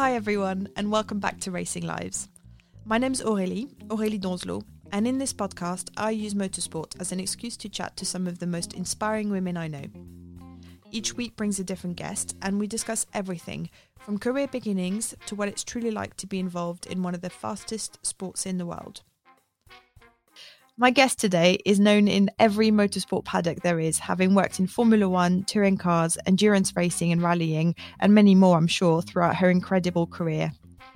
Hi 0.00 0.14
everyone, 0.14 0.70
and 0.76 0.90
welcome 0.90 1.20
back 1.20 1.40
to 1.40 1.50
Racing 1.50 1.86
Lives. 1.86 2.30
My 2.86 2.96
name's 2.96 3.20
Aurélie, 3.20 3.68
Aurélie 3.88 4.18
Donzelot, 4.18 4.64
and 4.92 5.06
in 5.06 5.18
this 5.18 5.34
podcast, 5.34 5.90
I 5.94 6.12
use 6.12 6.32
motorsport 6.32 6.98
as 6.98 7.12
an 7.12 7.20
excuse 7.20 7.54
to 7.58 7.68
chat 7.68 7.98
to 7.98 8.06
some 8.06 8.26
of 8.26 8.38
the 8.38 8.46
most 8.46 8.72
inspiring 8.72 9.28
women 9.28 9.58
I 9.58 9.68
know. 9.68 9.84
Each 10.90 11.12
week 11.12 11.36
brings 11.36 11.58
a 11.58 11.64
different 11.64 11.96
guest, 11.96 12.34
and 12.40 12.58
we 12.58 12.66
discuss 12.66 13.04
everything 13.12 13.68
from 13.98 14.16
career 14.16 14.48
beginnings 14.48 15.14
to 15.26 15.34
what 15.34 15.48
it's 15.48 15.64
truly 15.64 15.90
like 15.90 16.16
to 16.16 16.26
be 16.26 16.38
involved 16.38 16.86
in 16.86 17.02
one 17.02 17.14
of 17.14 17.20
the 17.20 17.28
fastest 17.28 17.98
sports 18.02 18.46
in 18.46 18.56
the 18.56 18.64
world. 18.64 19.02
My 20.80 20.90
guest 20.90 21.18
today 21.18 21.58
is 21.66 21.78
known 21.78 22.08
in 22.08 22.30
every 22.38 22.70
motorsport 22.70 23.26
paddock 23.26 23.60
there 23.60 23.78
is, 23.78 23.98
having 23.98 24.34
worked 24.34 24.58
in 24.60 24.66
Formula 24.66 25.06
One, 25.10 25.44
touring 25.44 25.76
cars, 25.76 26.16
endurance 26.24 26.74
racing, 26.74 27.12
and 27.12 27.20
rallying, 27.20 27.74
and 27.98 28.14
many 28.14 28.34
more, 28.34 28.56
I'm 28.56 28.66
sure, 28.66 29.02
throughout 29.02 29.36
her 29.36 29.50
incredible 29.50 30.06
career. 30.06 30.50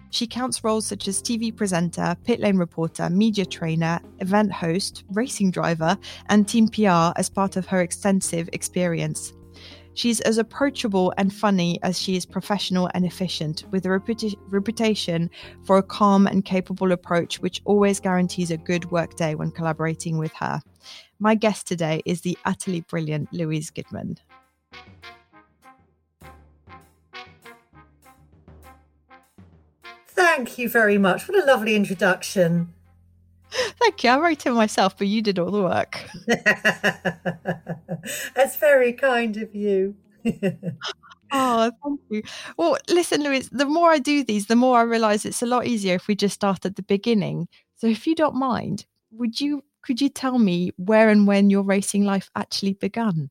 She 0.08 0.26
counts 0.26 0.64
roles 0.64 0.86
such 0.86 1.06
as 1.06 1.20
TV 1.20 1.54
presenter, 1.54 2.16
pit 2.24 2.40
lane 2.40 2.56
reporter, 2.56 3.10
media 3.10 3.44
trainer, 3.44 4.00
event 4.20 4.52
host, 4.52 5.04
racing 5.10 5.50
driver, 5.50 5.98
and 6.30 6.48
team 6.48 6.66
PR 6.68 7.12
as 7.18 7.28
part 7.28 7.58
of 7.58 7.66
her 7.66 7.82
extensive 7.82 8.48
experience. 8.54 9.34
She's 9.94 10.20
as 10.20 10.38
approachable 10.38 11.12
and 11.16 11.32
funny 11.32 11.78
as 11.82 11.98
she 11.98 12.16
is 12.16 12.26
professional 12.26 12.90
and 12.94 13.04
efficient, 13.04 13.64
with 13.70 13.86
a 13.86 13.88
reputa- 13.88 14.36
reputation 14.48 15.30
for 15.64 15.78
a 15.78 15.82
calm 15.82 16.26
and 16.26 16.44
capable 16.44 16.92
approach, 16.92 17.40
which 17.40 17.62
always 17.64 18.00
guarantees 18.00 18.50
a 18.50 18.56
good 18.56 18.90
workday 18.90 19.34
when 19.34 19.52
collaborating 19.52 20.18
with 20.18 20.32
her. 20.34 20.60
My 21.20 21.34
guest 21.34 21.66
today 21.66 22.02
is 22.04 22.22
the 22.22 22.36
utterly 22.44 22.80
brilliant 22.82 23.32
Louise 23.32 23.70
Goodman. 23.70 24.18
Thank 30.08 30.58
you 30.58 30.68
very 30.68 30.98
much. 30.98 31.28
What 31.28 31.42
a 31.42 31.46
lovely 31.46 31.76
introduction. 31.76 32.74
Thank 33.80 34.04
you. 34.04 34.10
I 34.10 34.18
wrote 34.18 34.46
it 34.46 34.52
myself, 34.52 34.98
but 34.98 35.06
you 35.06 35.22
did 35.22 35.38
all 35.38 35.50
the 35.50 35.62
work. 35.62 36.04
That's 38.34 38.56
very 38.56 38.92
kind 38.92 39.36
of 39.36 39.54
you. 39.54 39.96
Oh, 41.36 41.72
thank 41.82 42.00
you. 42.10 42.22
Well, 42.56 42.78
listen, 42.88 43.24
Louise, 43.24 43.48
the 43.50 43.66
more 43.66 43.90
I 43.90 43.98
do 43.98 44.22
these, 44.22 44.46
the 44.46 44.54
more 44.54 44.78
I 44.78 44.82
realize 44.82 45.24
it's 45.24 45.42
a 45.42 45.46
lot 45.46 45.66
easier 45.66 45.96
if 45.96 46.06
we 46.06 46.14
just 46.14 46.36
start 46.36 46.64
at 46.64 46.76
the 46.76 46.84
beginning. 46.84 47.48
So 47.74 47.88
if 47.88 48.06
you 48.06 48.14
don't 48.14 48.36
mind, 48.36 48.86
would 49.10 49.40
you 49.40 49.64
could 49.82 50.00
you 50.00 50.10
tell 50.10 50.38
me 50.38 50.70
where 50.76 51.08
and 51.08 51.26
when 51.26 51.50
your 51.50 51.64
racing 51.64 52.04
life 52.04 52.30
actually 52.36 52.74
began? 52.74 53.30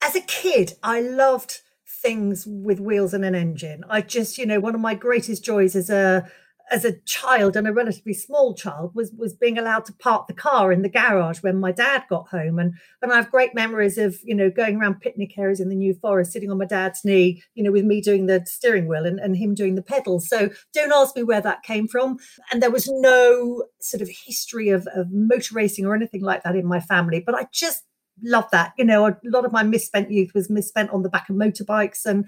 As 0.00 0.14
a 0.14 0.20
kid, 0.20 0.74
I 0.84 1.00
loved 1.00 1.62
things 1.84 2.46
with 2.46 2.78
wheels 2.78 3.12
and 3.12 3.24
an 3.24 3.34
engine. 3.34 3.82
I 3.90 4.00
just, 4.00 4.38
you 4.38 4.46
know, 4.46 4.60
one 4.60 4.76
of 4.76 4.80
my 4.80 4.94
greatest 4.94 5.44
joys 5.44 5.74
as 5.74 5.90
a 5.90 6.30
as 6.70 6.84
a 6.84 6.98
child 7.00 7.56
and 7.56 7.66
a 7.66 7.72
relatively 7.72 8.12
small 8.12 8.54
child 8.54 8.94
was 8.94 9.12
was 9.16 9.34
being 9.34 9.58
allowed 9.58 9.84
to 9.86 9.92
park 9.94 10.26
the 10.26 10.34
car 10.34 10.72
in 10.72 10.82
the 10.82 10.88
garage 10.88 11.42
when 11.42 11.58
my 11.58 11.72
dad 11.72 12.04
got 12.08 12.28
home. 12.28 12.58
And 12.58 12.74
and 13.02 13.12
I 13.12 13.16
have 13.16 13.30
great 13.30 13.54
memories 13.54 13.98
of 13.98 14.18
you 14.22 14.34
know 14.34 14.50
going 14.50 14.76
around 14.76 15.00
picnic 15.00 15.36
areas 15.38 15.60
in 15.60 15.68
the 15.68 15.74
New 15.74 15.94
Forest 15.94 16.32
sitting 16.32 16.50
on 16.50 16.58
my 16.58 16.64
dad's 16.64 17.04
knee 17.04 17.42
you 17.54 17.62
know 17.62 17.72
with 17.72 17.84
me 17.84 18.00
doing 18.00 18.26
the 18.26 18.44
steering 18.46 18.88
wheel 18.88 19.06
and, 19.06 19.18
and 19.18 19.36
him 19.36 19.54
doing 19.54 19.74
the 19.74 19.82
pedals. 19.82 20.28
So 20.28 20.50
don't 20.72 20.92
ask 20.92 21.16
me 21.16 21.22
where 21.22 21.40
that 21.40 21.62
came 21.62 21.88
from. 21.88 22.18
And 22.52 22.62
there 22.62 22.70
was 22.70 22.88
no 22.88 23.64
sort 23.80 24.02
of 24.02 24.08
history 24.08 24.68
of, 24.68 24.86
of 24.94 25.10
motor 25.10 25.54
racing 25.54 25.86
or 25.86 25.94
anything 25.94 26.22
like 26.22 26.42
that 26.42 26.56
in 26.56 26.66
my 26.66 26.80
family 26.80 27.20
but 27.20 27.34
I 27.34 27.46
just 27.52 27.84
love 28.22 28.46
that. 28.52 28.72
You 28.76 28.84
know 28.84 29.06
a 29.06 29.16
lot 29.24 29.44
of 29.44 29.52
my 29.52 29.62
misspent 29.62 30.10
youth 30.10 30.32
was 30.34 30.50
misspent 30.50 30.90
on 30.90 31.02
the 31.02 31.08
back 31.08 31.28
of 31.28 31.36
motorbikes 31.36 32.04
and 32.04 32.26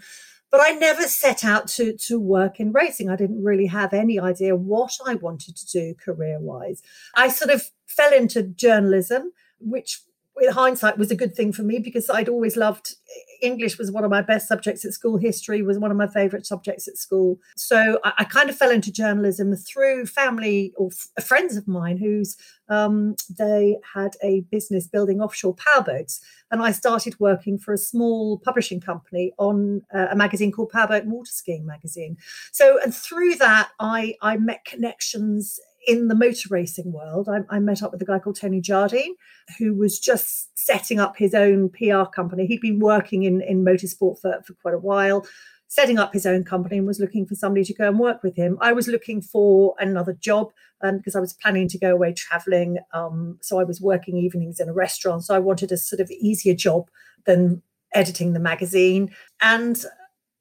but 0.50 0.61
I 0.61 0.71
never 0.71 1.03
set 1.03 1.44
out 1.44 1.69
to 1.69 1.97
to 1.97 2.19
work 2.19 2.61
in 2.61 2.72
racing. 2.72 3.09
I 3.09 3.16
didn't 3.16 3.43
really 3.43 3.66
have 3.66 3.93
any 3.93 4.19
idea 4.19 4.56
what 4.56 4.99
I 5.06 5.15
wanted 5.15 5.56
to 5.56 5.66
do 5.66 5.94
career 5.94 6.38
wise. 6.41 6.83
I 7.15 7.28
sort 7.28 7.50
of 7.50 7.62
fell 7.87 8.12
into 8.12 8.43
journalism, 8.43 9.33
which 9.61 10.00
with 10.41 10.55
hindsight 10.55 10.99
was 10.99 11.11
a 11.11 11.17
good 11.17 11.34
thing 11.34 11.53
for 11.53 11.62
me 11.62 11.78
because 11.78 12.09
I'd 12.11 12.28
always 12.28 12.56
loved 12.56 12.97
English 13.43 13.78
was 13.78 13.91
one 13.91 14.05
of 14.05 14.11
my 14.11 14.23
best 14.23 14.49
subjects 14.49 14.84
at 14.84 14.93
school. 14.93 15.17
History 15.17 15.62
was 15.62 15.78
one 15.78 15.91
of 15.91 15.97
my 15.97 16.06
favorite 16.06 16.47
subjects 16.47 16.87
at 16.87 16.97
school. 16.97 17.39
So 17.56 17.99
I, 18.05 18.12
I 18.19 18.25
kind 18.25 18.50
of 18.50 18.56
fell 18.56 18.71
into 18.71 18.93
journalism 18.93 19.55
through 19.56 20.06
family 20.06 20.73
or 20.77 20.89
f- 20.89 21.25
friends 21.25 21.56
of 21.56 21.67
mine 21.67 21.97
who's 21.99 22.37
um, 22.69 23.17
they 23.37 23.79
had 23.95 24.12
a 24.23 24.43
business 24.53 24.87
building 24.87 25.21
offshore 25.21 25.56
powerboats, 25.56 26.21
and 26.50 26.62
I 26.62 26.71
started 26.71 27.19
working 27.19 27.59
for 27.59 27.73
a 27.73 27.79
small 27.79 28.39
publishing 28.39 28.81
company 28.81 29.33
on 29.39 29.83
uh, 29.93 30.06
a 30.11 30.17
magazine 30.17 30.53
called 30.53 30.71
Powerboat 30.71 31.05
Water 31.06 31.33
Skiing 31.33 31.67
Magazine. 31.67 32.17
So 32.53 32.79
and 32.83 32.95
through 32.95 33.37
that, 33.37 33.71
I 33.81 34.15
I 34.23 34.37
met 34.37 34.65
connections 34.65 35.59
in 35.87 36.09
the 36.09 36.15
motor 36.15 36.49
racing 36.51 36.93
world, 36.93 37.29
I, 37.29 37.41
I, 37.55 37.59
met 37.59 37.83
up 37.83 37.93
with 37.93 38.03
a 38.03 38.05
guy 38.05 38.19
called 38.19 38.39
Tony 38.39 38.61
Jardine, 38.61 39.15
who 39.59 39.75
was 39.75 39.99
just 39.99 40.51
setting 40.59 41.01
up 41.01 41.17
his 41.17 41.35
own 41.35 41.71
PR 41.71 42.05
company. 42.05 42.47
He'd 42.47 42.61
been 42.61 42.81
working 42.81 43.23
in, 43.23 43.41
in 43.41 43.65
motorsport 43.65 44.21
for, 44.21 44.43
for 44.45 44.55
quite 44.61 44.75
a 44.75 44.79
while, 44.79 45.27
setting 45.69 45.99
up 45.99 46.13
his 46.13 46.27
own 46.27 46.45
company 46.45 46.79
and 46.79 46.87
was 46.87 47.01
looking 47.01 47.27
for 47.27 47.35
somebody 47.35 47.65
to 47.65 47.75
go 47.75 47.89
and 47.89 47.99
work 47.99 48.23
with 48.23 48.37
him. 48.37 48.59
I 48.61 48.73
was 48.73 48.89
looking 48.89 49.23
for 49.23 49.75
another 49.79 50.13
job 50.13 50.49
um, 50.83 50.99
because 50.99 51.17
I 51.17 51.21
was 51.21 51.33
planning 51.33 51.69
to 51.69 51.79
go 51.79 51.93
away 51.93 52.12
traveling. 52.12 52.79
Um, 52.93 53.39
so 53.41 53.59
I 53.59 53.65
was 53.65 53.81
working 53.81 54.17
evenings 54.17 54.61
in 54.61 54.69
a 54.69 54.75
restaurant. 54.75 55.25
So 55.25 55.35
I 55.35 55.38
wanted 55.38 55.73
a 55.73 55.76
sort 55.76 56.00
of 56.00 56.11
easier 56.11 56.55
job 56.55 56.88
than 57.25 57.62
editing 57.94 58.33
the 58.33 58.41
magazine. 58.41 59.11
And 59.43 59.85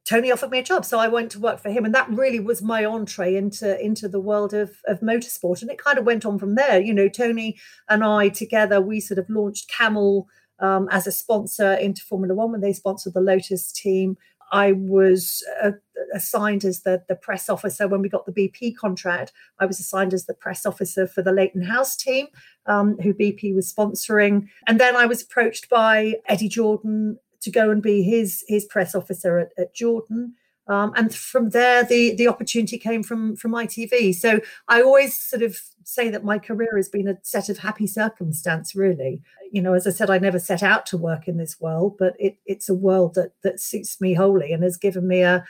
Tony 0.10 0.32
offered 0.32 0.50
me 0.50 0.58
a 0.58 0.64
job, 0.64 0.86
so 0.86 0.98
I 0.98 1.08
went 1.08 1.32
to 1.34 1.40
work 1.40 1.60
for 1.60 1.70
him, 1.70 1.86
and 1.86 1.94
that 1.94 2.10
really 2.10 2.40
was 2.40 2.64
my 2.64 2.84
entree 2.84 3.36
into 3.36 3.80
into 3.80 4.10
the 4.10 4.20
world 4.20 4.56
of 4.56 4.72
of 4.88 5.02
motorsport. 5.02 5.62
And 5.62 5.70
it 5.70 5.78
kind 5.78 6.00
of 6.00 6.06
went 6.06 6.26
on 6.26 6.40
from 6.40 6.56
there. 6.56 6.82
You 6.82 6.96
know, 6.96 7.08
Tony 7.08 7.60
and 7.90 8.04
I 8.04 8.30
together, 8.30 8.82
we 8.82 9.02
sort 9.02 9.20
of 9.20 9.30
launched 9.30 9.70
Camel 9.70 10.28
um, 10.58 10.88
as 10.90 11.06
a 11.06 11.12
sponsor 11.12 11.74
into 11.74 12.02
Formula 12.02 12.34
One 12.34 12.52
when 12.52 12.62
they 12.62 12.74
sponsored 12.74 13.14
the 13.14 13.22
Lotus 13.22 13.72
team. 13.72 14.18
I 14.52 14.72
was 14.72 15.46
uh, 15.62 15.74
assigned 16.16 16.66
as 16.66 16.82
the, 16.82 17.04
the 17.08 17.16
press 17.16 17.48
officer 17.48 17.88
when 17.88 18.02
we 18.02 18.10
got 18.10 18.26
the 18.26 18.32
BP 18.32 18.78
contract. 18.78 19.32
I 19.60 19.68
was 19.68 19.80
assigned 19.80 20.16
as 20.16 20.26
the 20.26 20.34
press 20.34 20.66
officer 20.66 21.06
for 21.06 21.22
the 21.22 21.32
Leyton 21.32 21.62
House 21.62 21.96
team, 21.96 22.30
um, 22.66 22.98
who 23.04 23.14
BP 23.14 23.54
was 23.54 23.72
sponsoring. 23.72 24.48
And 24.66 24.80
then 24.80 24.96
I 24.96 25.06
was 25.06 25.22
approached 25.22 25.70
by 25.70 26.16
Eddie 26.28 26.50
Jordan 26.50 27.20
to 27.42 27.52
go 27.52 27.70
and 27.70 27.82
be 27.82 28.04
his 28.04 28.44
his 28.48 28.66
press 28.66 28.96
officer 28.96 29.40
at, 29.40 29.52
at 29.58 29.74
Jordan. 29.74 30.36
Um, 30.68 30.94
and 30.96 31.14
from 31.14 31.50
there, 31.50 31.84
the 31.84 32.16
the 32.16 32.28
opportunity 32.28 32.78
came 32.78 33.02
from 33.02 33.36
from 33.36 33.52
ITV. 33.52 34.14
So 34.14 34.40
I 34.68 34.82
always 34.82 35.20
sort 35.20 35.42
of 35.42 35.60
say 35.84 36.10
that 36.10 36.24
my 36.24 36.38
career 36.38 36.76
has 36.76 36.88
been 36.88 37.08
a 37.08 37.18
set 37.24 37.50
of 37.50 37.58
happy 37.58 37.88
circumstance. 37.88 38.76
Really, 38.76 39.22
you 39.52 39.64
know, 39.64 39.74
as 39.74 39.88
I 39.88 39.90
said, 39.90 40.12
I 40.12 40.20
never 40.20 40.38
set 40.38 40.62
out 40.62 40.86
to 40.88 40.98
work 40.98 41.28
in 41.28 41.38
this 41.38 41.60
world, 41.60 41.96
but 41.98 42.16
it, 42.20 42.38
it's 42.46 42.70
a 42.70 42.76
world 42.76 43.16
that 43.16 43.32
that 43.42 43.60
suits 43.60 44.00
me 44.00 44.14
wholly 44.14 44.54
and 44.54 44.64
has 44.64 44.78
given 44.78 45.08
me 45.08 45.22
a 45.22 45.44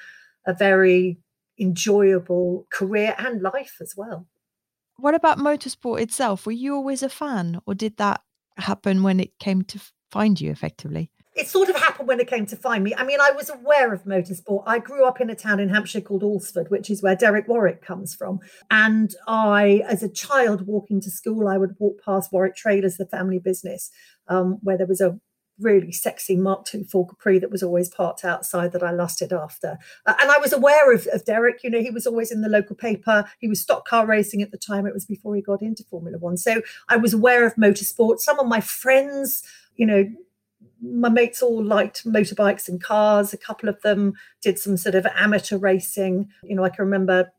a 0.46 0.54
very 0.54 1.20
enjoyable 1.60 2.66
career 2.72 3.14
and 3.18 3.42
life 3.42 3.78
as 3.82 3.96
well. 3.98 4.26
What 4.96 5.16
about 5.16 5.38
motorsport 5.38 6.00
itself? 6.02 6.46
Were 6.46 6.54
you 6.54 6.76
always 6.76 7.04
a 7.04 7.10
fan, 7.10 7.60
or 7.66 7.76
did 7.76 7.98
that 7.98 8.22
happen 8.58 9.04
when 9.04 9.20
it 9.20 9.38
came 9.40 9.64
to 9.64 9.82
find 10.12 10.40
you 10.40 10.50
effectively? 10.50 11.12
It 11.40 11.48
sort 11.48 11.70
of 11.70 11.78
happened 11.78 12.08
when 12.10 12.20
it 12.20 12.28
came 12.28 12.46
to 12.48 12.58
find 12.58 12.84
me. 12.84 12.94
I 12.94 13.06
mean, 13.06 13.22
I 13.22 13.32
was 13.32 13.50
aware 13.50 13.94
of 13.94 14.04
motorsport. 14.04 14.64
I 14.68 14.80
grew 14.80 15.06
up 15.06 15.22
in 15.22 15.30
a 15.30 15.36
town 15.36 15.62
in 15.62 15.70
Hampshire 15.70 16.02
called 16.02 16.22
Alresford, 16.22 16.70
which 16.70 16.90
is 16.90 17.02
where 17.02 17.16
Derek 17.16 17.48
Warwick 17.48 17.82
comes 17.82 18.14
from. 18.14 18.40
And 18.70 19.16
I, 19.26 19.82
as 19.88 20.04
a 20.04 20.10
child 20.10 20.68
walking 20.68 21.00
to 21.00 21.10
school, 21.10 21.48
I 21.48 21.58
would 21.58 21.76
walk 21.80 22.04
past 22.04 22.34
Warwick 22.34 22.58
Trailers, 22.58 22.98
the 22.98 23.06
family 23.06 23.40
business, 23.40 23.90
um, 24.28 24.60
where 24.64 24.78
there 24.78 24.86
was 24.86 25.00
a 25.00 25.18
really 25.60 25.94
sexy 25.94 26.36
Mark 26.36 26.68
II 26.74 26.84
Ford 26.84 27.10
Capri 27.10 27.40
that 27.40 27.52
was 27.52 27.64
always 27.64 27.90
parked 27.90 28.26
outside 28.26 28.74
that 28.74 28.84
I 28.84 28.92
lusted 28.92 29.32
after. 29.32 29.78
Uh, 30.06 30.16
and 30.22 30.32
I 30.32 30.40
was 30.40 30.52
aware 30.52 30.94
of, 30.94 31.08
of, 31.14 31.24
Derek. 31.26 31.64
You 31.64 31.70
know, 31.70 31.82
he 31.82 31.90
was 31.90 32.06
always 32.06 32.32
in 32.32 32.42
the 32.42 32.50
local 32.50 32.76
paper. 32.76 33.26
He 33.40 33.48
was 33.48 33.62
stock 33.62 33.88
car 33.88 34.06
racing 34.06 34.42
at 34.42 34.52
the 34.52 34.58
time. 34.58 34.86
It 34.86 34.94
was 34.94 35.06
before 35.06 35.36
he 35.36 35.42
got 35.42 35.62
into 35.62 35.84
Formula 35.84 36.18
One. 36.18 36.38
So 36.38 36.62
I 36.90 36.98
was 36.98 37.14
aware 37.14 37.46
of 37.46 37.56
motorsport. 37.56 38.20
Some 38.20 38.40
of 38.40 38.48
my 38.48 38.62
friends, 38.62 39.44
you 39.76 39.86
know, 39.86 40.06
my 40.82 41.10
mates 41.10 41.42
all 41.42 41.64
liked 41.64 42.06
motorbikes 42.06 42.68
and 42.68 42.82
cars. 42.82 43.34
A 43.34 43.38
couple 43.38 43.70
of 43.70 43.82
them 43.82 44.14
did 44.42 44.60
some 44.60 44.78
sort 44.78 44.96
of 44.96 45.06
amateur 45.18 45.58
racing. 45.58 46.30
You 46.44 46.56
know, 46.56 46.64
I 46.64 46.70
can 46.70 46.86
remember 46.86 47.32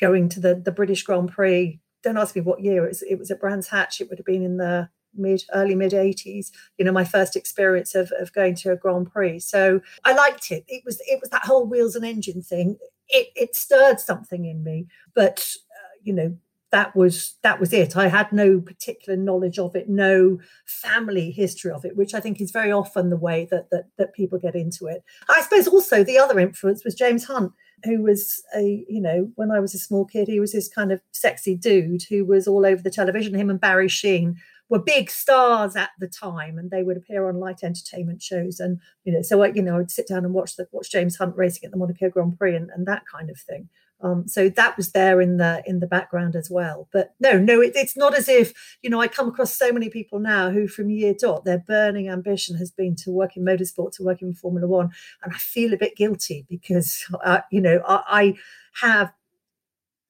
going 0.00 0.28
to 0.30 0.40
the 0.40 0.54
the 0.54 0.72
British 0.72 1.02
Grand 1.02 1.30
Prix. 1.30 1.80
Don't 2.02 2.18
ask 2.18 2.36
me 2.36 2.42
what 2.42 2.60
year 2.60 2.84
it 2.84 2.88
was. 2.88 3.02
It 3.02 3.18
was 3.18 3.30
at 3.30 3.40
Brands 3.40 3.68
Hatch. 3.68 4.00
It 4.00 4.08
would 4.08 4.18
have 4.18 4.26
been 4.26 4.42
in 4.42 4.56
the 4.56 4.88
mid 5.14 5.42
early 5.54 5.74
mid 5.74 5.92
80s 5.92 6.50
you 6.76 6.84
know 6.84 6.92
my 6.92 7.04
first 7.04 7.34
experience 7.34 7.94
of, 7.94 8.12
of 8.20 8.32
going 8.32 8.54
to 8.54 8.72
a 8.72 8.76
grand 8.76 9.10
prix 9.10 9.38
so 9.38 9.80
i 10.04 10.12
liked 10.12 10.50
it 10.50 10.64
it 10.68 10.82
was 10.84 11.00
it 11.06 11.18
was 11.20 11.30
that 11.30 11.44
whole 11.44 11.66
wheels 11.66 11.96
and 11.96 12.04
engine 12.04 12.42
thing 12.42 12.76
it, 13.08 13.28
it 13.34 13.56
stirred 13.56 13.98
something 13.98 14.44
in 14.44 14.62
me 14.62 14.86
but 15.14 15.54
uh, 15.70 15.94
you 16.02 16.12
know 16.12 16.36
that 16.70 16.94
was 16.94 17.36
that 17.42 17.60
was 17.60 17.72
it. 17.72 17.96
I 17.96 18.08
had 18.08 18.32
no 18.32 18.60
particular 18.60 19.16
knowledge 19.16 19.58
of 19.58 19.74
it 19.74 19.88
no 19.88 20.38
family 20.66 21.30
history 21.30 21.70
of 21.70 21.84
it 21.84 21.96
which 21.96 22.14
i 22.14 22.20
think 22.20 22.40
is 22.40 22.50
very 22.50 22.72
often 22.72 23.08
the 23.08 23.16
way 23.16 23.48
that 23.50 23.70
that, 23.70 23.86
that 23.98 24.14
people 24.14 24.38
get 24.38 24.54
into 24.54 24.86
it. 24.86 25.02
I 25.28 25.40
suppose 25.42 25.66
also 25.66 26.04
the 26.04 26.18
other 26.18 26.38
influence 26.38 26.84
was 26.84 26.94
james 26.94 27.24
hunt 27.24 27.52
who 27.84 28.02
was 28.02 28.42
a 28.56 28.84
you 28.88 29.00
know 29.00 29.30
when 29.36 29.50
i 29.50 29.60
was 29.60 29.74
a 29.74 29.78
small 29.78 30.04
kid 30.04 30.28
he 30.28 30.40
was 30.40 30.52
this 30.52 30.68
kind 30.68 30.92
of 30.92 31.00
sexy 31.12 31.54
dude 31.56 32.02
who 32.08 32.24
was 32.24 32.46
all 32.46 32.66
over 32.66 32.82
the 32.82 32.90
television. 32.90 33.34
Him 33.34 33.50
and 33.50 33.60
barry 33.60 33.88
sheene 33.88 34.36
were 34.68 34.78
big 34.78 35.10
stars 35.10 35.76
at 35.76 35.90
the 35.98 36.08
time 36.08 36.58
and 36.58 36.70
they 36.70 36.82
would 36.82 36.96
appear 36.96 37.28
on 37.28 37.40
light 37.40 37.62
entertainment 37.62 38.22
shows 38.22 38.60
and 38.60 38.80
you 39.04 39.12
know 39.12 39.22
so 39.22 39.42
I, 39.42 39.48
you 39.48 39.62
know 39.62 39.78
i'd 39.78 39.90
sit 39.90 40.08
down 40.08 40.24
and 40.24 40.34
watch 40.34 40.56
the 40.56 40.66
watch 40.72 40.90
james 40.90 41.16
hunt 41.16 41.36
racing 41.36 41.64
at 41.64 41.70
the 41.70 41.76
monaco 41.76 42.10
grand 42.10 42.38
prix 42.38 42.54
and, 42.54 42.70
and 42.70 42.86
that 42.86 43.02
kind 43.10 43.30
of 43.30 43.38
thing 43.38 43.68
um, 44.00 44.28
so 44.28 44.48
that 44.48 44.76
was 44.76 44.92
there 44.92 45.20
in 45.20 45.38
the 45.38 45.62
in 45.66 45.80
the 45.80 45.86
background 45.86 46.36
as 46.36 46.48
well. 46.48 46.88
But 46.92 47.14
no, 47.18 47.38
no, 47.38 47.60
it, 47.60 47.72
it's 47.74 47.96
not 47.96 48.16
as 48.16 48.28
if 48.28 48.78
you 48.82 48.90
know 48.90 49.00
I 49.00 49.08
come 49.08 49.28
across 49.28 49.56
so 49.56 49.72
many 49.72 49.88
people 49.88 50.20
now 50.20 50.50
who, 50.50 50.68
from 50.68 50.90
year 50.90 51.14
dot, 51.18 51.44
their 51.44 51.58
burning 51.58 52.08
ambition 52.08 52.56
has 52.56 52.70
been 52.70 52.94
to 52.96 53.10
work 53.10 53.36
in 53.36 53.44
motorsport, 53.44 53.92
to 53.96 54.04
work 54.04 54.22
in 54.22 54.34
Formula 54.34 54.68
One, 54.68 54.90
and 55.22 55.32
I 55.34 55.38
feel 55.38 55.72
a 55.72 55.78
bit 55.78 55.96
guilty 55.96 56.46
because 56.48 57.04
uh, 57.24 57.40
you 57.50 57.60
know 57.60 57.82
I, 57.86 58.02
I 58.08 58.34
have 58.80 59.12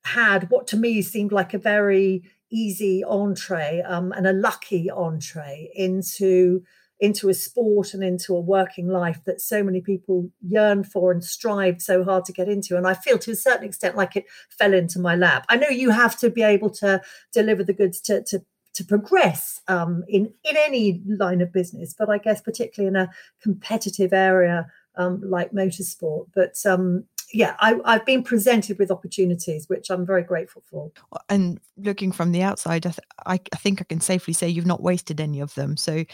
had 0.04 0.50
what 0.50 0.66
to 0.68 0.76
me 0.76 1.00
seemed 1.02 1.32
like 1.32 1.54
a 1.54 1.58
very 1.58 2.22
easy 2.50 3.04
entree 3.04 3.82
um, 3.82 4.12
and 4.12 4.26
a 4.26 4.32
lucky 4.32 4.90
entree 4.90 5.70
into 5.74 6.62
into 7.00 7.28
a 7.28 7.34
sport 7.34 7.94
and 7.94 8.02
into 8.02 8.34
a 8.34 8.40
working 8.40 8.88
life 8.88 9.20
that 9.24 9.40
so 9.40 9.62
many 9.62 9.80
people 9.80 10.30
yearn 10.40 10.82
for 10.82 11.12
and 11.12 11.24
strive 11.24 11.80
so 11.80 12.02
hard 12.02 12.24
to 12.24 12.32
get 12.32 12.48
into. 12.48 12.76
And 12.76 12.86
I 12.86 12.94
feel 12.94 13.18
to 13.18 13.30
a 13.32 13.36
certain 13.36 13.64
extent 13.64 13.96
like 13.96 14.16
it 14.16 14.26
fell 14.50 14.74
into 14.74 14.98
my 14.98 15.14
lap. 15.14 15.46
I 15.48 15.56
know 15.56 15.68
you 15.68 15.90
have 15.90 16.18
to 16.18 16.30
be 16.30 16.42
able 16.42 16.70
to 16.70 17.00
deliver 17.32 17.62
the 17.62 17.72
goods 17.72 18.00
to, 18.02 18.22
to 18.24 18.44
to 18.74 18.84
progress 18.84 19.60
um, 19.66 20.04
in 20.08 20.32
in 20.44 20.56
any 20.56 21.02
line 21.06 21.40
of 21.40 21.52
business, 21.52 21.94
but 21.98 22.08
I 22.08 22.18
guess 22.18 22.40
particularly 22.40 22.88
in 22.88 22.96
a 22.96 23.10
competitive 23.42 24.12
area 24.12 24.66
um, 24.96 25.20
like 25.24 25.52
motorsport. 25.52 26.26
But 26.34 26.54
um, 26.64 27.04
yeah, 27.32 27.56
I, 27.60 27.80
have 27.84 28.06
been 28.06 28.22
presented 28.22 28.78
with 28.78 28.90
opportunities, 28.90 29.68
which 29.68 29.90
I'm 29.90 30.06
very 30.06 30.22
grateful 30.22 30.62
for. 30.70 30.90
And 31.28 31.60
looking 31.76 32.12
from 32.12 32.32
the 32.32 32.42
outside, 32.42 32.86
I, 32.86 32.90
th- 32.90 33.08
I, 33.26 33.40
I 33.52 33.56
think 33.56 33.80
I 33.80 33.84
can 33.84 34.00
safely 34.00 34.32
say 34.32 34.48
you've 34.48 34.66
not 34.66 34.82
wasted 34.82 35.20
any 35.20 35.40
of 35.40 35.54
them. 35.54 35.76
So 35.76 36.04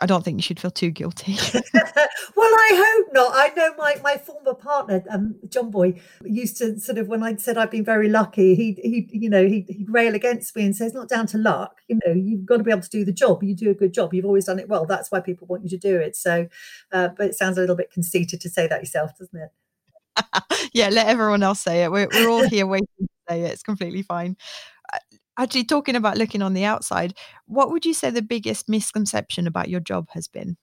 I 0.00 0.06
don't 0.06 0.24
think 0.24 0.38
you 0.38 0.42
should 0.42 0.60
feel 0.60 0.70
too 0.70 0.90
guilty. 0.90 1.34
well, 1.54 2.54
I 2.54 2.70
hope 2.72 3.12
not. 3.12 3.32
I 3.34 3.52
know 3.56 3.74
my, 3.76 3.96
my 4.02 4.16
former 4.16 4.54
partner, 4.54 5.02
um, 5.10 5.36
John 5.48 5.70
Boy, 5.70 6.00
used 6.24 6.56
to 6.58 6.78
sort 6.78 6.98
of 6.98 7.08
when 7.08 7.22
I 7.22 7.34
said 7.36 7.58
I've 7.58 7.70
been 7.70 7.84
very 7.84 8.08
lucky, 8.08 8.54
he 8.54 8.72
he 8.82 9.08
you 9.10 9.28
know 9.28 9.44
he 9.46 9.64
he'd 9.68 9.90
rail 9.90 10.14
against 10.14 10.54
me 10.54 10.64
and 10.64 10.76
say 10.76 10.86
it's 10.86 10.94
not 10.94 11.08
down 11.08 11.26
to 11.28 11.38
luck. 11.38 11.80
You 11.88 11.98
know, 12.06 12.12
you've 12.12 12.46
got 12.46 12.58
to 12.58 12.64
be 12.64 12.70
able 12.70 12.82
to 12.82 12.88
do 12.88 13.04
the 13.04 13.12
job. 13.12 13.42
You 13.42 13.54
do 13.54 13.70
a 13.70 13.74
good 13.74 13.92
job. 13.92 14.14
You've 14.14 14.24
always 14.24 14.44
done 14.44 14.60
it 14.60 14.68
well. 14.68 14.86
That's 14.86 15.10
why 15.10 15.20
people 15.20 15.48
want 15.48 15.64
you 15.64 15.70
to 15.70 15.78
do 15.78 15.96
it. 15.96 16.14
So, 16.14 16.48
uh, 16.92 17.08
but 17.16 17.26
it 17.26 17.34
sounds 17.34 17.58
a 17.58 17.60
little 17.60 17.76
bit 17.76 17.90
conceited 17.90 18.40
to 18.42 18.48
say 18.48 18.68
that 18.68 18.80
yourself, 18.80 19.12
doesn't 19.18 19.40
it? 19.40 19.50
yeah, 20.72 20.90
let 20.90 21.08
everyone 21.08 21.42
else 21.42 21.60
say 21.60 21.82
it. 21.82 21.90
We're 21.90 22.08
we're 22.12 22.28
all 22.28 22.48
here 22.48 22.66
waiting 22.66 22.88
to 23.00 23.08
say 23.28 23.42
it. 23.42 23.52
It's 23.52 23.62
completely 23.62 24.02
fine 24.02 24.36
actually 25.38 25.64
talking 25.64 25.96
about 25.96 26.18
looking 26.18 26.42
on 26.42 26.52
the 26.52 26.64
outside 26.64 27.14
what 27.46 27.70
would 27.70 27.86
you 27.86 27.94
say 27.94 28.10
the 28.10 28.22
biggest 28.22 28.68
misconception 28.68 29.46
about 29.46 29.68
your 29.68 29.80
job 29.80 30.06
has 30.10 30.28
been 30.28 30.56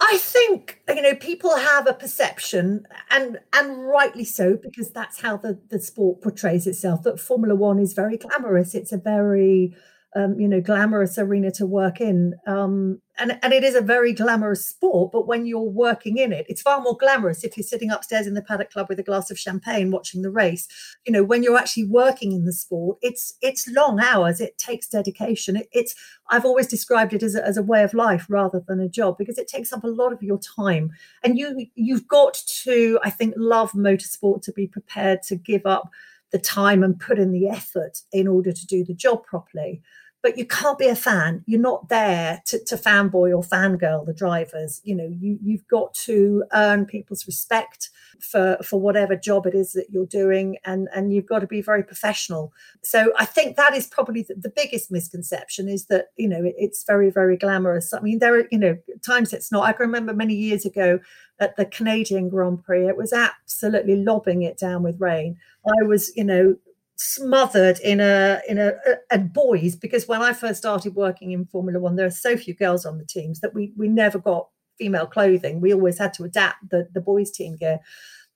I 0.00 0.18
think 0.18 0.80
you 0.88 1.02
know 1.02 1.14
people 1.14 1.56
have 1.56 1.86
a 1.86 1.94
perception, 1.94 2.86
and 3.10 3.38
and 3.52 3.86
rightly 3.86 4.24
so, 4.24 4.56
because 4.56 4.90
that's 4.90 5.20
how 5.20 5.36
the 5.36 5.60
the 5.68 5.80
sport 5.80 6.22
portrays 6.22 6.66
itself. 6.66 7.02
That 7.02 7.20
Formula 7.20 7.54
One 7.54 7.78
is 7.78 7.92
very 7.92 8.16
glamorous. 8.16 8.74
It's 8.74 8.92
a 8.92 8.96
very 8.96 9.76
um, 10.14 10.38
you 10.38 10.46
know, 10.46 10.60
glamorous 10.60 11.16
arena 11.16 11.50
to 11.52 11.66
work 11.66 12.00
in. 12.00 12.34
Um, 12.46 13.00
and, 13.18 13.38
and 13.42 13.52
it 13.52 13.62
is 13.62 13.74
a 13.74 13.80
very 13.80 14.12
glamorous 14.12 14.66
sport, 14.66 15.12
but 15.12 15.26
when 15.26 15.46
you're 15.46 15.60
working 15.60 16.16
in 16.16 16.32
it, 16.32 16.46
it's 16.48 16.62
far 16.62 16.80
more 16.80 16.96
glamorous 16.96 17.44
if 17.44 17.56
you're 17.56 17.64
sitting 17.64 17.90
upstairs 17.90 18.26
in 18.26 18.34
the 18.34 18.42
paddock 18.42 18.70
club 18.70 18.88
with 18.88 18.98
a 18.98 19.02
glass 19.02 19.30
of 19.30 19.38
champagne 19.38 19.90
watching 19.90 20.22
the 20.22 20.30
race. 20.30 20.66
You 21.06 21.12
know, 21.12 21.22
when 21.22 21.42
you're 21.42 21.58
actually 21.58 21.86
working 21.86 22.32
in 22.32 22.44
the 22.44 22.52
sport, 22.52 22.98
it's 23.00 23.34
it's 23.42 23.68
long 23.68 24.00
hours, 24.00 24.40
it 24.40 24.58
takes 24.58 24.88
dedication. 24.88 25.56
It, 25.56 25.68
it's 25.72 25.94
I've 26.30 26.46
always 26.46 26.66
described 26.66 27.12
it 27.12 27.22
as 27.22 27.34
a, 27.34 27.46
as 27.46 27.56
a 27.56 27.62
way 27.62 27.82
of 27.82 27.94
life 27.94 28.26
rather 28.28 28.62
than 28.66 28.80
a 28.80 28.88
job 28.88 29.16
because 29.18 29.38
it 29.38 29.48
takes 29.48 29.72
up 29.72 29.84
a 29.84 29.88
lot 29.88 30.12
of 30.12 30.22
your 30.22 30.38
time. 30.38 30.90
And 31.22 31.38
you 31.38 31.66
you've 31.74 32.08
got 32.08 32.42
to, 32.64 32.98
I 33.04 33.10
think, 33.10 33.34
love 33.36 33.72
motorsport 33.72 34.42
to 34.42 34.52
be 34.52 34.66
prepared 34.66 35.22
to 35.24 35.36
give 35.36 35.66
up 35.66 35.90
the 36.32 36.38
time 36.38 36.82
and 36.82 36.98
put 36.98 37.18
in 37.18 37.30
the 37.30 37.48
effort 37.48 38.00
in 38.10 38.26
order 38.26 38.52
to 38.52 38.66
do 38.66 38.84
the 38.84 38.94
job 38.94 39.24
properly 39.24 39.82
but 40.22 40.38
you 40.38 40.46
can't 40.46 40.78
be 40.78 40.86
a 40.86 40.94
fan. 40.94 41.42
You're 41.46 41.60
not 41.60 41.88
there 41.88 42.42
to, 42.46 42.64
to 42.64 42.76
fanboy 42.76 43.36
or 43.36 43.42
fangirl 43.42 44.06
the 44.06 44.14
drivers. 44.14 44.80
You 44.84 44.94
know, 44.94 45.08
you 45.10 45.38
you've 45.42 45.66
got 45.66 45.92
to 45.94 46.44
earn 46.52 46.86
people's 46.86 47.26
respect 47.26 47.90
for 48.20 48.56
for 48.62 48.80
whatever 48.80 49.16
job 49.16 49.46
it 49.46 49.54
is 49.54 49.72
that 49.72 49.90
you're 49.90 50.06
doing, 50.06 50.58
and 50.64 50.88
and 50.94 51.12
you've 51.12 51.26
got 51.26 51.40
to 51.40 51.46
be 51.46 51.60
very 51.60 51.82
professional. 51.82 52.52
So 52.82 53.12
I 53.18 53.24
think 53.24 53.56
that 53.56 53.74
is 53.74 53.86
probably 53.88 54.22
the, 54.22 54.34
the 54.34 54.52
biggest 54.54 54.92
misconception 54.92 55.68
is 55.68 55.86
that 55.86 56.06
you 56.16 56.28
know 56.28 56.44
it, 56.44 56.54
it's 56.56 56.84
very 56.84 57.10
very 57.10 57.36
glamorous. 57.36 57.92
I 57.92 58.00
mean, 58.00 58.20
there 58.20 58.36
are 58.36 58.46
you 58.52 58.58
know 58.58 58.76
times 59.04 59.32
it's 59.32 59.50
not. 59.50 59.64
I 59.64 59.72
can 59.72 59.86
remember 59.86 60.14
many 60.14 60.34
years 60.34 60.64
ago 60.64 61.00
at 61.40 61.56
the 61.56 61.64
Canadian 61.64 62.28
Grand 62.28 62.62
Prix, 62.62 62.86
it 62.86 62.96
was 62.96 63.12
absolutely 63.12 63.96
lobbing 63.96 64.42
it 64.42 64.56
down 64.56 64.84
with 64.84 65.00
rain. 65.00 65.36
I 65.66 65.84
was 65.84 66.16
you 66.16 66.24
know 66.24 66.56
smothered 67.02 67.78
in 67.80 68.00
a 68.00 68.40
in 68.48 68.58
a, 68.58 68.72
a, 69.10 69.18
boys 69.18 69.76
because 69.76 70.06
when 70.06 70.22
I 70.22 70.32
first 70.32 70.58
started 70.58 70.94
working 70.94 71.32
in 71.32 71.46
Formula 71.46 71.80
One, 71.80 71.96
there 71.96 72.06
are 72.06 72.10
so 72.10 72.36
few 72.36 72.54
girls 72.54 72.86
on 72.86 72.98
the 72.98 73.04
teams 73.04 73.40
that 73.40 73.54
we 73.54 73.72
we 73.76 73.88
never 73.88 74.18
got 74.18 74.48
female 74.78 75.06
clothing. 75.06 75.60
We 75.60 75.74
always 75.74 75.98
had 75.98 76.14
to 76.14 76.24
adapt 76.24 76.70
the 76.70 76.88
the 76.92 77.00
boys 77.00 77.30
team 77.30 77.56
gear. 77.56 77.80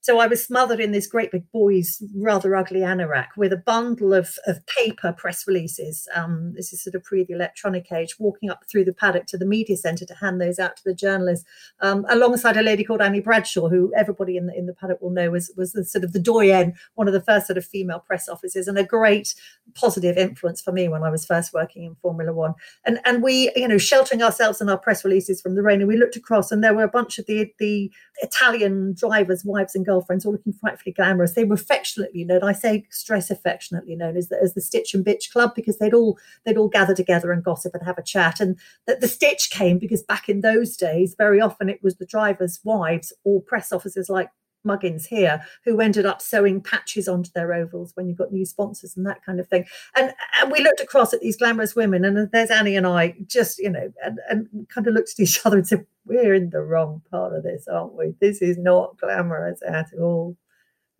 So 0.07 0.19
I 0.19 0.27
was 0.27 0.41
smothered 0.41 0.79
in 0.79 0.93
this 0.93 1.05
great 1.05 1.33
big 1.33 1.51
boy's 1.51 2.01
rather 2.15 2.55
ugly 2.55 2.79
anorak 2.79 3.27
with 3.35 3.51
a 3.51 3.57
bundle 3.57 4.13
of, 4.13 4.39
of 4.47 4.65
paper 4.65 5.11
press 5.11 5.45
releases. 5.45 6.07
Um, 6.15 6.53
this 6.55 6.71
is 6.71 6.81
sort 6.81 6.95
of 6.95 7.03
pre 7.03 7.25
the 7.25 7.33
electronic 7.33 7.91
age, 7.91 8.17
walking 8.17 8.49
up 8.49 8.63
through 8.71 8.85
the 8.85 8.93
paddock 8.93 9.25
to 9.25 9.37
the 9.37 9.45
media 9.45 9.75
centre 9.75 10.05
to 10.05 10.15
hand 10.15 10.39
those 10.39 10.59
out 10.59 10.77
to 10.77 10.83
the 10.85 10.93
journalists, 10.93 11.45
um, 11.81 12.05
alongside 12.09 12.55
a 12.55 12.61
lady 12.61 12.85
called 12.85 13.01
Annie 13.01 13.19
Bradshaw, 13.19 13.67
who 13.67 13.91
everybody 13.97 14.37
in 14.37 14.47
the, 14.47 14.57
in 14.57 14.65
the 14.65 14.73
paddock 14.73 15.01
will 15.01 15.09
know 15.09 15.29
was, 15.29 15.51
was 15.57 15.73
the 15.73 15.83
sort 15.83 16.05
of 16.05 16.13
the 16.13 16.21
doyen, 16.21 16.75
one 16.95 17.09
of 17.09 17.13
the 17.13 17.19
first 17.19 17.45
sort 17.45 17.57
of 17.57 17.65
female 17.65 17.99
press 17.99 18.29
officers, 18.29 18.69
and 18.69 18.77
a 18.77 18.85
great 18.85 19.35
positive 19.75 20.15
influence 20.15 20.61
for 20.61 20.71
me 20.71 20.87
when 20.87 21.03
I 21.03 21.09
was 21.09 21.25
first 21.25 21.53
working 21.53 21.83
in 21.83 21.95
Formula 21.95 22.31
One. 22.31 22.53
And 22.85 23.01
and 23.03 23.21
we, 23.21 23.51
you 23.57 23.67
know, 23.67 23.77
sheltering 23.77 24.23
ourselves 24.23 24.61
in 24.61 24.69
our 24.69 24.77
press 24.77 25.03
releases 25.03 25.41
from 25.41 25.55
the 25.55 25.63
rain, 25.63 25.81
and 25.81 25.89
we 25.89 25.97
looked 25.97 26.15
across, 26.15 26.49
and 26.49 26.63
there 26.63 26.73
were 26.73 26.83
a 26.83 26.87
bunch 26.87 27.19
of 27.19 27.25
the 27.25 27.51
the 27.59 27.91
Italian 28.21 28.93
drivers, 28.97 29.43
wives 29.43 29.75
and 29.75 29.85
girls 29.85 29.96
girlfriends, 29.97 30.25
all 30.25 30.31
looking 30.31 30.53
frightfully 30.53 30.93
glamorous. 30.93 31.33
They 31.33 31.43
were 31.43 31.55
affectionately 31.55 32.23
known. 32.23 32.43
I 32.43 32.51
say 32.51 32.85
stress 32.89 33.31
affectionately 33.31 33.95
known 33.95 34.15
as 34.15 34.29
the, 34.29 34.37
as 34.41 34.53
the 34.53 34.61
Stitch 34.61 34.93
and 34.93 35.05
Bitch 35.05 35.31
Club 35.31 35.53
because 35.55 35.77
they'd 35.77 35.93
all 35.93 36.17
they'd 36.45 36.57
all 36.57 36.67
gather 36.67 36.95
together 36.95 37.31
and 37.31 37.43
gossip 37.43 37.73
and 37.73 37.83
have 37.83 37.97
a 37.97 38.03
chat. 38.03 38.39
And 38.39 38.57
that 38.85 39.01
the 39.01 39.07
Stitch 39.07 39.49
came 39.49 39.79
because 39.79 40.03
back 40.03 40.29
in 40.29 40.41
those 40.41 40.77
days, 40.77 41.15
very 41.17 41.41
often 41.41 41.69
it 41.69 41.81
was 41.81 41.95
the 41.95 42.05
drivers' 42.05 42.59
wives 42.63 43.11
or 43.23 43.41
press 43.41 43.71
officers 43.71 44.09
like 44.09 44.29
Muggins 44.67 45.05
here 45.05 45.41
who 45.63 45.79
ended 45.79 46.05
up 46.05 46.21
sewing 46.21 46.61
patches 46.61 47.07
onto 47.07 47.31
their 47.33 47.53
ovals 47.53 47.91
when 47.95 48.07
you 48.07 48.13
got 48.13 48.31
new 48.31 48.45
sponsors 48.45 48.95
and 48.95 49.05
that 49.05 49.23
kind 49.25 49.39
of 49.39 49.47
thing. 49.47 49.65
And 49.95 50.13
and 50.39 50.51
we 50.51 50.59
looked 50.59 50.81
across 50.81 51.13
at 51.13 51.21
these 51.21 51.37
glamorous 51.37 51.75
women, 51.75 52.05
and 52.05 52.29
there's 52.31 52.51
Annie 52.51 52.75
and 52.75 52.85
I 52.85 53.15
just, 53.25 53.57
you 53.57 53.69
know, 53.69 53.91
and, 54.03 54.19
and 54.29 54.67
kind 54.69 54.87
of 54.87 54.93
looked 54.93 55.11
at 55.11 55.19
each 55.19 55.39
other 55.45 55.57
and 55.57 55.67
said, 55.67 55.85
We're 56.05 56.33
in 56.33 56.51
the 56.51 56.61
wrong 56.61 57.01
part 57.09 57.33
of 57.33 57.43
this, 57.43 57.67
aren't 57.67 57.95
we? 57.95 58.13
This 58.19 58.41
is 58.41 58.57
not 58.57 58.97
glamorous 58.99 59.61
at 59.67 59.87
all. 59.99 60.37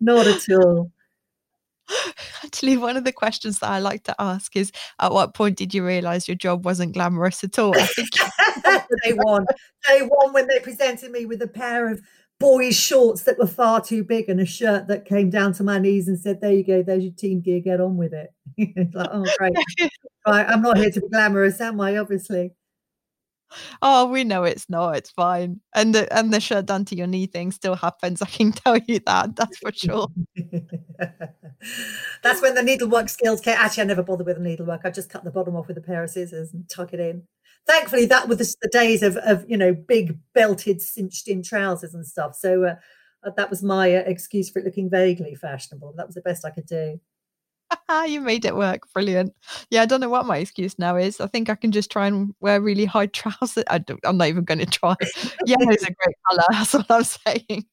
Not 0.00 0.26
at 0.26 0.48
all. 0.50 0.90
Actually, 2.44 2.76
one 2.76 2.96
of 2.96 3.04
the 3.04 3.12
questions 3.12 3.58
that 3.58 3.70
I 3.70 3.78
like 3.78 4.04
to 4.04 4.14
ask 4.18 4.56
is 4.56 4.72
at 5.00 5.12
what 5.12 5.34
point 5.34 5.56
did 5.56 5.74
you 5.74 5.84
realize 5.84 6.28
your 6.28 6.36
job 6.36 6.64
wasn't 6.64 6.94
glamorous 6.94 7.42
at 7.44 7.58
all? 7.58 7.76
I 7.76 7.86
think 7.86 8.10
day 9.04 9.12
one. 9.14 9.46
Day 9.86 10.02
one 10.02 10.32
when 10.32 10.46
they 10.46 10.60
presented 10.60 11.10
me 11.10 11.26
with 11.26 11.42
a 11.42 11.48
pair 11.48 11.90
of 11.90 12.00
boys' 12.40 12.76
shorts 12.76 13.22
that 13.22 13.38
were 13.38 13.46
far 13.46 13.80
too 13.80 14.04
big 14.04 14.28
and 14.28 14.40
a 14.40 14.46
shirt 14.46 14.88
that 14.88 15.04
came 15.04 15.30
down 15.30 15.52
to 15.54 15.64
my 15.64 15.78
knees 15.78 16.08
and 16.08 16.18
said, 16.18 16.40
There 16.40 16.52
you 16.52 16.64
go, 16.64 16.82
there's 16.82 17.04
your 17.04 17.12
team 17.12 17.40
gear, 17.40 17.60
get 17.60 17.80
on 17.80 17.96
with 17.96 18.12
it. 18.12 18.32
it's 18.56 18.94
like, 18.94 19.08
oh 19.12 19.26
great. 19.38 19.56
right, 20.26 20.48
I'm 20.48 20.62
not 20.62 20.78
here 20.78 20.90
to 20.90 21.00
be 21.00 21.08
glamorous, 21.08 21.60
am 21.60 21.80
I? 21.80 21.96
Obviously. 21.96 22.52
Oh, 23.80 24.06
we 24.10 24.24
know 24.24 24.44
it's 24.44 24.68
not. 24.68 24.96
It's 24.96 25.10
fine. 25.10 25.60
And 25.74 25.94
the 25.94 26.14
and 26.14 26.34
the 26.34 26.40
shirt 26.40 26.66
down 26.66 26.84
to 26.86 26.94
your 26.94 27.06
knee 27.06 27.26
thing 27.26 27.50
still 27.50 27.76
happens. 27.76 28.20
I 28.22 28.26
can 28.26 28.52
tell 28.52 28.76
you 28.76 29.00
that. 29.06 29.36
That's 29.36 29.58
for 29.58 29.72
sure. 29.72 30.08
That's 32.22 32.42
when 32.42 32.54
the 32.54 32.62
needlework 32.62 33.08
skills 33.08 33.40
came. 33.40 33.56
Actually, 33.58 33.84
I 33.84 33.86
never 33.86 34.02
bothered 34.02 34.26
with 34.26 34.36
the 34.36 34.42
needlework. 34.42 34.82
I 34.84 34.90
just 34.90 35.08
cut 35.08 35.24
the 35.24 35.30
bottom 35.30 35.56
off 35.56 35.66
with 35.66 35.78
a 35.78 35.82
pair 35.82 36.04
of 36.04 36.10
scissors 36.10 36.52
and 36.52 36.68
tuck 36.68 36.92
it 36.92 37.00
in 37.00 37.22
thankfully 37.66 38.06
that 38.06 38.28
was 38.28 38.38
the, 38.38 38.68
days 38.70 39.02
of, 39.02 39.16
of 39.18 39.44
you 39.48 39.56
know 39.56 39.74
big 39.74 40.18
belted 40.34 40.80
cinched 40.80 41.28
in 41.28 41.42
trousers 41.42 41.94
and 41.94 42.06
stuff. 42.06 42.34
So 42.34 42.64
uh, 42.64 42.74
uh, 43.26 43.30
that 43.36 43.50
was 43.50 43.62
my 43.62 43.94
uh, 43.94 44.02
excuse 44.06 44.50
for 44.50 44.60
it 44.60 44.64
looking 44.64 44.90
vaguely 44.90 45.34
fashionable 45.34 45.94
that 45.96 46.06
was 46.06 46.14
the 46.14 46.22
best 46.22 46.44
i 46.44 46.50
could 46.50 46.66
do. 46.66 47.00
You 48.06 48.20
made 48.20 48.44
it 48.44 48.56
work. 48.56 48.82
Brilliant. 48.94 49.34
Yeah 49.70 49.82
i 49.82 49.86
don't 49.86 50.00
know 50.00 50.08
what 50.08 50.26
my 50.26 50.38
excuse 50.38 50.78
now 50.78 50.96
is. 50.96 51.20
I 51.20 51.26
think 51.26 51.50
i 51.50 51.54
can 51.54 51.72
just 51.72 51.90
try 51.90 52.06
and 52.06 52.34
wear 52.40 52.60
really 52.60 52.84
high 52.84 53.06
trousers. 53.18 53.64
I 53.68 53.82
am 54.04 54.16
not 54.16 54.28
even 54.28 54.44
going 54.44 54.60
to 54.60 54.66
try. 54.66 54.94
Yellow 55.46 55.70
is 55.70 55.82
a 55.82 55.92
great 55.92 56.16
color 56.30 56.44
that's 56.50 56.74
what 56.74 56.90
i'm 56.90 57.04
saying. 57.04 57.64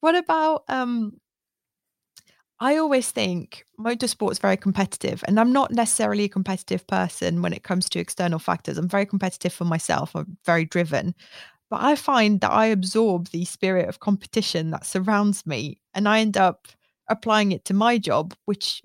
What 0.00 0.16
about 0.16 0.64
um 0.68 1.20
I 2.60 2.76
always 2.76 3.10
think 3.10 3.64
motorsport's 3.78 4.38
very 4.38 4.56
competitive, 4.56 5.24
and 5.26 5.40
I'm 5.40 5.52
not 5.52 5.70
necessarily 5.72 6.24
a 6.24 6.28
competitive 6.28 6.86
person 6.86 7.40
when 7.40 7.54
it 7.54 7.62
comes 7.62 7.88
to 7.90 7.98
external 7.98 8.38
factors. 8.38 8.76
I'm 8.76 8.88
very 8.88 9.06
competitive 9.06 9.52
for 9.52 9.64
myself. 9.64 10.14
I'm 10.14 10.36
very 10.44 10.66
driven, 10.66 11.14
but 11.70 11.82
I 11.82 11.96
find 11.96 12.40
that 12.42 12.52
I 12.52 12.66
absorb 12.66 13.28
the 13.28 13.44
spirit 13.46 13.88
of 13.88 14.00
competition 14.00 14.70
that 14.72 14.86
surrounds 14.86 15.46
me, 15.46 15.80
and 15.94 16.08
I 16.08 16.20
end 16.20 16.36
up 16.36 16.68
applying 17.08 17.52
it 17.52 17.64
to 17.66 17.74
my 17.74 17.98
job, 17.98 18.34
which 18.46 18.82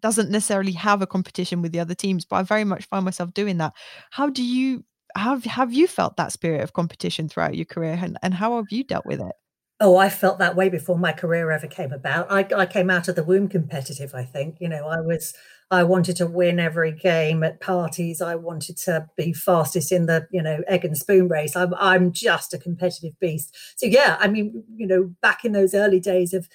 doesn't 0.00 0.30
necessarily 0.30 0.72
have 0.72 1.02
a 1.02 1.06
competition 1.06 1.62
with 1.62 1.72
the 1.72 1.80
other 1.80 1.94
teams, 1.94 2.24
but 2.24 2.36
I 2.36 2.42
very 2.42 2.64
much 2.64 2.86
find 2.86 3.04
myself 3.04 3.34
doing 3.34 3.58
that. 3.58 3.74
How 4.10 4.28
do 4.28 4.44
you 4.44 4.84
have 5.16 5.44
have 5.44 5.72
you 5.72 5.86
felt 5.86 6.16
that 6.16 6.32
spirit 6.32 6.62
of 6.62 6.72
competition 6.74 7.28
throughout 7.28 7.56
your 7.56 7.64
career, 7.66 7.98
and, 8.00 8.18
and 8.22 8.34
how 8.34 8.56
have 8.56 8.66
you 8.70 8.84
dealt 8.84 9.06
with 9.06 9.20
it? 9.20 9.32
Oh, 9.80 9.96
I 9.96 10.08
felt 10.08 10.40
that 10.40 10.56
way 10.56 10.68
before 10.68 10.98
my 10.98 11.12
career 11.12 11.52
ever 11.52 11.68
came 11.68 11.92
about. 11.92 12.26
I, 12.32 12.44
I 12.56 12.66
came 12.66 12.90
out 12.90 13.06
of 13.06 13.14
the 13.14 13.22
womb 13.22 13.48
competitive, 13.48 14.12
I 14.12 14.24
think. 14.24 14.56
You 14.60 14.68
know, 14.68 14.88
I 14.88 15.00
was, 15.00 15.34
I 15.70 15.84
wanted 15.84 16.16
to 16.16 16.26
win 16.26 16.58
every 16.58 16.90
game 16.90 17.44
at 17.44 17.60
parties. 17.60 18.20
I 18.20 18.34
wanted 18.34 18.76
to 18.78 19.08
be 19.16 19.32
fastest 19.32 19.92
in 19.92 20.06
the, 20.06 20.26
you 20.32 20.42
know, 20.42 20.64
egg 20.66 20.84
and 20.84 20.98
spoon 20.98 21.28
race. 21.28 21.54
I'm, 21.54 21.74
I'm 21.74 22.10
just 22.10 22.52
a 22.52 22.58
competitive 22.58 23.18
beast. 23.20 23.56
So, 23.76 23.86
yeah, 23.86 24.16
I 24.18 24.26
mean, 24.26 24.64
you 24.74 24.86
know, 24.86 25.14
back 25.22 25.44
in 25.44 25.52
those 25.52 25.74
early 25.74 26.00
days 26.00 26.34
of 26.34 26.48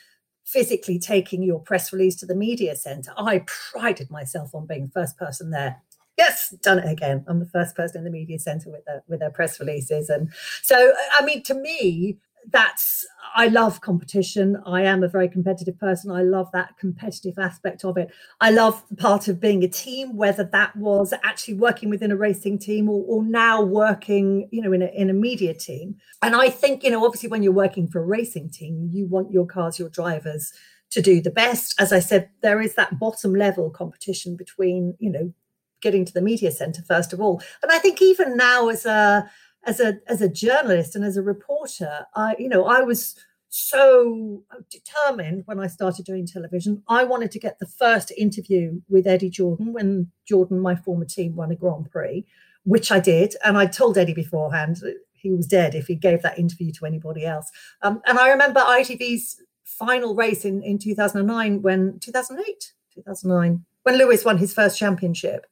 physically 0.45 0.99
taking 0.99 1.43
your 1.43 1.59
press 1.59 1.93
release 1.93 2.17
to 2.17 2.25
the 2.25 2.35
media 2.35 2.75
center, 2.75 3.13
I 3.17 3.45
prided 3.47 4.11
myself 4.11 4.53
on 4.53 4.67
being 4.67 4.91
first 4.93 5.17
person 5.17 5.51
there 5.51 5.81
yes 6.15 6.53
done 6.61 6.77
it 6.77 6.87
again 6.87 7.25
i'm 7.27 7.39
the 7.39 7.45
first 7.47 7.75
person 7.75 7.97
in 7.97 8.03
the 8.03 8.11
media 8.11 8.37
center 8.37 8.69
with 8.69 8.85
their 8.85 9.03
with 9.07 9.19
their 9.19 9.31
press 9.31 9.59
releases 9.59 10.09
and 10.09 10.31
so 10.61 10.93
i 11.19 11.25
mean 11.25 11.41
to 11.41 11.55
me 11.55 12.19
that's 12.51 13.05
I 13.35 13.47
love 13.47 13.81
competition. 13.81 14.61
I 14.65 14.83
am 14.83 15.03
a 15.03 15.07
very 15.07 15.27
competitive 15.27 15.79
person. 15.79 16.11
I 16.11 16.21
love 16.21 16.49
that 16.53 16.77
competitive 16.77 17.39
aspect 17.39 17.83
of 17.83 17.97
it. 17.97 18.11
I 18.41 18.51
love 18.51 18.83
part 18.97 19.27
of 19.27 19.39
being 19.39 19.63
a 19.63 19.67
team, 19.67 20.15
whether 20.15 20.43
that 20.43 20.75
was 20.75 21.13
actually 21.23 21.55
working 21.55 21.89
within 21.89 22.11
a 22.11 22.15
racing 22.15 22.59
team 22.59 22.89
or, 22.89 23.03
or 23.07 23.23
now 23.23 23.61
working, 23.61 24.49
you 24.51 24.61
know, 24.61 24.71
in 24.71 24.81
a, 24.81 24.87
in 24.87 25.09
a 25.09 25.13
media 25.13 25.53
team. 25.53 25.95
And 26.21 26.35
I 26.35 26.49
think, 26.49 26.83
you 26.83 26.91
know, 26.91 27.03
obviously 27.05 27.29
when 27.29 27.41
you're 27.41 27.51
working 27.51 27.87
for 27.87 27.99
a 27.99 28.05
racing 28.05 28.49
team, 28.49 28.89
you 28.91 29.07
want 29.07 29.31
your 29.31 29.47
cars, 29.47 29.79
your 29.79 29.89
drivers 29.89 30.53
to 30.91 31.01
do 31.01 31.21
the 31.21 31.31
best. 31.31 31.73
As 31.79 31.91
I 31.91 31.99
said, 31.99 32.29
there 32.41 32.61
is 32.61 32.75
that 32.75 32.99
bottom 32.99 33.33
level 33.33 33.71
competition 33.71 34.35
between, 34.35 34.95
you 34.99 35.09
know, 35.09 35.33
getting 35.81 36.05
to 36.05 36.13
the 36.13 36.21
media 36.21 36.49
center 36.49 36.81
first 36.87 37.13
of 37.13 37.19
all. 37.19 37.41
And 37.61 37.71
I 37.71 37.77
think 37.77 38.01
even 38.01 38.37
now 38.37 38.69
as 38.69 38.85
a 38.85 39.29
as 39.65 39.79
a 39.79 39.99
as 40.07 40.21
a 40.21 40.29
journalist 40.29 40.95
and 40.95 41.03
as 41.03 41.17
a 41.17 41.21
reporter, 41.21 42.05
I 42.15 42.35
you 42.37 42.49
know 42.49 42.65
I 42.65 42.81
was 42.81 43.15
so 43.49 44.43
determined 44.71 45.43
when 45.45 45.59
I 45.59 45.67
started 45.67 46.05
doing 46.05 46.25
television. 46.25 46.81
I 46.87 47.03
wanted 47.03 47.31
to 47.31 47.39
get 47.39 47.59
the 47.59 47.67
first 47.67 48.11
interview 48.17 48.81
with 48.89 49.05
Eddie 49.05 49.29
Jordan 49.29 49.73
when 49.73 50.11
Jordan, 50.27 50.59
my 50.59 50.75
former 50.75 51.05
team, 51.05 51.35
won 51.35 51.51
a 51.51 51.55
Grand 51.55 51.91
Prix, 51.91 52.25
which 52.63 52.91
I 52.91 52.99
did, 52.99 53.35
and 53.45 53.57
I 53.57 53.67
told 53.67 53.97
Eddie 53.97 54.13
beforehand 54.13 54.81
he 55.13 55.31
was 55.31 55.45
dead 55.45 55.75
if 55.75 55.87
he 55.87 55.95
gave 55.95 56.23
that 56.23 56.39
interview 56.39 56.71
to 56.73 56.85
anybody 56.85 57.25
else. 57.25 57.49
Um, 57.83 58.01
and 58.05 58.17
I 58.17 58.29
remember 58.29 58.59
ITV's 58.59 59.41
final 59.63 60.15
race 60.15 60.45
in 60.45 60.61
in 60.63 60.77
2009 60.79 61.61
when 61.61 61.99
2008 61.99 62.73
2009 62.93 63.65
when 63.83 63.97
Lewis 63.97 64.25
won 64.25 64.37
his 64.37 64.53
first 64.53 64.77
championship. 64.77 65.45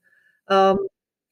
Um, 0.47 0.87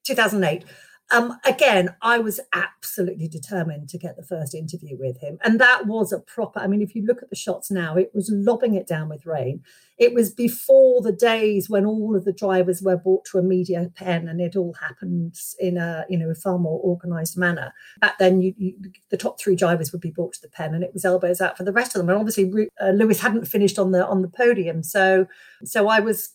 2008 0.06 0.66
um, 1.12 1.38
again, 1.44 1.96
I 2.02 2.20
was 2.20 2.40
absolutely 2.54 3.28
determined 3.28 3.90
to 3.90 3.98
get 3.98 4.16
the 4.16 4.24
first 4.24 4.54
interview 4.54 4.96
with 5.00 5.20
him. 5.20 5.40
And 5.44 5.60
that 5.60 5.88
was 5.88 6.14
a 6.14 6.20
proper, 6.20 6.60
I 6.60 6.68
mean, 6.68 6.82
if 6.82 6.94
you 6.94 7.04
look 7.04 7.24
at 7.24 7.30
the 7.30 7.36
shots 7.36 7.72
now, 7.72 7.96
it 7.96 8.12
was 8.14 8.30
lobbing 8.32 8.76
it 8.76 8.86
down 8.86 9.10
with 9.10 9.26
rain. 9.26 9.64
It 9.98 10.14
was 10.14 10.30
before 10.32 11.02
the 11.02 11.12
days 11.12 11.70
when 11.70 11.86
all 11.86 12.16
of 12.16 12.26
the 12.26 12.32
drivers 12.32 12.82
were 12.82 12.96
brought 12.96 13.26
to 13.26 13.40
a 13.40 13.44
media 13.44 13.92
pen 13.96 14.28
and 14.28 14.40
it 14.40 14.56
all 14.56 14.74
happened 14.74 15.36
in 15.60 15.78
a, 15.78 16.06
you 16.10 16.18
know, 16.18 16.30
a 16.30 16.36
far 16.36 16.60
more 16.60 16.80
organized 16.80 17.38
manner. 17.38 17.74
Back 18.00 18.20
then, 18.20 18.42
you, 18.42 18.54
you, 18.58 18.76
the 19.10 19.18
top 19.18 19.40
three 19.40 19.56
drivers 19.56 19.92
would 19.92 20.02
be 20.02 20.12
brought 20.12 20.34
to 20.34 20.42
the 20.42 20.48
pen 20.48 20.76
and 20.76 20.84
it 20.84 20.94
was 20.94 21.06
elbows 21.06 21.42
out 21.42 21.58
for 21.58 21.64
the 21.64 21.74
rest 21.74 21.96
of 21.96 22.00
them. 22.00 22.10
And 22.10 22.20
obviously, 22.20 22.70
uh, 22.80 22.92
Lewis 22.92 23.20
hadn't 23.20 23.46
finished 23.46 23.80
on 23.80 23.92
the 23.92 24.06
on 24.06 24.22
the 24.22 24.30
podium. 24.30 24.84
So, 24.84 25.28
so 25.66 25.88
I 25.88 26.00
was 26.00 26.32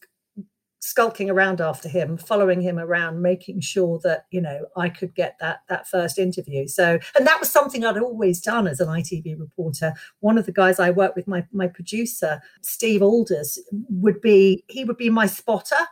skulking 0.84 1.30
around 1.30 1.62
after 1.62 1.88
him, 1.88 2.18
following 2.18 2.60
him 2.60 2.78
around, 2.78 3.22
making 3.22 3.58
sure 3.58 3.98
that 4.04 4.26
you 4.30 4.40
know 4.40 4.66
I 4.76 4.90
could 4.90 5.14
get 5.14 5.36
that 5.40 5.60
that 5.70 5.88
first 5.88 6.18
interview. 6.18 6.68
So, 6.68 6.98
and 7.16 7.26
that 7.26 7.40
was 7.40 7.50
something 7.50 7.84
I'd 7.84 7.96
always 7.96 8.40
done 8.40 8.66
as 8.66 8.80
an 8.80 8.88
ITV 8.88 9.40
reporter. 9.40 9.94
One 10.20 10.36
of 10.36 10.44
the 10.44 10.52
guys 10.52 10.78
I 10.78 10.90
worked 10.90 11.16
with, 11.16 11.26
my 11.26 11.46
my 11.52 11.68
producer 11.68 12.42
Steve 12.60 13.02
Alders, 13.02 13.58
would 13.88 14.20
be 14.20 14.62
he 14.68 14.84
would 14.84 14.98
be 14.98 15.08
my 15.08 15.26
spotter. 15.26 15.88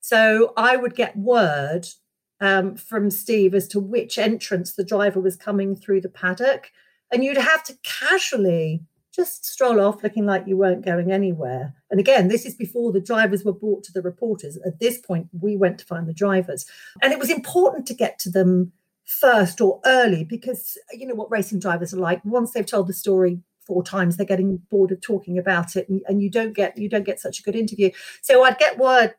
So 0.00 0.52
I 0.56 0.76
would 0.76 0.96
get 0.96 1.16
word 1.16 1.86
um, 2.40 2.74
from 2.74 3.10
Steve 3.10 3.54
as 3.54 3.68
to 3.68 3.78
which 3.78 4.18
entrance 4.18 4.72
the 4.72 4.84
driver 4.84 5.20
was 5.20 5.36
coming 5.36 5.76
through 5.76 6.00
the 6.00 6.08
paddock, 6.08 6.72
and 7.12 7.22
you'd 7.22 7.36
have 7.36 7.62
to 7.64 7.78
casually 7.84 8.82
just 9.14 9.44
stroll 9.44 9.80
off 9.80 10.02
looking 10.02 10.24
like 10.26 10.46
you 10.46 10.56
weren't 10.56 10.84
going 10.84 11.12
anywhere. 11.12 11.74
And 11.90 12.00
again, 12.00 12.28
this 12.28 12.46
is 12.46 12.54
before 12.54 12.92
the 12.92 13.00
drivers 13.00 13.44
were 13.44 13.52
brought 13.52 13.84
to 13.84 13.92
the 13.92 14.02
reporters. 14.02 14.58
At 14.64 14.80
this 14.80 14.98
point, 14.98 15.28
we 15.38 15.56
went 15.56 15.78
to 15.78 15.84
find 15.84 16.08
the 16.08 16.14
drivers. 16.14 16.64
And 17.02 17.12
it 17.12 17.18
was 17.18 17.30
important 17.30 17.86
to 17.86 17.94
get 17.94 18.18
to 18.20 18.30
them 18.30 18.72
first 19.04 19.60
or 19.60 19.80
early 19.84 20.24
because 20.24 20.78
you 20.92 21.06
know 21.06 21.14
what 21.14 21.30
racing 21.30 21.58
drivers 21.58 21.92
are 21.92 21.98
like. 21.98 22.24
Once 22.24 22.52
they've 22.52 22.66
told 22.66 22.86
the 22.86 22.94
story 22.94 23.40
four 23.60 23.82
times, 23.82 24.16
they're 24.16 24.26
getting 24.26 24.56
bored 24.70 24.92
of 24.92 25.00
talking 25.00 25.38
about 25.38 25.76
it 25.76 25.88
and, 25.88 26.00
and 26.08 26.22
you 26.22 26.30
don't 26.30 26.54
get 26.54 26.76
you 26.78 26.88
don't 26.88 27.04
get 27.04 27.20
such 27.20 27.40
a 27.40 27.42
good 27.42 27.56
interview. 27.56 27.90
So 28.22 28.42
I'd 28.44 28.58
get 28.58 28.78
word 28.78 29.14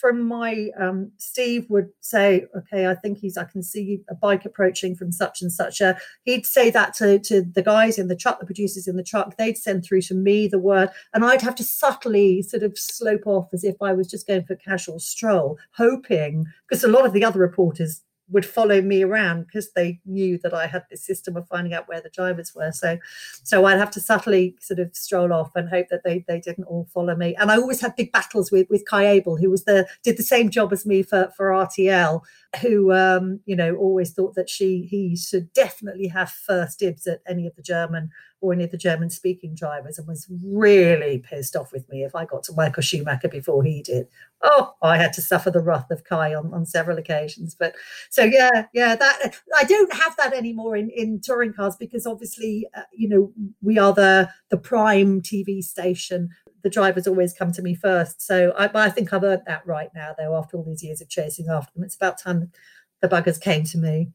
from 0.00 0.22
my 0.22 0.68
um, 0.78 1.10
Steve 1.18 1.66
would 1.68 1.88
say, 2.00 2.46
okay, 2.56 2.86
I 2.86 2.94
think 2.94 3.18
he's 3.18 3.36
I 3.36 3.44
can 3.44 3.62
see 3.62 4.00
a 4.08 4.14
bike 4.14 4.44
approaching 4.44 4.94
from 4.94 5.12
such 5.12 5.42
and 5.42 5.52
such. 5.52 5.80
A, 5.80 5.96
he'd 6.24 6.46
say 6.46 6.70
that 6.70 6.94
to, 6.94 7.18
to 7.20 7.42
the 7.42 7.62
guys 7.62 7.98
in 7.98 8.08
the 8.08 8.16
truck, 8.16 8.40
the 8.40 8.46
producers 8.46 8.86
in 8.86 8.96
the 8.96 9.02
truck. 9.02 9.36
They'd 9.36 9.58
send 9.58 9.84
through 9.84 10.02
to 10.02 10.14
me 10.14 10.46
the 10.46 10.58
word, 10.58 10.90
and 11.12 11.24
I'd 11.24 11.42
have 11.42 11.54
to 11.56 11.64
subtly 11.64 12.42
sort 12.42 12.62
of 12.62 12.78
slope 12.78 13.26
off 13.26 13.48
as 13.52 13.64
if 13.64 13.76
I 13.80 13.92
was 13.92 14.08
just 14.08 14.26
going 14.26 14.44
for 14.44 14.54
a 14.54 14.58
casual 14.58 14.98
stroll, 14.98 15.58
hoping 15.76 16.46
because 16.68 16.84
a 16.84 16.88
lot 16.88 17.06
of 17.06 17.12
the 17.12 17.24
other 17.24 17.40
reporters 17.40 18.02
would 18.30 18.46
follow 18.46 18.80
me 18.80 19.02
around 19.02 19.44
because 19.44 19.72
they 19.72 20.00
knew 20.06 20.38
that 20.38 20.54
I 20.54 20.66
had 20.66 20.84
this 20.90 21.04
system 21.04 21.36
of 21.36 21.46
finding 21.46 21.74
out 21.74 21.88
where 21.88 22.00
the 22.00 22.08
drivers 22.08 22.54
were. 22.54 22.72
So, 22.72 22.98
so 23.42 23.66
I'd 23.66 23.78
have 23.78 23.90
to 23.92 24.00
subtly 24.00 24.56
sort 24.60 24.80
of 24.80 24.96
stroll 24.96 25.32
off 25.32 25.54
and 25.54 25.68
hope 25.68 25.88
that 25.90 26.04
they 26.04 26.24
they 26.26 26.40
didn't 26.40 26.64
all 26.64 26.88
follow 26.92 27.14
me. 27.14 27.34
And 27.36 27.50
I 27.50 27.56
always 27.56 27.80
had 27.80 27.96
big 27.96 28.12
battles 28.12 28.50
with 28.50 28.68
with 28.70 28.86
Kai 28.86 29.06
Ebel, 29.06 29.36
who 29.36 29.50
was 29.50 29.64
the 29.64 29.86
did 30.02 30.16
the 30.16 30.22
same 30.22 30.50
job 30.50 30.72
as 30.72 30.86
me 30.86 31.02
for 31.02 31.30
for 31.36 31.50
RTL, 31.50 32.22
who 32.60 32.92
um, 32.92 33.40
you 33.44 33.56
know 33.56 33.76
always 33.76 34.12
thought 34.12 34.34
that 34.34 34.48
she 34.48 34.82
he 34.90 35.16
should 35.16 35.52
definitely 35.52 36.08
have 36.08 36.30
first 36.30 36.78
dibs 36.78 37.06
at 37.06 37.20
any 37.26 37.46
of 37.46 37.54
the 37.56 37.62
German 37.62 38.10
or 38.44 38.52
any 38.52 38.64
of 38.64 38.70
the 38.70 38.76
German 38.76 39.08
speaking 39.08 39.54
drivers 39.54 39.98
and 39.98 40.06
was 40.06 40.26
really 40.44 41.18
pissed 41.18 41.56
off 41.56 41.72
with 41.72 41.88
me 41.88 42.04
if 42.04 42.14
I 42.14 42.26
got 42.26 42.44
to 42.44 42.52
Michael 42.52 42.82
Schumacher 42.82 43.28
before 43.28 43.64
he 43.64 43.82
did. 43.82 44.06
Oh, 44.42 44.74
I 44.82 44.98
had 44.98 45.14
to 45.14 45.22
suffer 45.22 45.50
the 45.50 45.62
wrath 45.62 45.90
of 45.90 46.04
Kai 46.04 46.34
on, 46.34 46.52
on 46.52 46.66
several 46.66 46.98
occasions. 46.98 47.56
But 47.58 47.74
so 48.10 48.22
yeah, 48.22 48.66
yeah, 48.74 48.96
that 48.96 49.34
I 49.56 49.64
don't 49.64 49.92
have 49.94 50.14
that 50.18 50.34
anymore 50.34 50.76
in, 50.76 50.90
in 50.90 51.20
touring 51.22 51.54
cars 51.54 51.76
because 51.76 52.06
obviously, 52.06 52.68
uh, 52.76 52.82
you 52.92 53.08
know, 53.08 53.32
we 53.62 53.78
are 53.78 53.94
the 53.94 54.28
the 54.50 54.58
prime 54.58 55.22
TV 55.22 55.64
station. 55.64 56.28
The 56.62 56.70
drivers 56.70 57.06
always 57.06 57.32
come 57.32 57.52
to 57.52 57.62
me 57.62 57.74
first. 57.74 58.20
So 58.20 58.52
I, 58.58 58.70
I 58.74 58.90
think 58.90 59.12
I've 59.12 59.24
earned 59.24 59.42
that 59.46 59.66
right 59.66 59.88
now, 59.94 60.14
though, 60.18 60.36
after 60.36 60.58
all 60.58 60.64
these 60.64 60.82
years 60.82 61.00
of 61.00 61.08
chasing 61.08 61.46
after 61.48 61.72
them. 61.74 61.84
It's 61.84 61.96
about 61.96 62.20
time 62.20 62.52
the 63.00 63.08
buggers 63.08 63.40
came 63.40 63.64
to 63.64 63.78
me. 63.78 64.12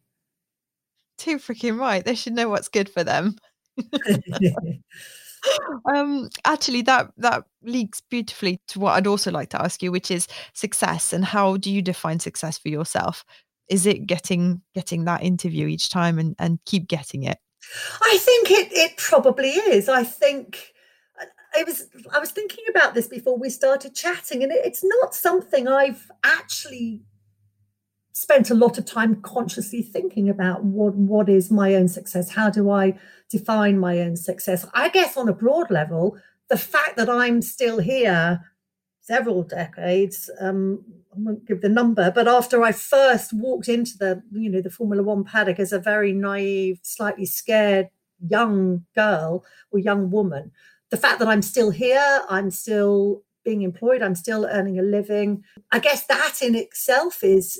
Too 1.17 1.37
freaking 1.37 1.79
right. 1.79 2.05
They 2.05 2.15
should 2.15 2.33
know 2.33 2.49
what's 2.49 2.69
good 2.69 2.89
for 2.89 3.03
them. 3.03 3.35
um 5.93 6.29
actually 6.45 6.81
that 6.81 7.09
that 7.17 7.45
leads 7.63 8.01
beautifully 8.09 8.59
to 8.67 8.77
what 8.77 8.93
i'd 8.95 9.07
also 9.07 9.31
like 9.31 9.49
to 9.49 9.61
ask 9.61 9.81
you 9.81 9.89
which 9.89 10.11
is 10.11 10.27
success 10.53 11.13
and 11.13 11.25
how 11.25 11.57
do 11.57 11.71
you 11.71 11.81
define 11.81 12.19
success 12.19 12.57
for 12.57 12.69
yourself? 12.69 13.25
Is 13.69 13.85
it 13.85 14.07
getting 14.07 14.61
getting 14.73 15.05
that 15.05 15.23
interview 15.23 15.67
each 15.67 15.89
time 15.89 16.17
and 16.17 16.35
and 16.39 16.59
keep 16.65 16.87
getting 16.87 17.23
it? 17.23 17.37
I 18.01 18.17
think 18.19 18.51
it 18.51 18.71
it 18.71 18.97
probably 18.97 19.49
is. 19.49 19.89
I 19.89 20.03
think 20.03 20.73
it 21.55 21.67
was 21.67 21.87
I 22.11 22.19
was 22.19 22.31
thinking 22.31 22.63
about 22.69 22.93
this 22.93 23.07
before 23.07 23.37
we 23.37 23.49
started 23.49 23.95
chatting, 23.95 24.43
and 24.43 24.51
it, 24.51 24.65
it's 24.65 24.83
not 24.83 25.13
something 25.13 25.67
I've 25.67 26.09
actually 26.23 27.01
spent 28.11 28.49
a 28.49 28.55
lot 28.55 28.77
of 28.77 28.85
time 28.85 29.21
consciously 29.21 29.81
thinking 29.81 30.29
about 30.29 30.63
what 30.63 30.95
what 30.95 31.29
is 31.29 31.51
my 31.51 31.75
own 31.75 31.87
success. 31.87 32.31
How 32.31 32.49
do 32.49 32.69
I 32.69 32.99
define 33.29 33.79
my 33.79 33.99
own 33.99 34.15
success. 34.15 34.65
I 34.73 34.89
guess 34.89 35.15
on 35.15 35.29
a 35.29 35.33
broad 35.33 35.71
level, 35.71 36.17
the 36.49 36.57
fact 36.57 36.97
that 36.97 37.09
I'm 37.09 37.41
still 37.41 37.79
here 37.79 38.41
several 39.01 39.43
decades, 39.43 40.29
um, 40.39 40.83
I 41.11 41.15
won't 41.17 41.47
give 41.47 41.61
the 41.61 41.69
number, 41.69 42.11
but 42.11 42.27
after 42.27 42.63
I 42.63 42.71
first 42.71 43.33
walked 43.33 43.67
into 43.67 43.97
the, 43.97 44.21
you 44.31 44.49
know, 44.49 44.61
the 44.61 44.69
Formula 44.69 45.01
One 45.01 45.23
paddock 45.23 45.59
as 45.59 45.73
a 45.73 45.79
very 45.79 46.11
naive, 46.11 46.79
slightly 46.83 47.25
scared 47.25 47.89
young 48.27 48.85
girl 48.95 49.45
or 49.71 49.79
young 49.79 50.11
woman, 50.11 50.51
the 50.91 50.97
fact 50.97 51.19
that 51.19 51.27
I'm 51.27 51.41
still 51.41 51.71
here, 51.71 52.21
I'm 52.29 52.51
still 52.51 53.23
being 53.43 53.61
employed, 53.63 54.03
I'm 54.03 54.15
still 54.15 54.45
earning 54.45 54.77
a 54.77 54.83
living. 54.83 55.43
I 55.71 55.79
guess 55.79 56.05
that 56.05 56.39
in 56.41 56.55
itself 56.55 57.23
is 57.23 57.59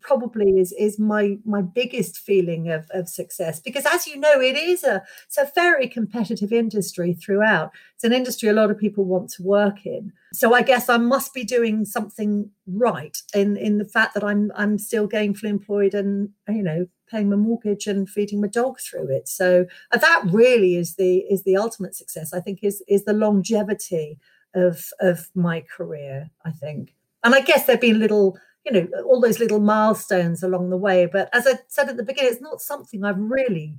probably 0.00 0.58
is 0.58 0.72
is 0.72 0.98
my 0.98 1.38
my 1.44 1.62
biggest 1.62 2.18
feeling 2.18 2.70
of, 2.70 2.86
of 2.90 3.08
success 3.08 3.60
because 3.60 3.86
as 3.86 4.06
you 4.06 4.18
know 4.18 4.40
it 4.40 4.56
is 4.56 4.84
a 4.84 5.02
it's 5.26 5.38
a 5.38 5.50
very 5.54 5.88
competitive 5.88 6.52
industry 6.52 7.14
throughout. 7.14 7.70
It's 7.94 8.04
an 8.04 8.12
industry 8.12 8.48
a 8.48 8.52
lot 8.52 8.70
of 8.70 8.78
people 8.78 9.04
want 9.04 9.30
to 9.30 9.42
work 9.42 9.86
in. 9.86 10.12
So 10.32 10.54
i 10.54 10.62
guess 10.62 10.88
i 10.88 10.96
must 10.96 11.32
be 11.32 11.44
doing 11.44 11.84
something 11.84 12.50
right 12.66 13.16
in 13.34 13.56
in 13.56 13.78
the 13.78 13.84
fact 13.84 14.14
that 14.14 14.24
i'm 14.24 14.50
i'm 14.56 14.78
still 14.78 15.08
gainfully 15.08 15.50
employed 15.50 15.94
and 15.94 16.30
you 16.48 16.62
know 16.62 16.86
paying 17.14 17.30
my 17.30 17.36
mortgage 17.36 17.86
and 17.86 18.08
feeding 18.08 18.40
my 18.40 18.48
dog 18.48 18.80
through 18.80 19.08
it. 19.08 19.28
So 19.28 19.66
uh, 19.92 19.98
that 19.98 20.24
really 20.30 20.76
is 20.76 20.96
the 20.96 21.18
is 21.18 21.44
the 21.44 21.56
ultimate 21.56 21.94
success 21.94 22.32
i 22.32 22.40
think 22.40 22.60
is 22.62 22.82
is 22.88 23.04
the 23.04 23.12
longevity 23.12 24.18
of 24.54 24.88
of 25.00 25.28
my 25.34 25.60
career 25.60 26.30
i 26.44 26.50
think. 26.50 26.94
And 27.22 27.34
i 27.34 27.40
guess 27.40 27.66
there've 27.66 27.80
been 27.80 28.00
little 28.00 28.38
you 28.64 28.72
know 28.72 28.88
all 29.06 29.20
those 29.20 29.38
little 29.38 29.60
milestones 29.60 30.42
along 30.42 30.70
the 30.70 30.76
way. 30.76 31.06
But 31.06 31.28
as 31.32 31.46
i 31.46 31.58
said 31.68 31.88
at 31.88 31.96
the 31.96 32.02
beginning 32.02 32.32
it's 32.32 32.42
not 32.42 32.60
something 32.60 33.04
i've 33.04 33.18
really 33.18 33.76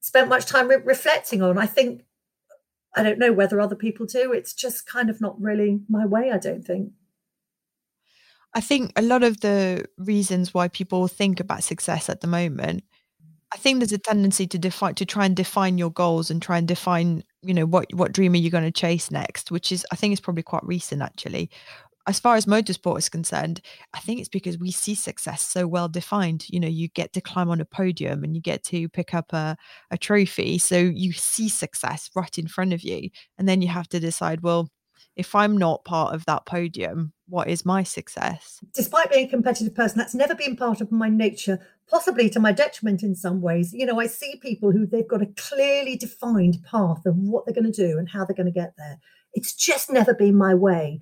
spent 0.00 0.28
much 0.28 0.46
time 0.46 0.68
re- 0.68 0.76
reflecting 0.84 1.42
on. 1.42 1.58
I 1.58 1.66
think 1.66 2.02
i 2.96 3.02
don't 3.02 3.18
know 3.18 3.32
whether 3.32 3.60
other 3.60 3.76
people 3.76 4.06
do. 4.06 4.32
It's 4.32 4.54
just 4.54 4.86
kind 4.86 5.10
of 5.10 5.20
not 5.20 5.40
really 5.40 5.80
my 5.88 6.06
way 6.06 6.30
i 6.30 6.38
don't 6.38 6.64
think. 6.64 6.92
I 8.54 8.60
think 8.60 8.92
a 8.96 9.02
lot 9.02 9.22
of 9.22 9.40
the 9.40 9.86
reasons 9.96 10.52
why 10.52 10.68
people 10.68 11.08
think 11.08 11.40
about 11.40 11.64
success 11.64 12.10
at 12.10 12.20
the 12.20 12.26
moment 12.26 12.84
i 13.52 13.56
think 13.56 13.78
there's 13.78 13.92
a 13.92 13.98
tendency 13.98 14.46
to 14.46 14.58
define 14.58 14.94
to 14.94 15.04
try 15.04 15.26
and 15.26 15.36
define 15.36 15.78
your 15.78 15.90
goals 15.90 16.30
and 16.30 16.42
try 16.42 16.58
and 16.58 16.66
define 16.66 17.22
you 17.42 17.54
know 17.54 17.66
what 17.66 17.86
what 17.94 18.12
dream 18.12 18.32
are 18.32 18.38
you 18.38 18.50
going 18.50 18.64
to 18.64 18.70
chase 18.70 19.10
next 19.10 19.50
which 19.50 19.70
is 19.70 19.86
i 19.92 19.96
think 19.96 20.12
is 20.12 20.20
probably 20.20 20.42
quite 20.42 20.64
recent 20.64 21.02
actually 21.02 21.50
as 22.06 22.18
far 22.18 22.36
as 22.36 22.46
motorsport 22.46 22.98
is 22.98 23.08
concerned, 23.08 23.60
I 23.94 24.00
think 24.00 24.20
it's 24.20 24.28
because 24.28 24.58
we 24.58 24.70
see 24.70 24.94
success 24.94 25.42
so 25.42 25.66
well 25.66 25.88
defined. 25.88 26.46
You 26.48 26.60
know, 26.60 26.68
you 26.68 26.88
get 26.88 27.12
to 27.12 27.20
climb 27.20 27.50
on 27.50 27.60
a 27.60 27.64
podium 27.64 28.24
and 28.24 28.34
you 28.34 28.42
get 28.42 28.64
to 28.64 28.88
pick 28.88 29.14
up 29.14 29.32
a, 29.32 29.56
a 29.90 29.98
trophy. 29.98 30.58
So 30.58 30.76
you 30.76 31.12
see 31.12 31.48
success 31.48 32.10
right 32.14 32.36
in 32.38 32.48
front 32.48 32.72
of 32.72 32.82
you. 32.82 33.10
And 33.38 33.48
then 33.48 33.62
you 33.62 33.68
have 33.68 33.88
to 33.90 34.00
decide, 34.00 34.40
well, 34.42 34.68
if 35.14 35.34
I'm 35.34 35.56
not 35.56 35.84
part 35.84 36.14
of 36.14 36.24
that 36.24 36.46
podium, 36.46 37.12
what 37.28 37.48
is 37.48 37.66
my 37.66 37.82
success? 37.82 38.60
Despite 38.74 39.10
being 39.10 39.26
a 39.26 39.30
competitive 39.30 39.74
person, 39.74 39.98
that's 39.98 40.14
never 40.14 40.34
been 40.34 40.56
part 40.56 40.80
of 40.80 40.90
my 40.90 41.08
nature, 41.08 41.58
possibly 41.88 42.30
to 42.30 42.40
my 42.40 42.52
detriment 42.52 43.02
in 43.02 43.14
some 43.14 43.42
ways. 43.42 43.72
You 43.72 43.86
know, 43.86 44.00
I 44.00 44.06
see 44.06 44.36
people 44.40 44.72
who 44.72 44.86
they've 44.86 45.06
got 45.06 45.22
a 45.22 45.32
clearly 45.36 45.96
defined 45.96 46.58
path 46.64 47.04
of 47.04 47.16
what 47.16 47.44
they're 47.44 47.54
going 47.54 47.70
to 47.70 47.88
do 47.88 47.98
and 47.98 48.08
how 48.08 48.24
they're 48.24 48.36
going 48.36 48.46
to 48.46 48.52
get 48.52 48.74
there. 48.78 48.98
It's 49.34 49.54
just 49.54 49.90
never 49.90 50.14
been 50.14 50.34
my 50.34 50.54
way. 50.54 51.00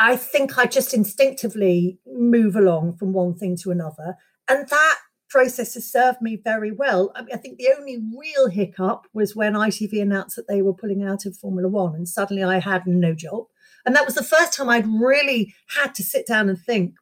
I 0.00 0.16
think 0.16 0.56
I 0.56 0.64
just 0.64 0.94
instinctively 0.94 1.98
move 2.06 2.56
along 2.56 2.96
from 2.96 3.12
one 3.12 3.34
thing 3.34 3.54
to 3.58 3.70
another. 3.70 4.16
And 4.48 4.66
that 4.66 4.98
process 5.28 5.74
has 5.74 5.92
served 5.92 6.22
me 6.22 6.40
very 6.42 6.72
well. 6.72 7.12
I, 7.14 7.20
mean, 7.20 7.34
I 7.34 7.36
think 7.36 7.58
the 7.58 7.68
only 7.78 7.98
real 8.18 8.48
hiccup 8.48 9.06
was 9.12 9.36
when 9.36 9.52
ITV 9.52 10.00
announced 10.00 10.36
that 10.36 10.48
they 10.48 10.62
were 10.62 10.72
pulling 10.72 11.04
out 11.04 11.26
of 11.26 11.36
Formula 11.36 11.68
One, 11.68 11.94
and 11.94 12.08
suddenly 12.08 12.42
I 12.42 12.60
had 12.60 12.86
no 12.86 13.12
job. 13.14 13.44
And 13.84 13.94
that 13.94 14.06
was 14.06 14.14
the 14.14 14.24
first 14.24 14.54
time 14.54 14.70
I'd 14.70 14.86
really 14.86 15.54
had 15.76 15.94
to 15.96 16.02
sit 16.02 16.26
down 16.26 16.48
and 16.48 16.58
think, 16.58 16.94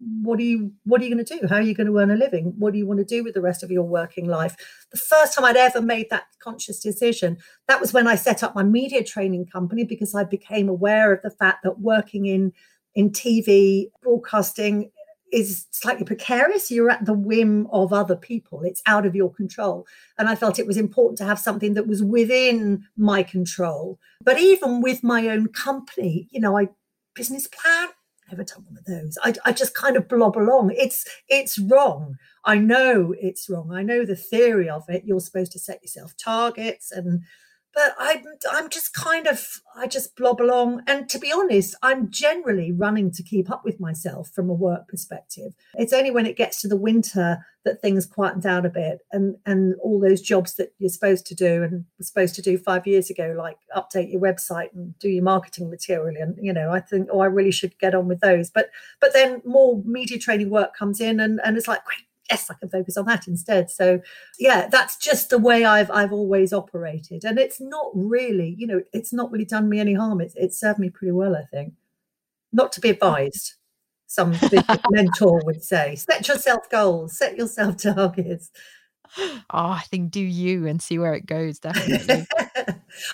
what 0.00 0.38
are 0.38 0.44
you 0.44 0.72
what 0.84 1.00
are 1.00 1.04
you 1.04 1.14
going 1.14 1.24
to 1.24 1.38
do? 1.38 1.46
How 1.46 1.56
are 1.56 1.62
you 1.62 1.74
going 1.74 1.86
to 1.86 1.98
earn 1.98 2.10
a 2.10 2.16
living? 2.16 2.54
What 2.58 2.72
do 2.72 2.78
you 2.78 2.86
want 2.86 2.98
to 2.98 3.04
do 3.04 3.24
with 3.24 3.34
the 3.34 3.40
rest 3.40 3.62
of 3.62 3.70
your 3.70 3.82
working 3.82 4.26
life? 4.26 4.56
The 4.90 4.98
first 4.98 5.34
time 5.34 5.44
i'd 5.44 5.56
ever 5.56 5.82
made 5.82 6.08
that 6.10 6.24
conscious 6.40 6.80
decision 6.80 7.38
that 7.66 7.80
was 7.80 7.92
when 7.92 8.06
i 8.06 8.14
set 8.14 8.42
up 8.42 8.54
my 8.54 8.62
media 8.62 9.04
training 9.04 9.46
company 9.46 9.84
because 9.84 10.14
i 10.14 10.24
became 10.24 10.68
aware 10.68 11.12
of 11.12 11.22
the 11.22 11.30
fact 11.30 11.62
that 11.62 11.80
working 11.80 12.26
in 12.26 12.52
in 12.94 13.10
tv 13.10 13.90
broadcasting 14.02 14.90
is 15.30 15.66
slightly 15.72 16.06
precarious. 16.06 16.70
You're 16.70 16.88
at 16.88 17.04
the 17.04 17.12
whim 17.12 17.66
of 17.70 17.92
other 17.92 18.16
people. 18.16 18.62
It's 18.62 18.80
out 18.86 19.04
of 19.04 19.14
your 19.14 19.30
control. 19.30 19.86
And 20.18 20.26
i 20.28 20.34
felt 20.34 20.58
it 20.58 20.66
was 20.66 20.78
important 20.78 21.18
to 21.18 21.24
have 21.24 21.38
something 21.38 21.74
that 21.74 21.86
was 21.86 22.02
within 22.02 22.84
my 22.96 23.22
control. 23.22 23.98
But 24.24 24.38
even 24.38 24.80
with 24.80 25.04
my 25.04 25.28
own 25.28 25.48
company 25.48 26.28
you 26.30 26.40
know 26.40 26.58
i 26.58 26.68
business 27.14 27.48
plan 27.48 27.88
never 28.30 28.44
done 28.44 28.64
one 28.68 28.78
of 28.78 28.84
those. 28.84 29.18
I, 29.22 29.34
I 29.44 29.52
just 29.52 29.74
kind 29.74 29.96
of 29.96 30.08
blob 30.08 30.36
along. 30.36 30.72
It's 30.76 31.04
it's 31.28 31.58
wrong. 31.58 32.16
I 32.44 32.56
know 32.56 33.14
it's 33.20 33.48
wrong. 33.48 33.72
I 33.72 33.82
know 33.82 34.04
the 34.04 34.16
theory 34.16 34.68
of 34.68 34.84
it. 34.88 35.04
You're 35.04 35.20
supposed 35.20 35.52
to 35.52 35.58
set 35.58 35.82
yourself 35.82 36.14
targets 36.16 36.92
and 36.92 37.22
but 37.78 37.94
I'm 37.96 38.24
I'm 38.50 38.68
just 38.68 38.92
kind 38.92 39.28
of 39.28 39.60
I 39.76 39.86
just 39.86 40.16
blob 40.16 40.40
along. 40.40 40.82
And 40.88 41.08
to 41.10 41.18
be 41.18 41.30
honest, 41.32 41.76
I'm 41.80 42.10
generally 42.10 42.72
running 42.72 43.12
to 43.12 43.22
keep 43.22 43.52
up 43.52 43.64
with 43.64 43.78
myself 43.78 44.30
from 44.30 44.50
a 44.50 44.52
work 44.52 44.88
perspective. 44.88 45.54
It's 45.74 45.92
only 45.92 46.10
when 46.10 46.26
it 46.26 46.36
gets 46.36 46.60
to 46.62 46.68
the 46.68 46.76
winter 46.76 47.38
that 47.64 47.80
things 47.80 48.04
quieten 48.04 48.40
down 48.40 48.66
a 48.66 48.68
bit 48.68 48.98
and 49.12 49.36
and 49.46 49.76
all 49.80 50.00
those 50.00 50.20
jobs 50.20 50.56
that 50.56 50.72
you're 50.80 50.90
supposed 50.90 51.24
to 51.26 51.36
do 51.36 51.62
and 51.62 51.84
were 52.00 52.04
supposed 52.04 52.34
to 52.34 52.42
do 52.42 52.58
five 52.58 52.84
years 52.84 53.10
ago, 53.10 53.32
like 53.38 53.58
update 53.76 54.10
your 54.10 54.20
website 54.20 54.74
and 54.74 54.98
do 54.98 55.08
your 55.08 55.22
marketing 55.22 55.70
material. 55.70 56.20
And 56.20 56.36
you 56.42 56.52
know, 56.52 56.72
I 56.72 56.80
think, 56.80 57.08
oh, 57.12 57.20
I 57.20 57.26
really 57.26 57.52
should 57.52 57.78
get 57.78 57.94
on 57.94 58.08
with 58.08 58.18
those. 58.18 58.50
But 58.50 58.70
but 59.00 59.12
then 59.12 59.40
more 59.44 59.80
media 59.84 60.18
training 60.18 60.50
work 60.50 60.74
comes 60.76 61.00
in 61.00 61.20
and, 61.20 61.40
and 61.44 61.56
it's 61.56 61.68
like, 61.68 61.84
great, 61.84 62.07
yes, 62.30 62.50
I 62.50 62.54
can 62.54 62.68
focus 62.68 62.96
on 62.96 63.06
that 63.06 63.26
instead. 63.28 63.70
So 63.70 64.00
yeah, 64.38 64.68
that's 64.68 64.96
just 64.96 65.30
the 65.30 65.38
way 65.38 65.64
I've 65.64 65.90
I've 65.90 66.12
always 66.12 66.52
operated. 66.52 67.24
And 67.24 67.38
it's 67.38 67.60
not 67.60 67.90
really, 67.94 68.54
you 68.58 68.66
know, 68.66 68.82
it's 68.92 69.12
not 69.12 69.30
really 69.30 69.44
done 69.44 69.68
me 69.68 69.80
any 69.80 69.94
harm. 69.94 70.20
It's 70.20 70.34
it's 70.36 70.58
served 70.58 70.78
me 70.78 70.90
pretty 70.90 71.12
well, 71.12 71.36
I 71.36 71.44
think. 71.44 71.74
Not 72.52 72.72
to 72.72 72.80
be 72.80 72.90
advised. 72.90 73.54
Some 74.06 74.34
mentor 74.90 75.42
would 75.44 75.62
say, 75.62 75.94
set 75.94 76.26
yourself 76.28 76.68
goals, 76.70 77.18
set 77.18 77.36
yourself 77.36 77.76
targets. 77.82 78.50
Oh, 79.16 79.70
I 79.70 79.82
think 79.90 80.10
do 80.10 80.20
you 80.20 80.66
and 80.66 80.80
see 80.82 80.98
where 80.98 81.14
it 81.14 81.26
goes, 81.26 81.58
definitely. 81.58 82.26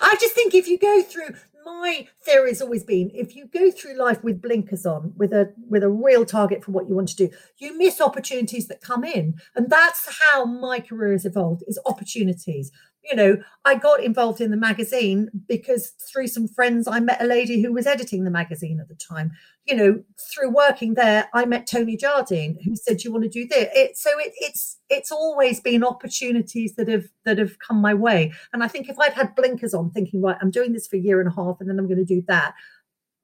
I 0.01 0.17
just 0.21 0.35
think 0.35 0.55
if 0.55 0.67
you 0.67 0.79
go 0.79 1.03
through 1.03 1.35
my 1.65 2.07
theory 2.23 2.51
has 2.51 2.63
always 2.63 2.85
been 2.85 3.11
if 3.15 3.35
you 3.35 3.47
go 3.47 3.71
through 3.71 3.97
life 3.97 4.23
with 4.23 4.43
blinkers 4.43 4.87
on 4.87 5.13
with 5.17 5.33
a 5.33 5.53
with 5.69 5.83
a 5.83 5.89
real 5.89 6.25
target 6.25 6.65
for 6.65 6.73
what 6.73 6.89
you 6.89 6.95
want 6.95 7.09
to 7.09 7.17
do 7.17 7.31
you 7.59 7.77
miss 7.77 8.01
opportunities 8.01 8.69
that 8.69 8.81
come 8.81 9.05
in. 9.05 9.35
And 9.55 9.71
that's 9.71 10.21
how 10.21 10.45
my 10.45 10.81
career 10.81 11.13
has 11.13 11.25
evolved 11.25 11.65
is 11.67 11.79
opportunities 11.87 12.71
you 13.11 13.15
know, 13.15 13.37
I 13.65 13.75
got 13.75 14.03
involved 14.03 14.41
in 14.41 14.51
the 14.51 14.57
magazine 14.57 15.29
because 15.47 15.93
through 16.11 16.29
some 16.29 16.49
friends, 16.49 16.89
I 16.89 17.01
met 17.01 17.23
a 17.23 17.27
lady 17.27 17.63
who 17.63 17.73
was 17.73 17.87
editing 17.87 18.25
the 18.25 18.31
magazine 18.31 18.81
at 18.81 18.89
the 18.89 18.95
time. 18.95 19.33
You 19.67 19.77
know, 19.77 20.03
through 20.33 20.51
working 20.51 20.95
there, 20.95 21.29
I 21.35 21.45
met 21.45 21.67
Tony 21.67 21.97
Jardine, 21.97 22.59
who 22.65 22.75
said, 22.77 23.05
"You 23.05 23.13
want 23.13 23.25
to 23.25 23.31
do 23.31 23.47
this?" 23.47 23.69
It, 23.75 23.97
so 23.97 24.11
it, 24.19 24.33
it's 24.37 24.79
it's 24.89 25.13
always 25.13 25.61
been 25.61 25.85
opportunities 25.85 26.75
that 26.77 26.89
have 26.89 27.07
that 27.25 27.39
have 27.39 27.59
come 27.59 27.81
my 27.81 27.95
way. 27.95 28.33
And 28.53 28.63
I 28.63 28.69
think 28.69 28.89
if 28.89 28.99
I'd 28.99 29.13
had 29.13 29.35
blinkers 29.35 29.75
on, 29.75 29.91
thinking, 29.91 30.23
"Right, 30.23 30.37
I'm 30.41 30.51
doing 30.51 30.73
this 30.73 30.87
for 30.87 30.97
a 30.97 31.01
year 31.01 31.21
and 31.21 31.29
a 31.29 31.35
half, 31.35 31.57
and 31.61 31.69
then 31.69 31.79
I'm 31.79 31.87
going 31.87 31.99
to 31.99 32.05
do 32.05 32.23
that," 32.29 32.55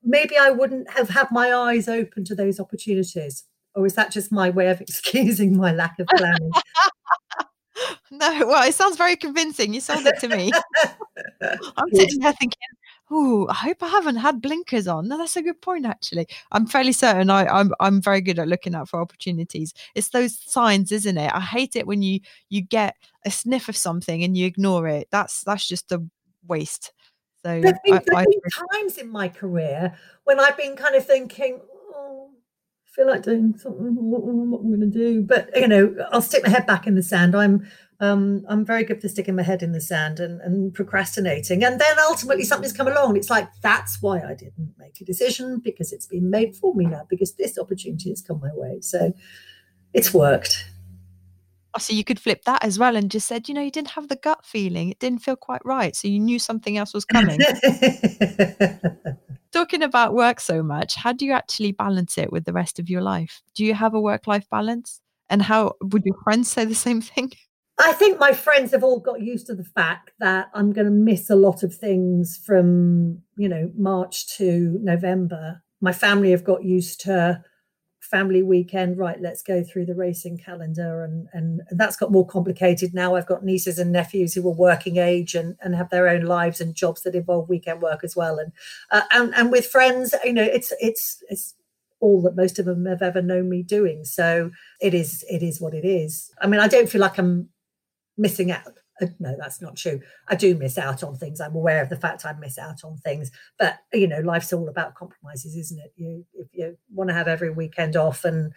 maybe 0.03 0.37
I 0.37 0.51
wouldn't 0.51 0.91
have 0.91 1.09
had 1.09 1.29
my 1.31 1.53
eyes 1.53 1.89
open 1.89 2.25
to 2.27 2.35
those 2.35 2.61
opportunities. 2.61 3.45
Or 3.75 3.87
is 3.87 3.95
that 3.95 4.11
just 4.11 4.33
my 4.33 4.51
way 4.51 4.69
of 4.69 4.81
excusing 4.81 5.57
my 5.57 5.73
lack 5.73 5.99
of 5.99 6.07
planning? 6.09 6.51
No, 8.11 8.47
well, 8.47 8.69
it 8.69 8.75
sounds 8.75 8.97
very 8.97 9.17
convincing. 9.17 9.73
You 9.73 9.81
sold 9.81 10.05
it 10.05 10.19
to 10.21 10.29
me. 10.29 10.51
I'm 11.77 11.89
sitting 11.93 12.19
there 12.19 12.33
thinking, 12.33 12.59
oh, 13.11 13.47
I 13.49 13.55
hope 13.55 13.83
I 13.83 13.89
haven't 13.89 14.17
had 14.17 14.43
blinkers 14.43 14.87
on. 14.87 15.09
No, 15.09 15.17
that's 15.17 15.37
a 15.37 15.43
good 15.43 15.61
point, 15.61 15.87
actually. 15.87 16.27
I'm 16.53 16.67
fairly 16.67 16.93
certain 16.93 17.31
I, 17.31 17.47
I'm 17.47 17.73
I'm 17.81 18.01
very 18.01 18.21
good 18.21 18.39
at 18.39 18.49
looking 18.49 18.75
out 18.75 18.89
for 18.89 19.01
opportunities. 19.01 19.75
It's 19.95 20.11
those 20.11 20.39
signs, 20.39 20.93
isn't 20.93 21.19
it? 21.19 21.33
I 21.33 21.41
hate 21.41 21.77
it 21.77 21.87
when 21.87 22.03
you 22.03 22.21
you 22.49 22.63
get 22.63 22.97
a 23.25 23.31
sniff 23.31 23.69
of 23.69 23.77
something 23.77 24.25
and 24.25 24.37
you 24.37 24.47
ignore 24.47 24.89
it. 24.89 25.09
That's 25.11 25.43
that's 25.43 25.67
just 25.67 25.93
a 25.93 26.03
waste. 26.47 26.93
So 27.45 27.61
there've 27.61 27.77
been, 27.85 28.01
I, 28.15 28.25
been 28.25 28.69
times 28.73 28.99
in 28.99 29.09
my 29.09 29.29
career 29.29 29.97
when 30.25 30.39
I've 30.39 30.59
been 30.59 30.77
kind 30.77 30.95
of 30.95 31.07
thinking, 31.07 31.61
I 31.61 31.80
feel 32.95 33.07
like 33.07 33.23
doing 33.23 33.55
something. 33.57 33.95
What, 33.95 34.23
what 34.23 34.61
I'm 34.61 34.69
going 34.69 34.81
to 34.81 34.87
do? 34.87 35.23
But 35.23 35.51
you 35.57 35.69
know, 35.69 35.95
I'll 36.13 36.23
stick 36.23 36.43
my 36.43 36.51
head 36.51 36.67
back 36.67 36.87
in 36.87 36.95
the 36.95 37.03
sand. 37.03 37.35
I'm 37.35 37.67
um, 38.01 38.47
I'm 38.49 38.65
very 38.65 38.83
good 38.85 39.01
for 39.01 39.09
sticking 39.09 39.37
my 39.37 39.43
head 39.43 39.63
in 39.63 39.73
the 39.73 39.81
sand 39.81 40.21
and, 40.21 40.41
and 40.41 40.73
procrastinating. 40.73 41.63
And 41.63 41.79
then 41.79 41.99
ultimately 41.99 42.45
something's 42.45 42.73
come 42.73 42.89
along. 42.89 43.19
It's 43.19 43.29
like, 43.29 43.49
that's 43.61 44.01
why 44.01 44.21
I 44.21 44.35
didn't 44.35 44.75
make 44.79 44.99
a 45.03 45.05
decision 45.05 45.61
because 45.63 45.93
it's 45.93 46.07
been 46.07 46.31
made 46.31 46.57
for 46.57 46.75
me 46.75 46.87
now, 46.87 47.03
because 47.11 47.35
this 47.35 47.59
opportunity 47.59 48.09
has 48.09 48.23
come 48.23 48.41
my 48.41 48.53
way. 48.55 48.81
So 48.81 49.13
it's 49.93 50.15
worked. 50.15 50.65
Oh, 51.75 51.79
so 51.79 51.93
you 51.93 52.05
could 52.05 52.19
flip 52.19 52.45
that 52.45 52.65
as 52.65 52.79
well 52.79 52.97
and 52.97 53.11
just 53.11 53.29
said, 53.29 53.49
you 53.49 53.55
know, 53.55 53.61
you 53.61 53.71
didn't 53.71 53.91
have 53.91 54.09
the 54.09 54.17
gut 54.17 54.45
feeling. 54.45 54.91
It 54.91 54.99
didn't 54.99 55.23
feel 55.23 55.37
quite 55.37 55.65
right. 55.65 55.95
So 55.95 56.09
you 56.09 56.19
knew 56.19 56.39
something 56.39 56.77
else 56.77 56.93
was 56.93 57.05
coming. 57.05 57.39
Talking 59.53 59.83
about 59.83 60.15
work 60.15 60.41
so 60.41 60.63
much, 60.63 60.97
how 60.97 61.13
do 61.13 61.25
you 61.25 61.33
actually 61.33 61.73
balance 61.73 62.19
it 62.19 62.33
with 62.33 62.45
the 62.45 62.53
rest 62.53 62.79
of 62.79 62.89
your 62.89 63.03
life? 63.03 63.43
Do 63.55 63.65
you 63.65 63.75
have 63.75 63.95
a 63.95 64.01
work 64.01 64.27
life 64.27 64.49
balance? 64.51 65.01
And 65.29 65.43
how 65.43 65.75
would 65.81 66.05
your 66.05 66.17
friends 66.25 66.51
say 66.51 66.65
the 66.65 66.75
same 66.75 67.01
thing? 67.01 67.33
I 67.79 67.93
think 67.93 68.19
my 68.19 68.33
friends 68.33 68.73
have 68.73 68.85
all 68.85 69.01
got 69.01 69.23
used 69.23 69.47
to 69.47 69.55
the 69.55 69.65
fact 69.65 70.11
that 70.19 70.51
I'm 70.55 70.73
going 70.73 70.85
to 70.85 70.91
miss 70.91 71.31
a 71.31 71.37
lot 71.37 71.63
of 71.63 71.75
things 71.75 72.39
from, 72.45 73.23
you 73.37 73.49
know, 73.49 73.71
March 73.77 74.37
to 74.37 74.79
November. 74.83 75.63
My 75.81 75.93
family 75.93 76.33
have 76.33 76.45
got 76.45 76.65
used 76.65 77.01
to 77.03 77.43
family 78.11 78.43
weekend, 78.43 78.99
right, 78.99 79.21
let's 79.21 79.43
go 79.43 79.63
through 79.63 79.87
the 79.87 79.95
racing 79.95 80.39
calendar. 80.39 81.05
And, 81.05 81.29
and, 81.33 81.63
and 81.69 81.79
that's 81.79 81.97
got 81.97 82.11
more 82.11 82.27
complicated 82.27 82.93
now. 82.93 83.15
I've 83.15 83.27
got 83.27 83.45
nieces 83.45 83.79
and 83.79 83.93
nephews 83.93 84.35
who 84.35 84.47
are 84.49 84.53
working 84.53 84.97
age 84.97 85.35
and, 85.35 85.57
and 85.61 85.75
have 85.75 85.91
their 85.91 86.09
own 86.09 86.23
lives 86.23 86.61
and 86.61 86.75
jobs 86.75 87.03
that 87.03 87.15
involve 87.15 87.49
weekend 87.49 87.83
work 87.83 88.03
as 88.03 88.17
well. 88.17 88.39
And, 88.39 88.53
uh, 88.91 89.03
and, 89.13 89.35
and 89.35 89.53
with 89.53 89.67
friends, 89.67 90.15
you 90.25 90.33
know, 90.33 90.43
it's, 90.43 90.73
it's, 90.81 91.23
it's, 91.29 91.55
all 92.01 92.23
that 92.23 92.35
most 92.35 92.59
of 92.59 92.65
them 92.65 92.87
have 92.87 93.03
ever 93.03 93.21
known 93.21 93.51
me 93.51 93.63
doing. 93.63 94.05
So 94.05 94.51
it 94.81 94.95
is 94.95 95.23
it 95.29 95.43
is 95.43 95.61
what 95.61 95.75
it 95.75 95.85
is. 95.85 96.31
I 96.41 96.47
mean, 96.47 96.59
I 96.59 96.67
don't 96.67 96.89
feel 96.89 97.03
like 97.03 97.19
I'm 97.19 97.51
missing 98.17 98.51
out. 98.51 98.73
Uh, 99.01 99.07
no, 99.19 99.37
that's 99.39 99.61
not 99.61 99.77
true. 99.77 100.01
I 100.29 100.35
do 100.37 100.55
miss 100.55 100.79
out 100.79 101.03
on 101.03 101.17
things. 101.17 101.41
I'm 101.41 101.55
aware 101.55 101.83
of 101.83 101.89
the 101.89 101.97
fact 101.97 102.25
I 102.25 102.33
miss 102.35 102.59
out 102.59 102.85
on 102.85 102.97
things. 102.99 103.31
But 103.59 103.79
you 103.93 104.07
know, 104.07 104.21
life's 104.21 104.53
all 104.53 104.69
about 104.69 104.95
compromises, 104.95 105.57
isn't 105.57 105.81
it? 105.81 105.93
You 105.97 106.25
if 106.35 106.49
you 106.53 106.77
want 106.93 107.09
to 107.11 107.15
have 107.15 107.29
every 107.29 107.51
weekend 107.51 107.97
off 107.97 108.25
and 108.25 108.53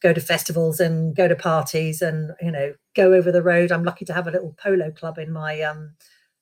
go 0.00 0.12
to 0.12 0.20
festivals 0.20 0.78
and 0.80 1.16
go 1.16 1.26
to 1.26 1.34
parties 1.36 2.00
and 2.02 2.32
you 2.40 2.50
know 2.52 2.74
go 2.94 3.12
over 3.12 3.32
the 3.32 3.42
road. 3.42 3.72
I'm 3.72 3.84
lucky 3.84 4.04
to 4.06 4.14
have 4.14 4.26
a 4.26 4.30
little 4.30 4.54
polo 4.62 4.90
club 4.90 5.18
in 5.18 5.32
my 5.32 5.60
um 5.62 5.94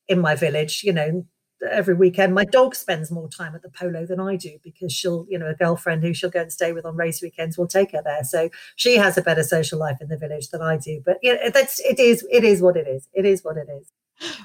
in 0.09 0.21
my 0.21 0.35
village. 0.35 0.83
You 0.85 0.93
know, 0.93 1.27
every 1.71 1.95
weekend. 1.95 2.35
My 2.35 2.45
dog 2.45 2.75
spends 2.75 3.11
more 3.11 3.29
time 3.29 3.55
at 3.55 3.63
the 3.63 3.71
polo 3.71 4.07
than 4.07 4.21
I 4.21 4.37
do 4.37 4.59
because 4.63 4.93
she'll, 4.93 5.27
you 5.29 5.39
know, 5.39 5.49
a 5.49 5.55
girlfriend 5.55 6.03
who 6.03 6.15
she'll 6.15 6.31
go 6.31 6.43
and 6.43 6.53
stay 6.53 6.73
with 6.73 6.85
on 6.85 6.97
race 6.97 7.23
weekends 7.23 7.57
will 7.57 7.67
take 7.67 7.93
her 7.93 8.03
there. 8.05 8.25
So 8.25 8.51
she 8.77 8.97
has 8.97 9.17
a 9.17 9.23
better 9.23 9.43
social 9.43 9.79
life 9.79 9.99
in 10.01 10.09
the 10.09 10.19
village 10.19 10.51
than 10.51 10.63
I 10.63 10.77
do. 10.77 11.03
But 11.05 11.19
yeah, 11.23 11.51
that's 11.51 11.81
it 11.81 11.99
is 11.99 12.27
it 12.31 12.45
is 12.45 12.63
what 12.63 12.77
it 12.77 12.87
is. 12.87 13.09
It 13.13 13.25
is 13.25 13.45
what 13.45 13.57
it 13.57 13.69
is. 13.71 13.91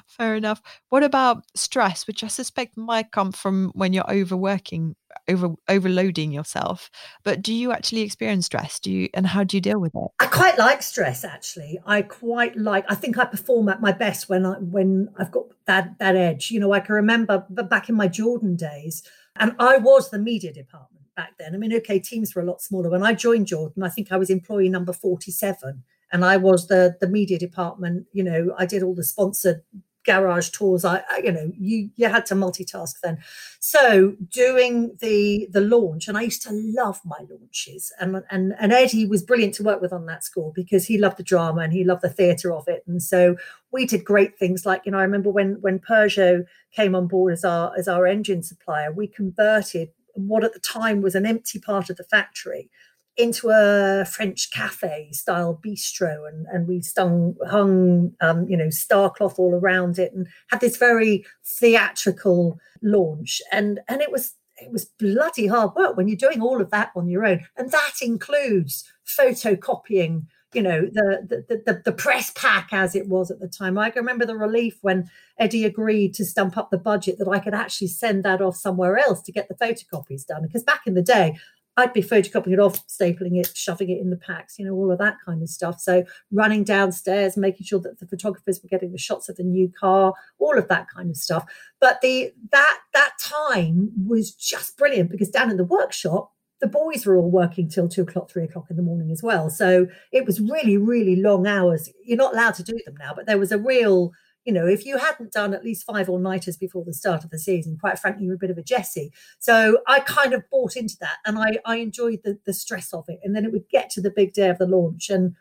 Fair 0.06 0.34
enough. 0.34 0.60
What 0.90 1.02
about 1.02 1.44
stress, 1.54 2.06
which 2.06 2.22
I 2.22 2.28
suspect 2.28 2.76
might 2.76 3.10
come 3.10 3.32
from 3.32 3.72
when 3.74 3.92
you're 3.92 4.10
overworking, 4.10 4.96
over 5.28 5.54
overloading 5.68 6.30
yourself? 6.32 6.90
But 7.24 7.42
do 7.42 7.54
you 7.54 7.72
actually 7.72 8.02
experience 8.02 8.46
stress? 8.46 8.78
Do 8.78 8.90
you, 8.90 9.08
and 9.14 9.26
how 9.26 9.44
do 9.44 9.56
you 9.56 9.60
deal 9.60 9.80
with 9.80 9.94
it? 9.94 10.10
I 10.20 10.26
quite 10.26 10.58
like 10.58 10.82
stress. 10.82 11.24
Actually, 11.24 11.80
I 11.86 12.02
quite 12.02 12.56
like. 12.56 12.84
I 12.88 12.94
think 12.94 13.18
I 13.18 13.24
perform 13.24 13.68
at 13.68 13.80
my 13.80 13.92
best 13.92 14.28
when 14.28 14.44
I 14.44 14.54
when 14.54 15.08
I've 15.18 15.30
got 15.30 15.46
that 15.66 15.98
that 15.98 16.16
edge. 16.16 16.50
You 16.50 16.60
know, 16.60 16.72
I 16.72 16.80
can 16.80 16.94
remember 16.94 17.46
back 17.48 17.88
in 17.88 17.94
my 17.94 18.08
Jordan 18.08 18.56
days, 18.56 19.02
and 19.36 19.54
I 19.58 19.78
was 19.78 20.10
the 20.10 20.18
media 20.18 20.52
department 20.52 21.06
back 21.16 21.32
then. 21.38 21.54
I 21.54 21.58
mean, 21.58 21.74
okay, 21.76 21.98
teams 21.98 22.34
were 22.34 22.42
a 22.42 22.46
lot 22.46 22.60
smaller. 22.60 22.90
When 22.90 23.02
I 23.02 23.14
joined 23.14 23.46
Jordan, 23.46 23.82
I 23.82 23.88
think 23.88 24.12
I 24.12 24.18
was 24.18 24.28
employee 24.28 24.68
number 24.68 24.92
forty-seven 24.92 25.84
and 26.12 26.24
I 26.24 26.36
was 26.36 26.68
the 26.68 26.96
the 27.00 27.08
media 27.08 27.38
department. 27.38 28.06
You 28.12 28.24
know, 28.24 28.54
I 28.58 28.66
did 28.66 28.82
all 28.82 28.94
the 28.94 29.04
sponsored 29.04 29.62
garage 30.04 30.50
tours. 30.50 30.84
I, 30.84 31.02
I, 31.08 31.18
you 31.24 31.32
know, 31.32 31.52
you 31.58 31.90
you 31.96 32.08
had 32.08 32.26
to 32.26 32.34
multitask 32.34 32.94
then. 33.02 33.18
So 33.60 34.16
doing 34.28 34.96
the 35.00 35.48
the 35.50 35.60
launch, 35.60 36.08
and 36.08 36.16
I 36.16 36.22
used 36.22 36.42
to 36.42 36.50
love 36.52 37.00
my 37.04 37.18
launches, 37.30 37.92
and 38.00 38.22
and 38.30 38.54
and 38.60 38.72
Eddie 38.72 39.06
was 39.06 39.22
brilliant 39.22 39.54
to 39.54 39.62
work 39.62 39.80
with 39.80 39.92
on 39.92 40.06
that 40.06 40.24
score 40.24 40.52
because 40.54 40.86
he 40.86 40.98
loved 40.98 41.16
the 41.16 41.22
drama 41.22 41.62
and 41.62 41.72
he 41.72 41.84
loved 41.84 42.02
the 42.02 42.10
theatre 42.10 42.52
of 42.52 42.68
it, 42.68 42.82
and 42.86 43.02
so 43.02 43.36
we 43.70 43.86
did 43.86 44.04
great 44.04 44.38
things. 44.38 44.66
Like 44.66 44.82
you 44.84 44.92
know, 44.92 44.98
I 44.98 45.02
remember 45.02 45.30
when 45.30 45.60
when 45.60 45.78
Peugeot 45.78 46.44
came 46.72 46.94
on 46.94 47.06
board 47.06 47.32
as 47.32 47.44
our 47.44 47.72
as 47.76 47.88
our 47.88 48.06
engine 48.06 48.42
supplier, 48.42 48.92
we 48.92 49.06
converted 49.06 49.90
what 50.14 50.44
at 50.44 50.52
the 50.52 50.60
time 50.60 51.00
was 51.00 51.14
an 51.14 51.24
empty 51.24 51.58
part 51.58 51.88
of 51.88 51.96
the 51.96 52.04
factory 52.04 52.70
into 53.16 53.50
a 53.50 54.04
French 54.06 54.50
cafe 54.52 55.10
style 55.12 55.60
bistro, 55.64 56.28
and 56.28 56.46
and 56.52 56.66
we 56.66 56.80
stung 56.80 57.36
hung 57.48 58.12
um, 58.20 58.48
you 58.48 58.56
know 58.56 58.70
star 58.70 59.10
cloth 59.10 59.38
all 59.38 59.54
around 59.54 59.98
it, 59.98 60.12
and 60.12 60.26
had 60.48 60.60
this 60.60 60.76
very 60.76 61.24
theatrical 61.44 62.58
launch, 62.82 63.42
and 63.50 63.80
and 63.88 64.00
it 64.00 64.10
was 64.10 64.34
it 64.56 64.70
was 64.72 64.86
bloody 64.98 65.46
hard 65.46 65.74
work 65.74 65.96
when 65.96 66.08
you're 66.08 66.16
doing 66.16 66.40
all 66.40 66.60
of 66.60 66.70
that 66.70 66.90
on 66.96 67.08
your 67.08 67.26
own, 67.26 67.40
and 67.56 67.70
that 67.70 67.94
includes 68.00 68.84
photocopying. 69.06 70.26
You 70.54 70.60
know 70.60 70.82
the, 70.82 71.44
the 71.48 71.62
the 71.64 71.82
the 71.82 71.92
press 71.92 72.30
pack 72.36 72.68
as 72.72 72.94
it 72.94 73.08
was 73.08 73.30
at 73.30 73.40
the 73.40 73.48
time. 73.48 73.78
I 73.78 73.88
can 73.88 74.00
remember 74.00 74.26
the 74.26 74.36
relief 74.36 74.76
when 74.82 75.08
Eddie 75.38 75.64
agreed 75.64 76.12
to 76.14 76.26
stump 76.26 76.58
up 76.58 76.70
the 76.70 76.76
budget 76.76 77.16
that 77.18 77.28
I 77.28 77.38
could 77.38 77.54
actually 77.54 77.88
send 77.88 78.22
that 78.24 78.42
off 78.42 78.56
somewhere 78.56 78.98
else 78.98 79.22
to 79.22 79.32
get 79.32 79.48
the 79.48 79.54
photocopies 79.54 80.26
done. 80.26 80.42
Because 80.42 80.62
back 80.62 80.82
in 80.86 80.92
the 80.92 81.00
day, 81.00 81.38
I'd 81.76 81.92
be 81.92 82.02
photocopying 82.02 82.52
it 82.52 82.58
off, 82.58 82.86
stapling 82.86 83.40
it, 83.40 83.56
shoving 83.56 83.88
it 83.88 84.00
in 84.00 84.10
the 84.10 84.16
packs, 84.16 84.58
you 84.58 84.64
know, 84.66 84.74
all 84.74 84.92
of 84.92 84.98
that 84.98 85.16
kind 85.24 85.42
of 85.42 85.48
stuff. 85.48 85.80
So 85.80 86.04
running 86.30 86.64
downstairs, 86.64 87.36
making 87.36 87.64
sure 87.64 87.80
that 87.80 87.98
the 87.98 88.06
photographers 88.06 88.60
were 88.62 88.68
getting 88.68 88.92
the 88.92 88.98
shots 88.98 89.28
of 89.28 89.36
the 89.36 89.42
new 89.42 89.72
car, 89.78 90.12
all 90.38 90.58
of 90.58 90.68
that 90.68 90.88
kind 90.88 91.08
of 91.10 91.16
stuff. 91.16 91.44
But 91.80 92.00
the 92.02 92.32
that 92.50 92.78
that 92.92 93.12
time 93.18 93.90
was 94.06 94.32
just 94.32 94.76
brilliant 94.76 95.10
because 95.10 95.30
down 95.30 95.50
in 95.50 95.56
the 95.56 95.64
workshop, 95.64 96.32
the 96.60 96.68
boys 96.68 97.06
were 97.06 97.16
all 97.16 97.30
working 97.30 97.68
till 97.68 97.88
two 97.88 98.02
o'clock, 98.02 98.30
three 98.30 98.44
o'clock 98.44 98.66
in 98.70 98.76
the 98.76 98.82
morning 98.82 99.10
as 99.10 99.22
well. 99.22 99.48
So 99.48 99.86
it 100.12 100.26
was 100.26 100.40
really, 100.40 100.76
really 100.76 101.16
long 101.16 101.46
hours. 101.46 101.90
You're 102.04 102.18
not 102.18 102.34
allowed 102.34 102.54
to 102.54 102.62
do 102.62 102.78
them 102.84 102.94
now, 102.98 103.12
but 103.14 103.26
there 103.26 103.38
was 103.38 103.50
a 103.50 103.58
real 103.58 104.12
you 104.44 104.52
know, 104.52 104.66
if 104.66 104.84
you 104.84 104.98
hadn't 104.98 105.32
done 105.32 105.54
at 105.54 105.64
least 105.64 105.86
five 105.86 106.08
all 106.08 106.18
nighters 106.18 106.56
before 106.56 106.84
the 106.84 106.92
start 106.92 107.24
of 107.24 107.30
the 107.30 107.38
season, 107.38 107.78
quite 107.78 107.98
frankly, 107.98 108.24
you're 108.26 108.34
a 108.34 108.38
bit 108.38 108.50
of 108.50 108.58
a 108.58 108.62
Jessie. 108.62 109.12
So 109.38 109.78
I 109.86 110.00
kind 110.00 110.32
of 110.32 110.48
bought 110.50 110.76
into 110.76 110.96
that 111.00 111.18
and 111.24 111.38
I, 111.38 111.58
I 111.64 111.76
enjoyed 111.76 112.20
the, 112.24 112.38
the 112.44 112.52
stress 112.52 112.92
of 112.92 113.04
it. 113.08 113.20
And 113.22 113.36
then 113.36 113.44
it 113.44 113.52
would 113.52 113.68
get 113.68 113.90
to 113.90 114.00
the 114.00 114.10
big 114.10 114.32
day 114.32 114.48
of 114.48 114.58
the 114.58 114.66
launch 114.66 115.10
and 115.10 115.34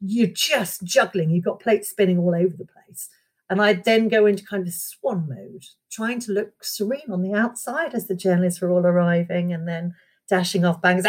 you're 0.00 0.26
just 0.26 0.84
juggling. 0.84 1.30
You've 1.30 1.44
got 1.44 1.60
plates 1.60 1.88
spinning 1.88 2.18
all 2.18 2.34
over 2.34 2.56
the 2.56 2.66
place. 2.66 3.08
And 3.48 3.60
I'd 3.60 3.84
then 3.84 4.08
go 4.08 4.26
into 4.26 4.44
kind 4.44 4.66
of 4.66 4.72
swan 4.72 5.28
mode, 5.28 5.64
trying 5.90 6.20
to 6.20 6.32
look 6.32 6.64
serene 6.64 7.10
on 7.10 7.22
the 7.22 7.34
outside 7.34 7.94
as 7.94 8.06
the 8.06 8.14
journalists 8.14 8.60
were 8.60 8.70
all 8.70 8.86
arriving 8.86 9.52
and 9.52 9.68
then 9.68 9.94
dashing 10.28 10.64
off 10.64 10.80
bangers. 10.80 11.04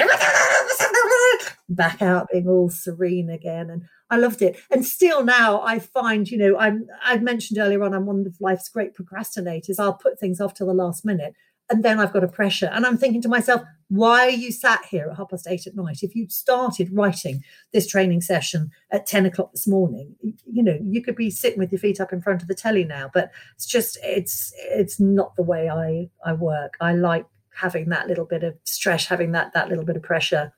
Back 1.69 2.01
out 2.01 2.27
being 2.31 2.47
all 2.47 2.69
serene 2.69 3.29
again. 3.29 3.69
And 3.69 3.83
I 4.09 4.17
loved 4.17 4.41
it. 4.41 4.59
And 4.71 4.85
still 4.85 5.23
now 5.23 5.61
I 5.61 5.79
find, 5.79 6.29
you 6.29 6.37
know, 6.37 6.57
I'm 6.57 6.87
I've 7.03 7.23
mentioned 7.23 7.59
earlier 7.59 7.83
on, 7.83 7.93
I'm 7.93 8.05
one 8.05 8.25
of 8.25 8.35
life's 8.39 8.69
great 8.69 8.95
procrastinators. 8.95 9.79
I'll 9.79 9.93
put 9.93 10.19
things 10.19 10.39
off 10.41 10.53
till 10.53 10.67
the 10.67 10.73
last 10.73 11.05
minute 11.05 11.33
and 11.69 11.83
then 11.83 11.99
I've 11.99 12.13
got 12.13 12.23
a 12.23 12.27
pressure. 12.27 12.69
And 12.71 12.85
I'm 12.85 12.97
thinking 12.97 13.21
to 13.21 13.29
myself, 13.29 13.61
why 13.89 14.27
are 14.27 14.31
you 14.31 14.51
sat 14.51 14.85
here 14.85 15.09
at 15.09 15.17
half 15.17 15.29
past 15.29 15.47
eight 15.47 15.65
at 15.65 15.75
night? 15.75 16.03
If 16.03 16.15
you'd 16.15 16.31
started 16.31 16.89
writing 16.91 17.43
this 17.71 17.87
training 17.87 18.21
session 18.21 18.71
at 18.91 19.05
10 19.05 19.25
o'clock 19.25 19.51
this 19.51 19.67
morning, 19.67 20.15
you 20.21 20.63
know, 20.63 20.77
you 20.83 21.01
could 21.01 21.15
be 21.15 21.29
sitting 21.29 21.59
with 21.59 21.71
your 21.71 21.79
feet 21.79 22.01
up 22.01 22.11
in 22.11 22.21
front 22.21 22.41
of 22.41 22.47
the 22.47 22.55
telly 22.55 22.83
now. 22.83 23.09
But 23.13 23.31
it's 23.55 23.65
just 23.65 23.97
it's 24.03 24.53
it's 24.57 24.99
not 24.99 25.35
the 25.35 25.43
way 25.43 25.69
I 25.69 26.09
I 26.25 26.33
work. 26.33 26.75
I 26.81 26.93
like 26.93 27.25
having 27.55 27.89
that 27.89 28.07
little 28.07 28.25
bit 28.25 28.43
of 28.43 28.55
stress, 28.65 29.05
having 29.05 29.31
that 29.31 29.53
that 29.53 29.69
little 29.69 29.85
bit 29.85 29.95
of 29.95 30.03
pressure. 30.03 30.53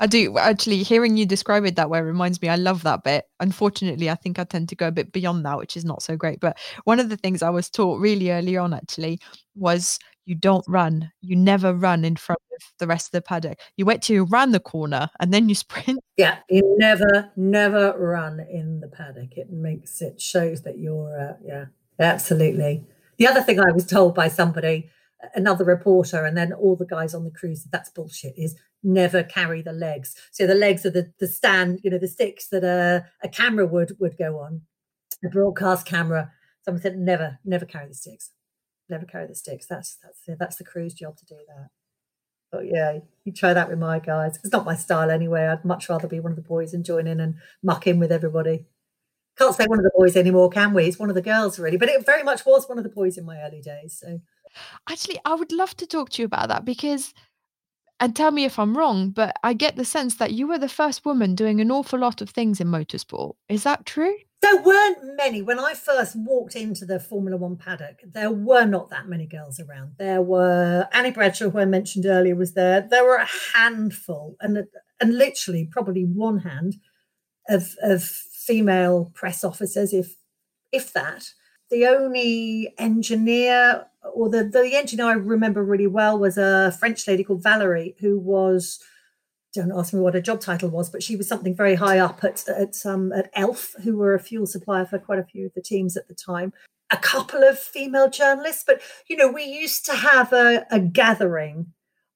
I 0.00 0.06
do 0.06 0.38
actually 0.38 0.82
hearing 0.82 1.16
you 1.16 1.26
describe 1.26 1.64
it 1.64 1.76
that 1.76 1.90
way 1.90 2.00
reminds 2.00 2.40
me 2.40 2.48
I 2.48 2.56
love 2.56 2.82
that 2.84 3.02
bit. 3.02 3.24
Unfortunately, 3.40 4.08
I 4.08 4.14
think 4.14 4.38
I 4.38 4.44
tend 4.44 4.68
to 4.68 4.76
go 4.76 4.88
a 4.88 4.92
bit 4.92 5.12
beyond 5.12 5.44
that, 5.44 5.58
which 5.58 5.76
is 5.76 5.84
not 5.84 6.02
so 6.02 6.16
great. 6.16 6.40
But 6.40 6.56
one 6.84 7.00
of 7.00 7.08
the 7.08 7.16
things 7.16 7.42
I 7.42 7.50
was 7.50 7.68
taught 7.68 8.00
really 8.00 8.30
early 8.30 8.56
on 8.56 8.72
actually 8.72 9.18
was 9.56 9.98
you 10.24 10.34
don't 10.34 10.64
run. 10.68 11.10
You 11.20 11.36
never 11.36 11.72
run 11.72 12.04
in 12.04 12.14
front 12.16 12.40
of 12.54 12.62
the 12.78 12.86
rest 12.86 13.08
of 13.08 13.12
the 13.12 13.22
paddock. 13.22 13.58
You 13.76 13.86
wait 13.86 14.02
till 14.02 14.14
you 14.14 14.24
run 14.24 14.52
the 14.52 14.60
corner 14.60 15.08
and 15.18 15.32
then 15.32 15.48
you 15.48 15.54
sprint. 15.56 16.00
Yeah, 16.16 16.38
you 16.48 16.76
never, 16.78 17.32
never 17.34 17.94
run 17.98 18.40
in 18.40 18.80
the 18.80 18.88
paddock. 18.88 19.36
It 19.36 19.50
makes 19.50 20.00
it 20.02 20.20
shows 20.20 20.62
that 20.62 20.78
you're, 20.78 21.18
uh, 21.18 21.42
yeah, 21.44 21.66
absolutely. 21.98 22.84
The 23.16 23.26
other 23.26 23.42
thing 23.42 23.58
I 23.58 23.72
was 23.72 23.86
told 23.86 24.14
by 24.14 24.28
somebody, 24.28 24.90
another 25.34 25.64
reporter, 25.64 26.24
and 26.24 26.36
then 26.36 26.52
all 26.52 26.76
the 26.76 26.86
guys 26.86 27.14
on 27.14 27.24
the 27.24 27.30
cruise, 27.30 27.64
that's 27.70 27.90
bullshit, 27.90 28.34
is 28.36 28.56
never 28.82 29.22
carry 29.22 29.62
the 29.62 29.72
legs. 29.72 30.14
So 30.30 30.46
the 30.46 30.54
legs 30.54 30.86
are 30.86 30.90
the, 30.90 31.12
the 31.18 31.26
stand, 31.26 31.80
you 31.82 31.90
know, 31.90 31.98
the 31.98 32.08
sticks 32.08 32.48
that 32.48 32.64
a, 32.64 33.06
a 33.22 33.28
camera 33.28 33.66
would 33.66 33.96
would 33.98 34.16
go 34.18 34.38
on, 34.38 34.62
a 35.24 35.28
broadcast 35.28 35.86
camera. 35.86 36.32
Someone 36.64 36.82
said, 36.82 36.98
never, 36.98 37.38
never 37.44 37.64
carry 37.64 37.88
the 37.88 37.94
sticks 37.94 38.30
never 38.88 39.06
carry 39.06 39.26
the 39.26 39.34
sticks. 39.34 39.66
That's 39.66 39.98
that's 40.02 40.38
that's 40.38 40.56
the 40.56 40.64
crew's 40.64 40.94
job 40.94 41.16
to 41.18 41.26
do 41.26 41.36
that. 41.48 41.68
But 42.50 42.66
yeah, 42.66 42.98
you 43.24 43.32
try 43.32 43.52
that 43.52 43.68
with 43.68 43.78
my 43.78 43.98
guys. 43.98 44.38
It's 44.42 44.52
not 44.52 44.64
my 44.64 44.74
style 44.74 45.10
anyway. 45.10 45.46
I'd 45.46 45.64
much 45.64 45.88
rather 45.88 46.08
be 46.08 46.20
one 46.20 46.32
of 46.32 46.36
the 46.36 46.42
boys 46.42 46.72
and 46.72 46.84
join 46.84 47.06
in 47.06 47.20
and 47.20 47.34
muck 47.62 47.86
in 47.86 47.98
with 47.98 48.10
everybody. 48.10 48.66
Can't 49.36 49.54
say 49.54 49.66
one 49.66 49.78
of 49.78 49.84
the 49.84 49.92
boys 49.96 50.16
anymore, 50.16 50.48
can 50.48 50.72
we? 50.72 50.86
It's 50.86 50.98
one 50.98 51.10
of 51.10 51.14
the 51.14 51.22
girls 51.22 51.58
really, 51.58 51.76
but 51.76 51.88
it 51.88 52.04
very 52.04 52.24
much 52.24 52.44
was 52.44 52.68
one 52.68 52.78
of 52.78 52.84
the 52.84 52.90
boys 52.90 53.18
in 53.18 53.24
my 53.24 53.40
early 53.42 53.60
days. 53.60 53.98
So 54.00 54.20
actually, 54.88 55.18
I 55.24 55.34
would 55.34 55.52
love 55.52 55.76
to 55.76 55.86
talk 55.86 56.10
to 56.10 56.22
you 56.22 56.26
about 56.26 56.48
that 56.48 56.64
because 56.64 57.14
and 58.00 58.14
tell 58.14 58.30
me 58.30 58.44
if 58.44 58.58
I'm 58.58 58.76
wrong, 58.76 59.10
but 59.10 59.36
I 59.42 59.54
get 59.54 59.76
the 59.76 59.84
sense 59.84 60.16
that 60.16 60.32
you 60.32 60.46
were 60.46 60.58
the 60.58 60.68
first 60.68 61.04
woman 61.04 61.34
doing 61.34 61.60
an 61.60 61.70
awful 61.70 61.98
lot 61.98 62.20
of 62.20 62.30
things 62.30 62.60
in 62.60 62.68
motorsport. 62.68 63.34
Is 63.48 63.64
that 63.64 63.86
true? 63.86 64.14
There 64.40 64.62
weren't 64.62 65.16
many. 65.16 65.42
When 65.42 65.58
I 65.58 65.74
first 65.74 66.14
walked 66.16 66.54
into 66.54 66.86
the 66.86 67.00
Formula 67.00 67.36
One 67.36 67.56
paddock, 67.56 67.98
there 68.04 68.30
were 68.30 68.66
not 68.66 68.90
that 68.90 69.08
many 69.08 69.26
girls 69.26 69.58
around. 69.58 69.94
There 69.98 70.22
were 70.22 70.86
Annie 70.92 71.10
Bradshaw, 71.10 71.50
who 71.50 71.58
I 71.58 71.64
mentioned 71.64 72.06
earlier, 72.06 72.36
was 72.36 72.54
there. 72.54 72.86
There 72.88 73.04
were 73.04 73.16
a 73.16 73.28
handful, 73.56 74.36
and 74.40 74.64
and 75.00 75.18
literally 75.18 75.68
probably 75.70 76.04
one 76.04 76.38
hand 76.38 76.76
of 77.48 77.74
of 77.82 78.04
female 78.04 79.10
press 79.12 79.42
officers, 79.42 79.92
if 79.92 80.14
if 80.70 80.92
that. 80.92 81.24
The 81.70 81.86
only 81.86 82.72
engineer, 82.78 83.86
or 84.14 84.28
the 84.28 84.44
the 84.44 84.76
engineer 84.76 85.06
I 85.06 85.12
remember 85.12 85.64
really 85.64 85.86
well, 85.86 86.18
was 86.18 86.38
a 86.38 86.76
French 86.78 87.06
lady 87.06 87.24
called 87.24 87.42
Valerie, 87.42 87.96
who 88.00 88.18
was 88.18 88.78
don't 89.54 89.72
ask 89.72 89.94
me 89.94 90.00
what 90.00 90.14
her 90.14 90.20
job 90.20 90.40
title 90.40 90.68
was, 90.68 90.90
but 90.90 91.02
she 91.02 91.16
was 91.16 91.26
something 91.26 91.54
very 91.54 91.74
high 91.74 91.98
up 91.98 92.22
at 92.22 92.46
at 92.48 92.84
um, 92.84 93.12
at 93.12 93.30
Elf, 93.34 93.74
who 93.82 93.96
were 93.96 94.14
a 94.14 94.20
fuel 94.20 94.46
supplier 94.46 94.86
for 94.86 94.98
quite 94.98 95.18
a 95.18 95.24
few 95.24 95.46
of 95.46 95.54
the 95.54 95.62
teams 95.62 95.96
at 95.96 96.08
the 96.08 96.14
time. 96.14 96.52
A 96.90 96.96
couple 96.96 97.42
of 97.42 97.58
female 97.58 98.08
journalists, 98.08 98.64
but 98.66 98.80
you 99.08 99.16
know, 99.16 99.30
we 99.30 99.44
used 99.44 99.84
to 99.86 99.94
have 99.94 100.32
a, 100.32 100.66
a 100.70 100.80
gathering 100.80 101.72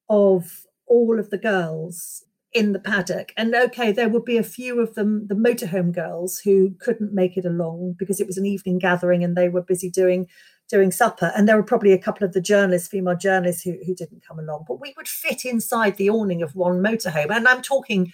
of 0.09 0.67
all 0.87 1.19
of 1.19 1.31
the 1.31 1.39
girls 1.39 2.25
in 2.53 2.73
the 2.73 2.79
paddock. 2.79 3.33
And 3.37 3.55
okay, 3.55 3.93
there 3.93 4.09
would 4.09 4.25
be 4.25 4.37
a 4.37 4.43
few 4.43 4.81
of 4.81 4.95
them, 4.95 5.27
the 5.27 5.35
motorhome 5.35 5.93
girls, 5.93 6.39
who 6.39 6.75
couldn't 6.81 7.15
make 7.15 7.37
it 7.37 7.47
along 7.47 7.97
because 7.99 8.21
it 8.21 8.27
was 8.27 8.37
an 8.37 8.47
evening 8.47 8.79
gathering 8.79 9.25
and 9.25 9.37
they 9.37 9.49
were 9.49 9.63
busy 9.63 9.91
doing 9.91 10.27
doing 10.73 10.91
supper. 10.91 11.31
And 11.37 11.47
there 11.47 11.57
were 11.57 11.63
probably 11.63 11.93
a 11.93 11.99
couple 11.99 12.27
of 12.27 12.33
the 12.33 12.41
journalists, 12.41 12.89
female 12.89 13.15
journalists, 13.15 13.63
who, 13.63 13.77
who 13.85 13.95
didn't 13.95 14.27
come 14.27 14.39
along. 14.39 14.65
But 14.67 14.81
we 14.81 14.95
would 14.97 15.07
fit 15.07 15.45
inside 15.45 15.97
the 15.97 16.09
awning 16.09 16.43
of 16.43 16.57
one 16.57 16.81
motorhome. 16.81 17.31
And 17.31 17.47
I'm 17.47 17.61
talking 17.61 18.13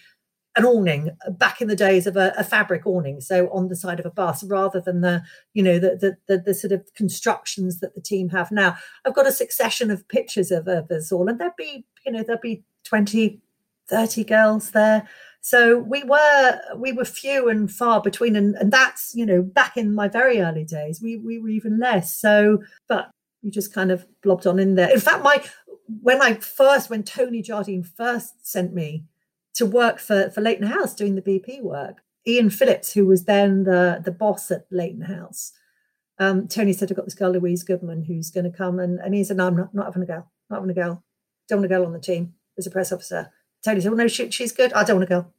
an 0.56 0.64
awning 0.64 1.10
uh, 1.24 1.30
back 1.30 1.60
in 1.60 1.68
the 1.68 1.76
days 1.76 2.06
of 2.06 2.16
a, 2.16 2.34
a, 2.36 2.42
fabric 2.42 2.84
awning, 2.84 3.20
so 3.20 3.48
on 3.50 3.68
the 3.68 3.76
side 3.76 4.00
of 4.00 4.06
a 4.06 4.10
bus, 4.10 4.42
rather 4.42 4.80
than 4.80 5.02
the, 5.02 5.22
you 5.54 5.62
know, 5.62 5.78
the, 5.78 5.96
the, 5.96 6.16
the 6.26 6.42
the 6.42 6.54
sort 6.54 6.72
of 6.72 6.82
constructions 6.94 7.78
that 7.78 7.94
the 7.94 8.00
team 8.00 8.30
have 8.30 8.50
now. 8.50 8.76
I've 9.04 9.14
got 9.14 9.28
a 9.28 9.32
succession 9.32 9.88
of 9.88 10.08
pictures 10.08 10.50
of, 10.50 10.66
of 10.66 10.90
us 10.90 11.12
all, 11.12 11.28
and 11.28 11.38
there'd 11.38 11.54
be, 11.56 11.84
you 12.04 12.10
know, 12.10 12.24
there'd 12.24 12.40
be 12.40 12.64
20, 12.84 13.40
30 13.88 14.24
girls 14.24 14.72
there 14.72 15.08
so 15.48 15.78
we 15.78 16.04
were 16.04 16.60
we 16.76 16.92
were 16.92 17.06
few 17.06 17.48
and 17.48 17.70
far 17.70 18.02
between, 18.02 18.36
and, 18.36 18.54
and 18.56 18.70
that's 18.70 19.12
you 19.14 19.24
know 19.24 19.40
back 19.40 19.76
in 19.76 19.94
my 19.94 20.06
very 20.06 20.40
early 20.40 20.64
days 20.64 21.00
we 21.02 21.16
we 21.16 21.38
were 21.38 21.48
even 21.48 21.78
less. 21.78 22.14
So, 22.14 22.62
but 22.86 23.10
you 23.40 23.50
just 23.50 23.72
kind 23.72 23.90
of 23.90 24.06
blobbed 24.22 24.46
on 24.46 24.58
in 24.58 24.74
there. 24.74 24.92
In 24.92 25.00
fact, 25.00 25.24
my 25.24 25.42
when 26.02 26.20
I 26.20 26.34
first 26.34 26.90
when 26.90 27.02
Tony 27.02 27.40
Jardine 27.40 27.82
first 27.82 28.46
sent 28.46 28.74
me 28.74 29.04
to 29.54 29.64
work 29.64 29.98
for 29.98 30.28
for 30.28 30.42
Leyton 30.42 30.66
House 30.66 30.94
doing 30.94 31.14
the 31.14 31.22
BP 31.22 31.62
work, 31.62 32.02
Ian 32.26 32.50
Phillips, 32.50 32.92
who 32.92 33.06
was 33.06 33.24
then 33.24 33.64
the 33.64 34.02
the 34.04 34.12
boss 34.12 34.50
at 34.50 34.66
Leyton 34.70 35.02
House, 35.02 35.52
um, 36.18 36.46
Tony 36.46 36.74
said, 36.74 36.90
I've 36.90 36.96
got 36.96 37.06
this 37.06 37.14
girl, 37.14 37.30
Louise 37.30 37.62
Goodman, 37.62 38.04
who's 38.04 38.30
going 38.30 38.50
to 38.50 38.56
come. 38.56 38.78
And, 38.78 38.98
and 38.98 39.14
he 39.14 39.24
said, 39.24 39.38
No, 39.38 39.46
I'm 39.46 39.56
not, 39.56 39.74
not 39.74 39.86
having 39.86 40.02
a 40.02 40.06
girl, 40.06 40.30
not 40.50 40.56
having 40.56 40.70
a 40.70 40.74
girl. 40.74 41.02
Don't 41.48 41.60
want 41.60 41.72
a 41.72 41.74
girl 41.74 41.86
on 41.86 41.92
the 41.92 42.00
team 42.00 42.34
as 42.58 42.66
a 42.66 42.70
press 42.70 42.92
officer. 42.92 43.30
Tony 43.64 43.80
said, 43.80 43.92
Well, 43.92 43.98
no, 43.98 44.08
she, 44.08 44.30
she's 44.30 44.52
good. 44.52 44.72
I 44.72 44.84
don't 44.84 44.96
want 44.96 45.10
a 45.10 45.14
go. 45.14 45.32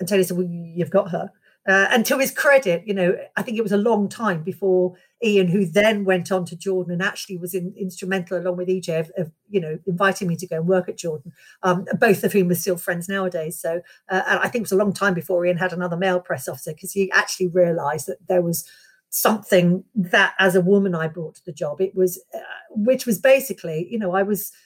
And 0.00 0.08
Tony 0.08 0.22
said, 0.22 0.36
Well, 0.36 0.46
you've 0.46 0.90
got 0.90 1.10
her. 1.10 1.30
Uh, 1.68 1.88
and 1.90 2.06
to 2.06 2.16
his 2.18 2.30
credit, 2.30 2.84
you 2.86 2.94
know, 2.94 3.16
I 3.36 3.42
think 3.42 3.58
it 3.58 3.62
was 3.62 3.72
a 3.72 3.76
long 3.76 4.08
time 4.08 4.44
before 4.44 4.94
Ian, 5.24 5.48
who 5.48 5.66
then 5.66 6.04
went 6.04 6.30
on 6.30 6.44
to 6.44 6.56
Jordan 6.56 6.92
and 6.92 7.02
actually 7.02 7.38
was 7.38 7.54
in, 7.54 7.74
instrumental 7.76 8.38
along 8.38 8.56
with 8.56 8.68
EJ 8.68 9.00
of, 9.00 9.10
of, 9.18 9.32
you 9.50 9.60
know, 9.60 9.76
inviting 9.84 10.28
me 10.28 10.36
to 10.36 10.46
go 10.46 10.56
and 10.56 10.68
work 10.68 10.88
at 10.88 10.96
Jordan, 10.96 11.32
um, 11.64 11.84
both 11.98 12.22
of 12.22 12.32
whom 12.32 12.50
are 12.50 12.54
still 12.54 12.76
friends 12.76 13.08
nowadays. 13.08 13.58
So 13.58 13.80
uh, 14.08 14.38
I 14.40 14.48
think 14.48 14.60
it 14.60 14.66
was 14.66 14.72
a 14.72 14.76
long 14.76 14.92
time 14.92 15.14
before 15.14 15.44
Ian 15.44 15.56
had 15.56 15.72
another 15.72 15.96
male 15.96 16.20
press 16.20 16.46
officer 16.46 16.72
because 16.72 16.92
he 16.92 17.10
actually 17.10 17.48
realised 17.48 18.06
that 18.06 18.24
there 18.28 18.42
was 18.42 18.64
something 19.10 19.82
that 19.96 20.34
as 20.38 20.54
a 20.54 20.60
woman 20.60 20.94
I 20.94 21.08
brought 21.08 21.34
to 21.36 21.44
the 21.44 21.52
job. 21.52 21.80
It 21.80 21.96
was, 21.96 22.22
uh, 22.32 22.38
which 22.70 23.06
was 23.06 23.18
basically, 23.18 23.88
you 23.90 23.98
know, 23.98 24.12
I 24.14 24.22
was– 24.22 24.52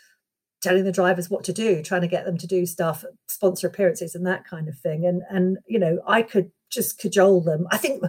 telling 0.62 0.85
the 0.85 0.92
drivers 0.92 1.31
what 1.31 1.44
to 1.44 1.53
do, 1.53 1.83
trying 1.83 2.03
to 2.03 2.09
get 2.09 2.25
them 2.25 2.38
to 2.38 2.46
do 2.46 2.66
stuff, 2.66 3.05
sponsor 3.29 3.66
appearances 3.66 4.14
and 4.14 4.27
that 4.27 4.44
kind 4.44 4.68
of 4.68 4.79
thing. 4.79 5.07
And 5.07 5.23
and 5.31 5.59
you 5.66 5.79
know, 5.79 6.01
I 6.07 6.23
could 6.23 6.51
just 6.70 6.99
cajole 6.99 7.40
them. 7.40 7.66
I 7.70 7.77
think 7.77 8.03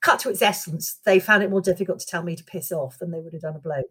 cut 0.00 0.20
to 0.20 0.30
its 0.30 0.42
essence, 0.42 1.00
they 1.04 1.18
found 1.18 1.42
it 1.42 1.50
more 1.50 1.62
difficult 1.62 1.98
to 2.00 2.06
tell 2.06 2.22
me 2.22 2.36
to 2.36 2.44
piss 2.44 2.70
off 2.70 2.98
than 2.98 3.10
they 3.10 3.20
would 3.20 3.32
have 3.32 3.42
done 3.42 3.56
a 3.56 3.58
bloke. 3.58 3.86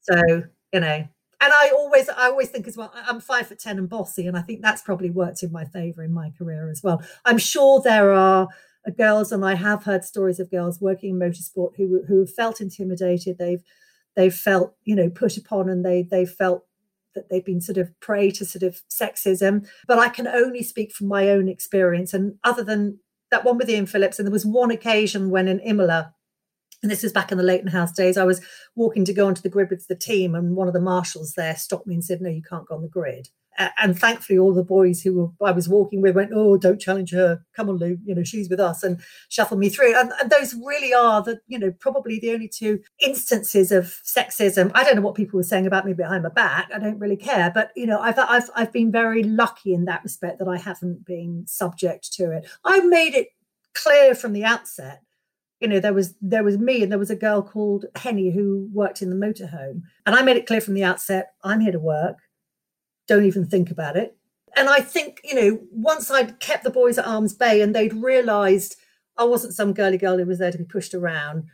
So, 0.00 0.44
you 0.72 0.80
know, 0.80 1.08
and 1.40 1.52
I 1.52 1.70
always 1.74 2.08
I 2.08 2.26
always 2.26 2.48
think 2.48 2.66
as 2.66 2.76
well, 2.76 2.92
I'm 2.94 3.20
five 3.20 3.46
foot 3.46 3.60
ten 3.60 3.78
and 3.78 3.88
bossy, 3.88 4.26
and 4.26 4.36
I 4.36 4.42
think 4.42 4.60
that's 4.60 4.82
probably 4.82 5.10
worked 5.10 5.42
in 5.42 5.52
my 5.52 5.64
favour 5.64 6.02
in 6.02 6.12
my 6.12 6.30
career 6.36 6.68
as 6.70 6.82
well. 6.82 7.02
I'm 7.24 7.38
sure 7.38 7.80
there 7.80 8.12
are 8.12 8.48
uh, 8.86 8.90
girls, 8.90 9.30
and 9.30 9.44
I 9.44 9.54
have 9.54 9.84
heard 9.84 10.04
stories 10.04 10.40
of 10.40 10.50
girls 10.50 10.80
working 10.80 11.10
in 11.10 11.18
motorsport 11.18 11.76
who 11.76 12.02
who 12.08 12.20
have 12.20 12.32
felt 12.32 12.60
intimidated. 12.60 13.38
They've 13.38 13.62
they've 14.16 14.34
felt 14.34 14.74
you 14.84 14.96
know 14.96 15.08
put 15.08 15.36
upon, 15.36 15.68
and 15.68 15.84
they 15.84 16.02
they 16.02 16.26
felt 16.26 16.64
that 17.18 17.28
they've 17.28 17.44
been 17.44 17.60
sort 17.60 17.78
of 17.78 17.98
prey 18.00 18.30
to 18.30 18.44
sort 18.44 18.62
of 18.62 18.80
sexism. 18.88 19.68
But 19.88 19.98
I 19.98 20.08
can 20.08 20.28
only 20.28 20.62
speak 20.62 20.92
from 20.92 21.08
my 21.08 21.28
own 21.28 21.48
experience. 21.48 22.14
And 22.14 22.36
other 22.44 22.62
than 22.62 23.00
that 23.30 23.44
one 23.44 23.58
with 23.58 23.68
Ian 23.68 23.86
Phillips, 23.86 24.18
and 24.18 24.26
there 24.26 24.32
was 24.32 24.46
one 24.46 24.70
occasion 24.70 25.30
when 25.30 25.48
in 25.48 25.60
Imola, 25.60 26.14
and 26.82 26.90
this 26.90 27.02
was 27.02 27.12
back 27.12 27.32
in 27.32 27.38
the 27.38 27.44
Leyton 27.44 27.68
House 27.68 27.92
days, 27.92 28.16
I 28.16 28.24
was 28.24 28.40
walking 28.76 29.04
to 29.04 29.12
go 29.12 29.26
onto 29.26 29.42
the 29.42 29.48
grid 29.48 29.70
with 29.70 29.88
the 29.88 29.96
team, 29.96 30.34
and 30.34 30.54
one 30.54 30.68
of 30.68 30.74
the 30.74 30.80
marshals 30.80 31.32
there 31.36 31.56
stopped 31.56 31.86
me 31.86 31.94
and 31.94 32.04
said, 32.04 32.20
No, 32.20 32.30
you 32.30 32.42
can't 32.42 32.66
go 32.66 32.76
on 32.76 32.82
the 32.82 32.88
grid 32.88 33.28
and 33.58 33.98
thankfully 33.98 34.38
all 34.38 34.54
the 34.54 34.62
boys 34.62 35.02
who 35.02 35.32
I 35.44 35.50
was 35.50 35.68
walking 35.68 36.00
with 36.00 36.14
went, 36.14 36.30
"Oh, 36.32 36.56
don't 36.56 36.80
challenge 36.80 37.12
her. 37.12 37.40
Come 37.54 37.68
on, 37.68 37.76
Lou. 37.76 37.98
You 38.04 38.14
know 38.14 38.22
she's 38.22 38.48
with 38.48 38.60
us," 38.60 38.82
and 38.82 39.00
shuffled 39.28 39.60
me 39.60 39.68
through. 39.68 39.98
And, 39.98 40.12
and, 40.20 40.30
those 40.30 40.54
really 40.54 40.94
are 40.94 41.22
the, 41.22 41.40
you 41.48 41.58
know, 41.58 41.72
probably 41.80 42.18
the 42.20 42.32
only 42.32 42.48
two 42.48 42.80
instances 43.00 43.72
of 43.72 44.00
sexism. 44.04 44.70
I 44.74 44.84
don't 44.84 44.96
know 44.96 45.02
what 45.02 45.14
people 45.14 45.36
were 45.36 45.42
saying 45.42 45.66
about 45.66 45.86
me 45.86 45.92
behind 45.92 46.22
my 46.22 46.28
back. 46.28 46.70
I 46.74 46.78
don't 46.78 46.98
really 46.98 47.16
care, 47.16 47.50
but 47.52 47.70
you 47.74 47.86
know, 47.86 47.98
I've 48.00 48.18
I've 48.18 48.50
I've 48.54 48.72
been 48.72 48.92
very 48.92 49.22
lucky 49.22 49.74
in 49.74 49.86
that 49.86 50.04
respect 50.04 50.38
that 50.38 50.48
I 50.48 50.58
haven't 50.58 51.04
been 51.04 51.44
subject 51.46 52.12
to 52.14 52.30
it. 52.30 52.46
I 52.64 52.80
made 52.80 53.14
it 53.14 53.28
clear 53.74 54.14
from 54.14 54.32
the 54.32 54.44
outset 54.44 55.02
you 55.60 55.68
know 55.68 55.80
there 55.80 55.92
was 55.92 56.14
there 56.20 56.44
was 56.44 56.58
me 56.58 56.82
and 56.82 56.90
there 56.90 56.98
was 56.98 57.10
a 57.10 57.16
girl 57.16 57.42
called 57.42 57.84
henny 57.96 58.30
who 58.30 58.68
worked 58.72 59.02
in 59.02 59.10
the 59.10 59.26
motorhome 59.26 59.82
and 60.06 60.14
i 60.14 60.22
made 60.22 60.36
it 60.36 60.46
clear 60.46 60.60
from 60.60 60.74
the 60.74 60.84
outset 60.84 61.32
i'm 61.44 61.60
here 61.60 61.72
to 61.72 61.78
work 61.78 62.16
don't 63.08 63.24
even 63.24 63.44
think 63.46 63.70
about 63.70 63.96
it. 63.96 64.16
and 64.56 64.68
I 64.68 64.80
think, 64.80 65.20
you 65.24 65.34
know, 65.34 65.60
once 65.72 66.10
I'd 66.10 66.38
kept 66.40 66.64
the 66.64 66.70
boys 66.70 66.98
at 66.98 67.06
arm's 67.06 67.34
bay 67.34 67.60
and 67.60 67.74
they'd 67.74 67.94
realized 67.94 68.76
I 69.16 69.24
wasn't 69.24 69.54
some 69.54 69.72
girly 69.74 69.98
girl 69.98 70.18
who 70.18 70.26
was 70.26 70.38
there 70.38 70.52
to 70.52 70.58
be 70.58 70.64
pushed 70.64 70.94
around, 70.94 71.44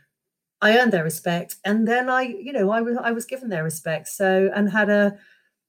I 0.61 0.77
earned 0.77 0.93
their 0.93 1.03
respect. 1.03 1.55
And 1.65 1.87
then 1.87 2.09
I, 2.09 2.21
you 2.21 2.53
know, 2.53 2.69
I 2.69 2.81
was 2.81 2.97
I 2.97 3.11
was 3.11 3.25
given 3.25 3.49
their 3.49 3.63
respect. 3.63 4.07
So 4.07 4.51
and 4.55 4.69
had 4.71 4.89
a 4.89 5.17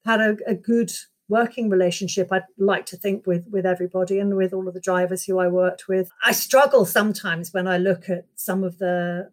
had 0.05 0.20
a, 0.20 0.37
a 0.46 0.55
good 0.55 0.92
working 1.29 1.68
relationship 1.68 2.29
i'd 2.31 2.44
like 2.57 2.87
to 2.87 2.96
think 2.96 3.27
with 3.27 3.44
with 3.51 3.66
everybody 3.66 4.18
and 4.18 4.37
with 4.37 4.53
all 4.53 4.68
of 4.68 4.75
the 4.75 4.81
drivers 4.81 5.25
who 5.25 5.38
i 5.38 5.49
worked 5.49 5.88
with 5.88 6.09
i 6.25 6.31
struggle 6.31 6.85
sometimes 6.85 7.53
when 7.53 7.66
i 7.66 7.77
look 7.77 8.09
at 8.09 8.27
some 8.37 8.62
of 8.62 8.79
the 8.79 9.29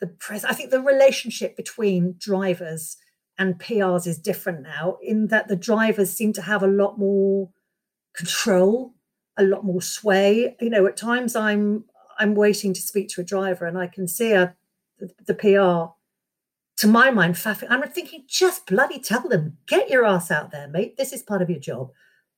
the 0.00 0.06
press 0.06 0.44
i 0.44 0.52
think 0.52 0.70
the 0.70 0.80
relationship 0.80 1.56
between 1.56 2.14
drivers 2.18 2.96
and 3.38 3.58
prs 3.58 4.06
is 4.06 4.18
different 4.18 4.62
now 4.62 4.96
in 5.02 5.28
that 5.28 5.48
the 5.48 5.56
drivers 5.56 6.10
seem 6.10 6.32
to 6.32 6.42
have 6.42 6.62
a 6.62 6.68
lot 6.68 6.98
more 6.98 7.50
control 8.14 8.94
a 9.36 9.44
lot 9.44 9.64
more 9.64 9.82
sway 9.82 10.56
you 10.60 10.70
know 10.70 10.86
at 10.86 10.96
times 10.96 11.36
i'm 11.36 11.84
i'm 12.18 12.34
waiting 12.34 12.72
to 12.72 12.80
speak 12.80 13.08
to 13.08 13.20
a 13.20 13.24
driver 13.24 13.66
and 13.66 13.78
i 13.78 13.86
can 13.86 14.08
see 14.08 14.32
a 14.32 14.54
the, 15.26 15.34
pr 15.34 15.92
to 16.76 16.86
my 16.86 17.10
mind, 17.10 17.36
faffing. 17.36 17.68
I'm 17.70 17.82
thinking, 17.88 18.24
just 18.28 18.66
bloody 18.66 18.98
tell 18.98 19.28
them, 19.28 19.56
get 19.66 19.88
your 19.88 20.04
ass 20.04 20.30
out 20.30 20.50
there, 20.50 20.68
mate. 20.68 20.96
This 20.96 21.12
is 21.12 21.22
part 21.22 21.42
of 21.42 21.48
your 21.48 21.58
job. 21.58 21.90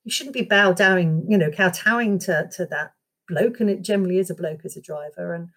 You 0.04 0.12
shouldn't 0.12 0.34
be 0.34 0.42
bow 0.42 0.72
downing, 0.72 1.26
you 1.28 1.36
know, 1.36 1.50
kowtowing 1.50 2.18
to, 2.20 2.48
to 2.52 2.66
that 2.66 2.92
bloke. 3.28 3.60
And 3.60 3.68
it 3.68 3.82
generally 3.82 4.18
is 4.18 4.30
a 4.30 4.34
bloke 4.34 4.60
as 4.64 4.76
a 4.76 4.80
driver. 4.80 5.34
And, 5.34 5.48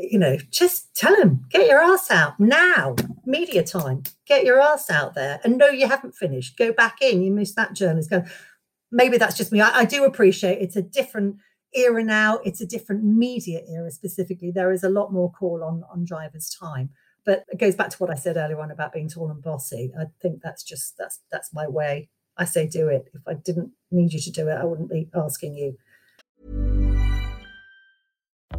you 0.00 0.18
know, 0.18 0.36
just 0.50 0.94
tell 0.94 1.16
them, 1.16 1.44
get 1.50 1.68
your 1.68 1.80
ass 1.80 2.10
out 2.10 2.38
now, 2.38 2.96
media 3.24 3.62
time, 3.62 4.02
get 4.26 4.44
your 4.44 4.60
ass 4.60 4.90
out 4.90 5.14
there. 5.14 5.40
And 5.44 5.58
no, 5.58 5.68
you 5.68 5.86
haven't 5.86 6.14
finished. 6.14 6.56
Go 6.58 6.72
back 6.72 6.98
in. 7.00 7.22
You 7.22 7.32
missed 7.32 7.56
that 7.56 7.74
journalist. 7.74 8.10
Go, 8.10 8.24
maybe 8.90 9.18
that's 9.18 9.36
just 9.36 9.52
me. 9.52 9.60
I, 9.60 9.80
I 9.80 9.84
do 9.84 10.04
appreciate 10.04 10.60
it's 10.60 10.76
a 10.76 10.82
different 10.82 11.36
era 11.74 12.02
now. 12.02 12.38
It's 12.38 12.60
a 12.60 12.66
different 12.66 13.04
media 13.04 13.60
era 13.68 13.90
specifically. 13.90 14.50
There 14.50 14.72
is 14.72 14.84
a 14.84 14.88
lot 14.88 15.12
more 15.12 15.30
call 15.32 15.62
on, 15.64 15.82
on 15.92 16.04
drivers' 16.04 16.50
time 16.50 16.90
but 17.26 17.44
it 17.48 17.58
goes 17.58 17.74
back 17.74 17.90
to 17.90 17.96
what 17.98 18.08
I 18.08 18.14
said 18.14 18.36
earlier 18.36 18.60
on 18.60 18.70
about 18.70 18.92
being 18.92 19.08
tall 19.08 19.30
and 19.30 19.42
bossy. 19.42 19.92
I 19.98 20.04
think 20.22 20.40
that's 20.42 20.62
just 20.62 20.96
that's 20.96 21.20
that's 21.30 21.52
my 21.52 21.66
way. 21.66 22.08
I 22.38 22.44
say 22.44 22.66
do 22.66 22.88
it. 22.88 23.10
If 23.12 23.22
I 23.26 23.34
didn't 23.34 23.72
need 23.90 24.12
you 24.12 24.20
to 24.20 24.30
do 24.30 24.48
it, 24.48 24.54
I 24.54 24.64
wouldn't 24.64 24.90
be 24.90 25.08
asking 25.14 25.56
you. 25.56 26.85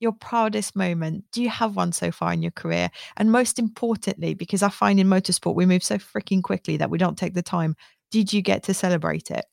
your 0.00 0.12
proudest 0.12 0.74
moment. 0.74 1.24
Do 1.30 1.42
you 1.42 1.50
have 1.50 1.76
one 1.76 1.92
so 1.92 2.10
far 2.10 2.32
in 2.32 2.42
your 2.42 2.50
career? 2.50 2.90
And 3.16 3.30
most 3.30 3.58
importantly, 3.58 4.34
because 4.34 4.62
I 4.62 4.70
find 4.70 4.98
in 4.98 5.06
motorsport 5.06 5.54
we 5.54 5.66
move 5.66 5.84
so 5.84 5.96
freaking 5.98 6.42
quickly 6.42 6.76
that 6.78 6.90
we 6.90 6.98
don't 6.98 7.18
take 7.18 7.34
the 7.34 7.42
time, 7.42 7.76
did 8.10 8.32
you 8.32 8.42
get 8.42 8.62
to 8.64 8.74
celebrate 8.74 9.30
it? 9.30 9.44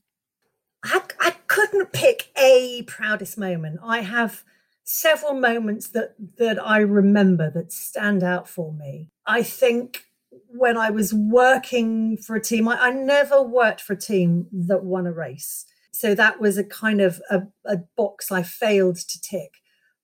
I, 0.84 1.02
I 1.20 1.32
couldn't 1.48 1.92
pick 1.92 2.32
a 2.38 2.84
proudest 2.88 3.38
moment. 3.38 3.80
I 3.84 4.02
have 4.02 4.44
several 4.84 5.34
moments 5.34 5.90
that 5.90 6.16
that 6.38 6.66
I 6.66 6.80
remember 6.80 7.52
that 7.52 7.74
stand 7.74 8.24
out 8.24 8.48
for 8.48 8.72
me. 8.74 9.10
I 9.26 9.44
think 9.44 10.06
when 10.48 10.78
I 10.78 10.90
was 10.90 11.14
working 11.14 12.18
for 12.18 12.36
a 12.36 12.42
team, 12.42 12.68
I, 12.68 12.88
I 12.88 12.92
never 12.92 13.42
worked 13.42 13.82
for 13.82 13.94
a 13.94 14.00
team 14.00 14.48
that 14.52 14.84
won 14.84 15.06
a 15.06 15.12
race. 15.12 15.66
So 15.92 16.16
that 16.16 16.40
was 16.40 16.58
a 16.58 16.64
kind 16.64 17.02
of 17.02 17.22
a, 17.30 17.44
a 17.66 17.78
box 17.98 18.32
I 18.32 18.44
failed 18.44 18.98
to 18.98 19.22
tick. 19.22 19.56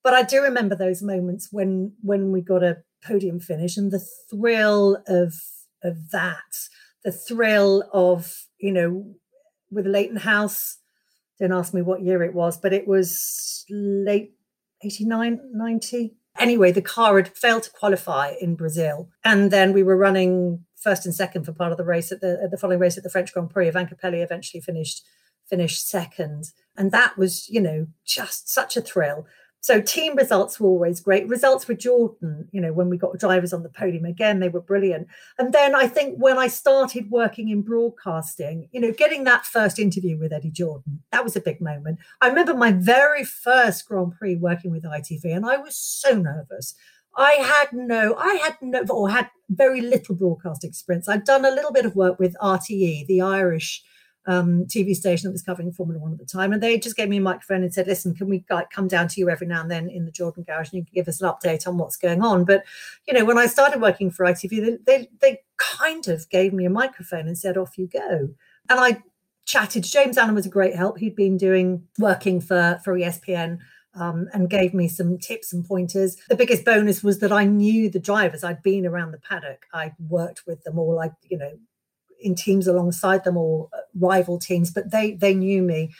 But 0.03 0.13
I 0.13 0.23
do 0.23 0.41
remember 0.41 0.75
those 0.75 1.01
moments 1.01 1.49
when 1.51 1.93
when 2.01 2.31
we 2.31 2.41
got 2.41 2.63
a 2.63 2.77
podium 3.03 3.39
finish 3.39 3.77
and 3.77 3.91
the 3.91 4.05
thrill 4.29 5.01
of 5.07 5.33
of 5.83 6.11
that, 6.11 6.39
the 7.03 7.11
thrill 7.11 7.89
of, 7.93 8.45
you 8.57 8.71
know, 8.71 9.15
with 9.71 9.85
Leyton 9.85 10.17
House. 10.17 10.77
Don't 11.39 11.51
ask 11.51 11.73
me 11.73 11.81
what 11.81 12.03
year 12.03 12.23
it 12.23 12.33
was, 12.33 12.57
but 12.57 12.73
it 12.73 12.87
was 12.87 13.65
late 13.69 14.33
89, 14.83 15.39
90. 15.51 16.15
Anyway, 16.39 16.71
the 16.71 16.81
car 16.81 17.17
had 17.17 17.35
failed 17.35 17.63
to 17.63 17.71
qualify 17.71 18.33
in 18.39 18.55
Brazil. 18.55 19.09
And 19.23 19.51
then 19.51 19.73
we 19.73 19.83
were 19.83 19.97
running 19.97 20.65
first 20.75 21.05
and 21.05 21.13
second 21.13 21.45
for 21.45 21.53
part 21.53 21.71
of 21.71 21.77
the 21.77 21.83
race 21.83 22.11
at 22.11 22.21
the, 22.21 22.39
at 22.43 22.51
the 22.51 22.57
following 22.57 22.79
race 22.79 22.97
at 22.97 23.03
the 23.03 23.09
French 23.09 23.33
Grand 23.33 23.49
Prix. 23.49 23.67
Ivan 23.67 23.87
Capelli 23.87 24.23
eventually 24.23 24.61
finished 24.61 25.03
finished 25.49 25.87
second. 25.87 26.45
And 26.77 26.91
that 26.91 27.17
was, 27.17 27.49
you 27.49 27.61
know, 27.61 27.87
just 28.05 28.49
such 28.49 28.77
a 28.77 28.81
thrill. 28.81 29.27
So 29.63 29.79
team 29.79 30.17
results 30.17 30.59
were 30.59 30.67
always 30.67 30.99
great. 30.99 31.25
Results 31.29 31.69
with 31.69 31.79
Jordan, 31.79 32.49
you 32.51 32.59
know, 32.59 32.73
when 32.73 32.89
we 32.89 32.97
got 32.97 33.17
drivers 33.17 33.53
on 33.53 33.63
the 33.63 33.69
podium 33.69 34.03
again, 34.03 34.41
they 34.41 34.49
were 34.49 34.59
brilliant. 34.59 35.07
And 35.39 35.53
then 35.53 35.73
I 35.73 35.87
think 35.87 36.17
when 36.17 36.37
I 36.37 36.47
started 36.47 37.09
working 37.09 37.47
in 37.47 37.61
broadcasting, 37.61 38.67
you 38.73 38.81
know, 38.81 38.91
getting 38.91 39.23
that 39.23 39.45
first 39.45 39.79
interview 39.79 40.19
with 40.19 40.33
Eddie 40.33 40.51
Jordan, 40.51 41.01
that 41.13 41.23
was 41.23 41.37
a 41.37 41.41
big 41.41 41.61
moment. 41.61 41.99
I 42.19 42.27
remember 42.27 42.53
my 42.53 42.73
very 42.73 43.23
first 43.23 43.87
Grand 43.87 44.11
Prix 44.19 44.35
working 44.35 44.69
with 44.69 44.83
ITV, 44.83 45.33
and 45.33 45.45
I 45.45 45.55
was 45.55 45.77
so 45.77 46.13
nervous. 46.13 46.75
I 47.15 47.31
had 47.31 47.71
no, 47.71 48.15
I 48.17 48.33
had 48.43 48.57
no, 48.61 48.81
or 48.89 49.09
had 49.09 49.29
very 49.49 49.79
little 49.79 50.15
broadcast 50.15 50.65
experience. 50.65 51.07
I'd 51.07 51.23
done 51.23 51.45
a 51.45 51.51
little 51.51 51.71
bit 51.71 51.85
of 51.85 51.95
work 51.95 52.19
with 52.19 52.35
RTE, 52.41 53.07
the 53.07 53.21
Irish 53.21 53.81
um, 54.25 54.65
TV 54.65 54.95
station 54.95 55.27
that 55.27 55.33
was 55.33 55.41
covering 55.41 55.71
Formula 55.71 56.01
One 56.01 56.13
at 56.13 56.17
the 56.17 56.25
time, 56.25 56.53
and 56.53 56.63
they 56.63 56.77
just 56.77 56.95
gave 56.95 57.09
me 57.09 57.17
a 57.17 57.21
microphone 57.21 57.63
and 57.63 57.73
said, 57.73 57.87
"Listen, 57.87 58.15
can 58.15 58.29
we 58.29 58.45
like 58.49 58.69
come 58.69 58.87
down 58.87 59.07
to 59.09 59.19
you 59.19 59.29
every 59.29 59.47
now 59.47 59.61
and 59.61 59.69
then 59.69 59.89
in 59.89 60.05
the 60.05 60.11
Jordan 60.11 60.43
garage, 60.43 60.71
and 60.71 60.77
you 60.77 60.85
can 60.85 60.93
give 60.93 61.07
us 61.07 61.21
an 61.21 61.29
update 61.29 61.67
on 61.67 61.77
what's 61.77 61.97
going 61.97 62.21
on?" 62.21 62.45
But 62.45 62.63
you 63.07 63.13
know, 63.13 63.25
when 63.25 63.37
I 63.37 63.47
started 63.47 63.81
working 63.81 64.11
for 64.11 64.25
ITV, 64.25 64.61
they 64.61 64.77
they, 64.85 65.09
they 65.21 65.41
kind 65.57 66.07
of 66.07 66.29
gave 66.29 66.53
me 66.53 66.65
a 66.65 66.69
microphone 66.69 67.27
and 67.27 67.37
said, 67.37 67.57
"Off 67.57 67.77
you 67.77 67.87
go," 67.87 68.29
and 68.69 68.79
I 68.79 69.03
chatted. 69.45 69.83
James 69.83 70.17
Allen 70.17 70.35
was 70.35 70.45
a 70.45 70.49
great 70.49 70.75
help. 70.75 70.99
He'd 70.99 71.15
been 71.15 71.37
doing 71.37 71.83
working 71.99 72.39
for 72.39 72.79
for 72.83 72.97
ESPN. 72.97 73.59
Um, 73.95 74.27
and 74.33 74.49
gave 74.49 74.73
me 74.73 74.87
some 74.87 75.19
tips 75.19 75.53
and 75.53 75.63
pointers. 75.63 76.17
The 76.27 76.35
biggest 76.35 76.65
bonus 76.65 77.03
was 77.03 77.19
that 77.19 77.31
I 77.31 77.45
knew 77.45 77.91
the 77.91 77.99
drivers. 77.99 78.43
I'd 78.43 78.63
been 78.63 78.87
around 78.87 79.11
the 79.11 79.19
paddock. 79.19 79.67
I'd 79.71 79.93
worked 80.09 80.47
with 80.47 80.63
them 80.63 80.79
all. 80.79 80.99
I, 80.99 81.11
you 81.29 81.37
know, 81.37 81.51
in 82.23 82.35
teams 82.35 82.67
alongside 82.67 83.23
them 83.23 83.37
or 83.37 83.69
uh, 83.73 83.77
rival 83.95 84.39
teams, 84.39 84.71
but 84.71 84.91
they 84.91 85.13
they 85.13 85.33
knew 85.33 85.61
me. 85.61 85.91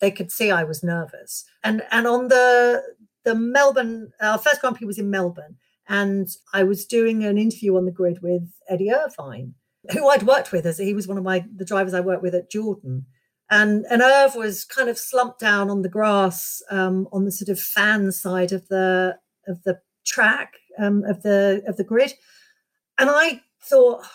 They 0.00 0.10
could 0.10 0.30
see 0.30 0.50
I 0.50 0.64
was 0.64 0.82
nervous. 0.82 1.44
And 1.64 1.82
and 1.90 2.06
on 2.06 2.28
the 2.28 2.82
the 3.24 3.34
Melbourne, 3.34 4.12
our 4.20 4.38
first 4.38 4.60
Grand 4.60 4.76
Prix 4.76 4.86
was 4.86 4.98
in 4.98 5.10
Melbourne, 5.10 5.56
and 5.88 6.28
I 6.52 6.62
was 6.62 6.86
doing 6.86 7.24
an 7.24 7.38
interview 7.38 7.76
on 7.76 7.84
the 7.84 7.92
grid 7.92 8.22
with 8.22 8.48
Eddie 8.68 8.92
Irvine, 8.92 9.54
who 9.92 10.08
I'd 10.08 10.22
worked 10.22 10.52
with 10.52 10.66
as 10.66 10.78
he 10.78 10.94
was 10.94 11.08
one 11.08 11.18
of 11.18 11.24
my 11.24 11.44
the 11.54 11.64
drivers 11.64 11.94
I 11.94 12.00
worked 12.00 12.22
with 12.22 12.34
at 12.34 12.50
Jordan. 12.50 13.06
And 13.50 13.84
and 13.90 14.00
Irv 14.00 14.36
was 14.36 14.64
kind 14.64 14.88
of 14.88 14.98
slumped 14.98 15.40
down 15.40 15.70
on 15.70 15.82
the 15.82 15.88
grass 15.88 16.62
um, 16.70 17.08
on 17.12 17.24
the 17.24 17.32
sort 17.32 17.48
of 17.48 17.58
fan 17.58 18.12
side 18.12 18.52
of 18.52 18.68
the 18.68 19.18
of 19.48 19.62
the 19.64 19.80
track 20.06 20.54
um, 20.78 21.04
of 21.04 21.22
the 21.22 21.62
of 21.66 21.76
the 21.76 21.84
grid, 21.84 22.14
and 22.98 23.10
I 23.10 23.42
thought 23.62 24.06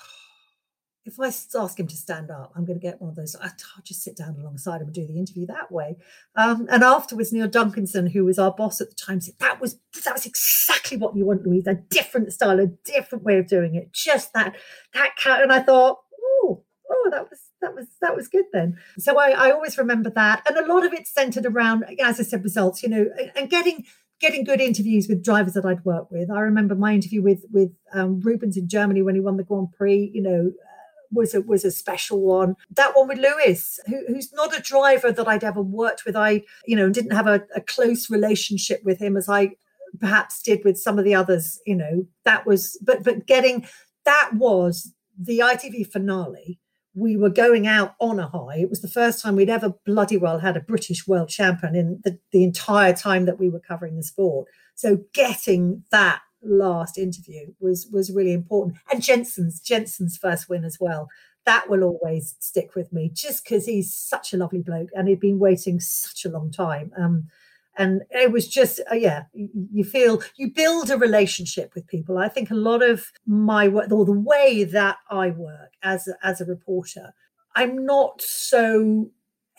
if 1.05 1.19
I 1.19 1.27
ask 1.27 1.79
him 1.79 1.87
to 1.87 1.95
stand 1.95 2.31
up, 2.31 2.51
I'm 2.55 2.65
going 2.65 2.79
to 2.79 2.83
get 2.83 2.99
one 2.99 3.11
of 3.11 3.15
those. 3.15 3.35
I'll 3.35 3.51
just 3.83 4.01
sit 4.01 4.17
down 4.17 4.37
alongside 4.39 4.81
him 4.81 4.87
and 4.87 4.93
do 4.93 5.05
the 5.05 5.19
interview 5.19 5.45
that 5.45 5.71
way. 5.71 5.97
Um, 6.35 6.67
and 6.69 6.83
afterwards, 6.83 7.31
Neil 7.31 7.47
Duncanson, 7.47 8.11
who 8.11 8.25
was 8.25 8.39
our 8.39 8.51
boss 8.51 8.81
at 8.81 8.89
the 8.89 8.95
time, 8.95 9.21
said 9.21 9.35
that 9.39 9.61
was 9.61 9.77
that 10.03 10.13
was 10.13 10.25
exactly 10.25 10.97
what 10.97 11.15
you 11.15 11.25
want, 11.25 11.45
Louise. 11.45 11.67
A 11.67 11.75
different 11.75 12.33
style, 12.33 12.59
a 12.59 12.67
different 12.67 13.23
way 13.23 13.37
of 13.37 13.47
doing 13.47 13.75
it. 13.75 13.93
Just 13.93 14.33
that 14.33 14.55
that 14.93 15.15
cat. 15.15 15.43
And 15.43 15.53
I 15.53 15.61
thought, 15.61 15.99
oh, 16.19 16.63
oh, 16.89 17.09
that 17.11 17.29
was 17.29 17.39
that 17.61 17.75
was 17.75 17.85
that 18.01 18.15
was 18.15 18.27
good 18.27 18.45
then. 18.51 18.79
So 18.97 19.19
I, 19.19 19.29
I 19.29 19.51
always 19.51 19.77
remember 19.77 20.09
that, 20.09 20.41
and 20.47 20.57
a 20.57 20.73
lot 20.73 20.85
of 20.85 20.93
it 20.93 21.07
centered 21.07 21.45
around, 21.45 21.85
as 22.03 22.19
I 22.19 22.23
said, 22.23 22.43
results. 22.43 22.81
You 22.81 22.89
know, 22.89 23.05
and 23.35 23.47
getting 23.47 23.85
getting 24.19 24.43
good 24.43 24.61
interviews 24.61 25.07
with 25.07 25.23
drivers 25.23 25.53
that 25.53 25.65
I'd 25.65 25.83
worked 25.83 26.11
with. 26.11 26.31
I 26.31 26.39
remember 26.39 26.73
my 26.73 26.93
interview 26.93 27.21
with 27.21 27.43
with 27.51 27.71
um, 27.93 28.21
Rubens 28.21 28.57
in 28.57 28.67
Germany 28.67 29.01
when 29.01 29.15
he 29.15 29.21
won 29.21 29.37
the 29.37 29.43
Grand 29.43 29.71
Prix. 29.77 30.11
You 30.13 30.21
know, 30.21 30.51
was 31.15 31.33
a 31.33 31.41
was 31.41 31.65
a 31.65 31.71
special 31.71 32.21
one. 32.21 32.55
That 32.71 32.95
one 32.95 33.07
with 33.07 33.17
Lewis, 33.17 33.79
who, 33.87 34.03
who's 34.07 34.31
not 34.33 34.57
a 34.57 34.61
driver 34.61 35.11
that 35.11 35.27
I'd 35.27 35.43
ever 35.43 35.61
worked 35.61 36.05
with. 36.05 36.15
I, 36.15 36.43
you 36.65 36.75
know, 36.75 36.89
didn't 36.89 37.15
have 37.15 37.27
a, 37.27 37.43
a 37.55 37.61
close 37.61 38.09
relationship 38.09 38.83
with 38.83 38.99
him 38.99 39.17
as 39.17 39.29
I 39.29 39.51
perhaps 39.99 40.41
did 40.41 40.63
with 40.63 40.77
some 40.77 40.99
of 40.99 41.05
the 41.05 41.15
others. 41.15 41.59
You 41.65 41.75
know, 41.75 42.07
that 42.23 42.45
was 42.45 42.77
but 42.83 43.03
but 43.03 43.25
getting 43.25 43.65
that 44.05 44.31
was 44.33 44.93
the 45.17 45.39
ITV 45.39 45.91
finale. 45.91 46.59
We 46.97 47.17
were 47.17 47.29
going 47.29 47.67
out 47.67 47.95
on 47.99 48.19
a 48.19 48.27
high. 48.27 48.59
It 48.59 48.69
was 48.69 48.81
the 48.81 48.87
first 48.87 49.21
time 49.21 49.35
we'd 49.35 49.49
ever 49.49 49.73
bloody 49.85 50.15
well 50.15 50.39
had 50.39 50.55
a 50.55 50.61
British 50.61 51.05
world 51.05 51.27
champion 51.27 51.75
in 51.75 51.99
the, 52.05 52.17
the 52.31 52.43
entire 52.43 52.93
time 52.93 53.25
that 53.25 53.37
we 53.37 53.49
were 53.49 53.59
covering 53.59 53.97
the 53.97 54.03
sport. 54.03 54.47
So 54.75 54.99
getting 55.13 55.83
that 55.91 56.21
last 56.45 56.97
interview 56.97 57.53
was 57.59 57.87
was 57.91 58.11
really 58.11 58.33
important. 58.33 58.77
And 58.91 59.01
Jenson's 59.01 59.59
Jenson's 59.59 60.17
first 60.17 60.49
win 60.49 60.63
as 60.63 60.77
well. 60.79 61.09
That 61.45 61.69
will 61.69 61.83
always 61.83 62.35
stick 62.39 62.75
with 62.75 62.91
me, 62.91 63.09
just 63.13 63.43
because 63.43 63.65
he's 63.65 63.93
such 63.93 64.33
a 64.33 64.37
lovely 64.37 64.61
bloke 64.61 64.89
and 64.95 65.07
he'd 65.07 65.19
been 65.19 65.39
waiting 65.39 65.79
such 65.79 66.25
a 66.25 66.29
long 66.29 66.51
time. 66.51 66.91
Um, 66.97 67.27
and 67.77 68.03
it 68.09 68.31
was 68.31 68.47
just 68.47 68.79
uh, 68.91 68.95
yeah 68.95 69.23
you 69.33 69.83
feel 69.83 70.21
you 70.37 70.49
build 70.49 70.89
a 70.89 70.97
relationship 70.97 71.73
with 71.75 71.87
people 71.87 72.17
i 72.17 72.27
think 72.27 72.49
a 72.49 72.55
lot 72.55 72.81
of 72.81 73.11
my 73.25 73.67
work 73.67 73.91
or 73.91 74.05
the 74.05 74.11
way 74.11 74.63
that 74.63 74.97
i 75.09 75.29
work 75.29 75.73
as 75.83 76.07
a, 76.07 76.15
as 76.23 76.41
a 76.41 76.45
reporter 76.45 77.13
i'm 77.55 77.85
not 77.85 78.21
so 78.21 79.09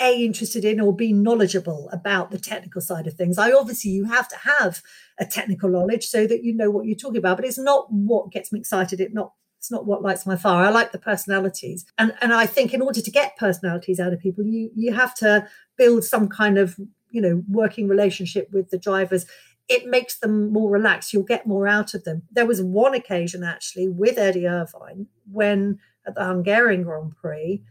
a 0.01 0.25
interested 0.25 0.65
in 0.65 0.81
or 0.81 0.95
be 0.95 1.13
knowledgeable 1.13 1.89
about 1.91 2.31
the 2.31 2.39
technical 2.39 2.81
side 2.81 3.07
of 3.07 3.15
things. 3.15 3.39
I 3.39 3.53
obviously 3.53 3.91
you 3.93 4.05
have 4.05 4.29
to 4.29 4.37
have 4.37 4.83
a 5.19 5.25
technical 5.25 5.71
knowledge 5.71 6.07
so 6.07 6.27
that 6.27 6.45
you 6.45 6.55
know 6.55 6.71
what 6.71 6.87
you're 6.87 6.97
talking 6.97 7.19
about 7.19 7.39
but 7.39 7.47
it's 7.47 7.59
not 7.59 7.91
what 7.91 8.31
gets 8.31 8.53
me 8.53 8.61
excited. 8.61 9.01
It 9.01 9.15
not 9.15 9.33
it's 9.59 9.71
not 9.71 9.87
what 9.87 10.03
lights 10.03 10.27
my 10.27 10.37
fire. 10.37 10.67
I 10.67 10.71
like 10.71 10.93
the 10.93 10.99
personalities. 10.99 11.87
And 11.99 12.15
and 12.21 12.33
i 12.33 12.47
think 12.47 12.75
in 12.75 12.83
order 12.83 13.01
to 13.01 13.11
get 13.11 13.37
personalities 13.37 13.99
out 13.99 14.13
of 14.13 14.21
people 14.21 14.45
you 14.45 14.71
you 14.75 14.93
have 14.93 15.15
to 15.17 15.49
build 15.79 16.05
some 16.05 16.29
kind 16.29 16.59
of 16.59 16.79
you 17.11 17.21
know 17.21 17.43
working 17.49 17.89
relationship 17.89 18.49
with 18.53 18.71
the 18.71 18.79
drivers. 18.79 19.27
It 19.69 19.87
makes 19.87 20.21
them 20.21 20.53
more 20.53 20.71
relaxed. 20.71 21.13
You'll 21.13 21.25
get 21.25 21.47
more 21.47 21.67
out 21.67 21.95
of 21.95 22.05
them. 22.05 22.23
There 22.31 22.47
was 22.47 22.63
one 22.63 22.95
occasion 22.95 23.43
actually 23.43 23.89
with 23.89 24.17
eddie 24.19 24.47
irvine 24.47 25.07
when 25.33 25.81
at 26.07 26.15
the 26.15 26.25
hungarian 26.25 26.85
grand 26.85 27.17
prix 27.17 27.63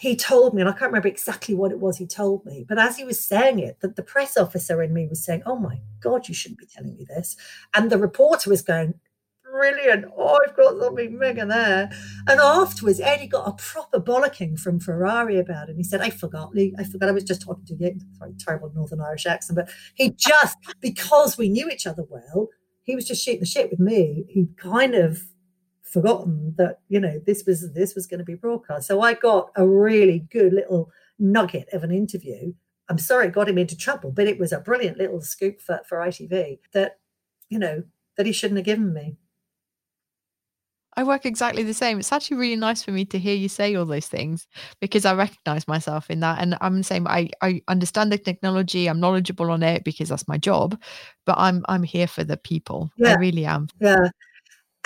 he 0.00 0.16
told 0.16 0.54
me, 0.54 0.62
and 0.62 0.68
I 0.70 0.72
can't 0.72 0.90
remember 0.90 1.08
exactly 1.08 1.54
what 1.54 1.72
it 1.72 1.78
was 1.78 1.98
he 1.98 2.06
told 2.06 2.46
me, 2.46 2.64
but 2.66 2.78
as 2.78 2.96
he 2.96 3.04
was 3.04 3.22
saying 3.22 3.58
it, 3.58 3.80
that 3.80 3.96
the 3.96 4.02
press 4.02 4.38
officer 4.38 4.82
in 4.82 4.94
me 4.94 5.06
was 5.06 5.22
saying, 5.22 5.42
Oh 5.44 5.56
my 5.56 5.78
God, 6.00 6.26
you 6.26 6.32
shouldn't 6.32 6.58
be 6.58 6.64
telling 6.64 6.96
me 6.96 7.04
this. 7.06 7.36
And 7.74 7.90
the 7.90 7.98
reporter 7.98 8.48
was 8.48 8.62
going, 8.62 8.94
Brilliant. 9.44 10.06
Oh, 10.16 10.38
I've 10.46 10.56
got 10.56 10.80
something 10.80 11.18
mega 11.18 11.44
there. 11.44 11.90
And 12.26 12.40
afterwards, 12.40 12.98
Eddie 12.98 13.26
got 13.26 13.46
a 13.46 13.52
proper 13.52 14.00
bollocking 14.00 14.58
from 14.58 14.80
Ferrari 14.80 15.38
about 15.38 15.68
it. 15.68 15.72
And 15.72 15.78
he 15.78 15.84
said, 15.84 16.00
I 16.00 16.08
forgot, 16.08 16.54
Lee. 16.54 16.74
I 16.78 16.84
forgot 16.84 17.10
I 17.10 17.12
was 17.12 17.24
just 17.24 17.42
talking 17.42 17.66
to 17.66 17.74
you. 17.74 18.00
Sorry, 18.16 18.32
terrible 18.38 18.72
Northern 18.74 19.02
Irish 19.02 19.26
accent. 19.26 19.56
But 19.56 19.68
he 19.96 20.12
just, 20.12 20.56
because 20.80 21.36
we 21.36 21.50
knew 21.50 21.68
each 21.68 21.86
other 21.86 22.04
well, 22.08 22.48
he 22.84 22.94
was 22.94 23.06
just 23.06 23.22
shooting 23.22 23.40
the 23.40 23.46
shit 23.46 23.70
with 23.70 23.80
me. 23.80 24.24
He 24.28 24.46
kind 24.56 24.94
of 24.94 25.24
forgotten 25.90 26.54
that 26.56 26.80
you 26.88 27.00
know 27.00 27.20
this 27.26 27.44
was 27.46 27.72
this 27.72 27.94
was 27.94 28.06
going 28.06 28.18
to 28.18 28.24
be 28.24 28.34
broadcast. 28.34 28.86
So 28.86 29.00
I 29.00 29.14
got 29.14 29.50
a 29.56 29.66
really 29.66 30.20
good 30.30 30.52
little 30.52 30.90
nugget 31.18 31.68
of 31.72 31.84
an 31.84 31.90
interview. 31.90 32.52
I'm 32.88 32.98
sorry 32.98 33.26
it 33.26 33.32
got 33.32 33.48
him 33.48 33.58
into 33.58 33.76
trouble, 33.76 34.10
but 34.10 34.26
it 34.26 34.38
was 34.38 34.52
a 34.52 34.60
brilliant 34.60 34.98
little 34.98 35.20
scoop 35.20 35.60
for, 35.60 35.80
for 35.88 35.98
ITV 35.98 36.58
that 36.72 36.98
you 37.48 37.58
know 37.58 37.82
that 38.16 38.26
he 38.26 38.32
shouldn't 38.32 38.58
have 38.58 38.66
given 38.66 38.92
me. 38.92 39.16
I 40.96 41.04
work 41.04 41.24
exactly 41.24 41.62
the 41.62 41.72
same. 41.72 42.00
It's 42.00 42.12
actually 42.12 42.38
really 42.38 42.56
nice 42.56 42.82
for 42.82 42.90
me 42.90 43.04
to 43.06 43.18
hear 43.18 43.34
you 43.34 43.48
say 43.48 43.74
all 43.76 43.86
those 43.86 44.08
things 44.08 44.48
because 44.80 45.04
I 45.04 45.14
recognize 45.14 45.68
myself 45.68 46.10
in 46.10 46.18
that. 46.20 46.40
And 46.40 46.58
I'm 46.60 46.78
the 46.78 46.82
same. 46.82 47.06
I, 47.06 47.30
I 47.40 47.62
understand 47.68 48.10
the 48.10 48.18
technology. 48.18 48.88
I'm 48.88 48.98
knowledgeable 48.98 49.52
on 49.52 49.62
it 49.62 49.84
because 49.84 50.08
that's 50.08 50.26
my 50.26 50.36
job. 50.36 50.78
But 51.26 51.36
I'm 51.38 51.64
I'm 51.68 51.84
here 51.84 52.08
for 52.08 52.24
the 52.24 52.36
people. 52.36 52.90
Yeah. 52.96 53.12
I 53.12 53.14
really 53.14 53.46
am. 53.46 53.68
Yeah 53.80 54.08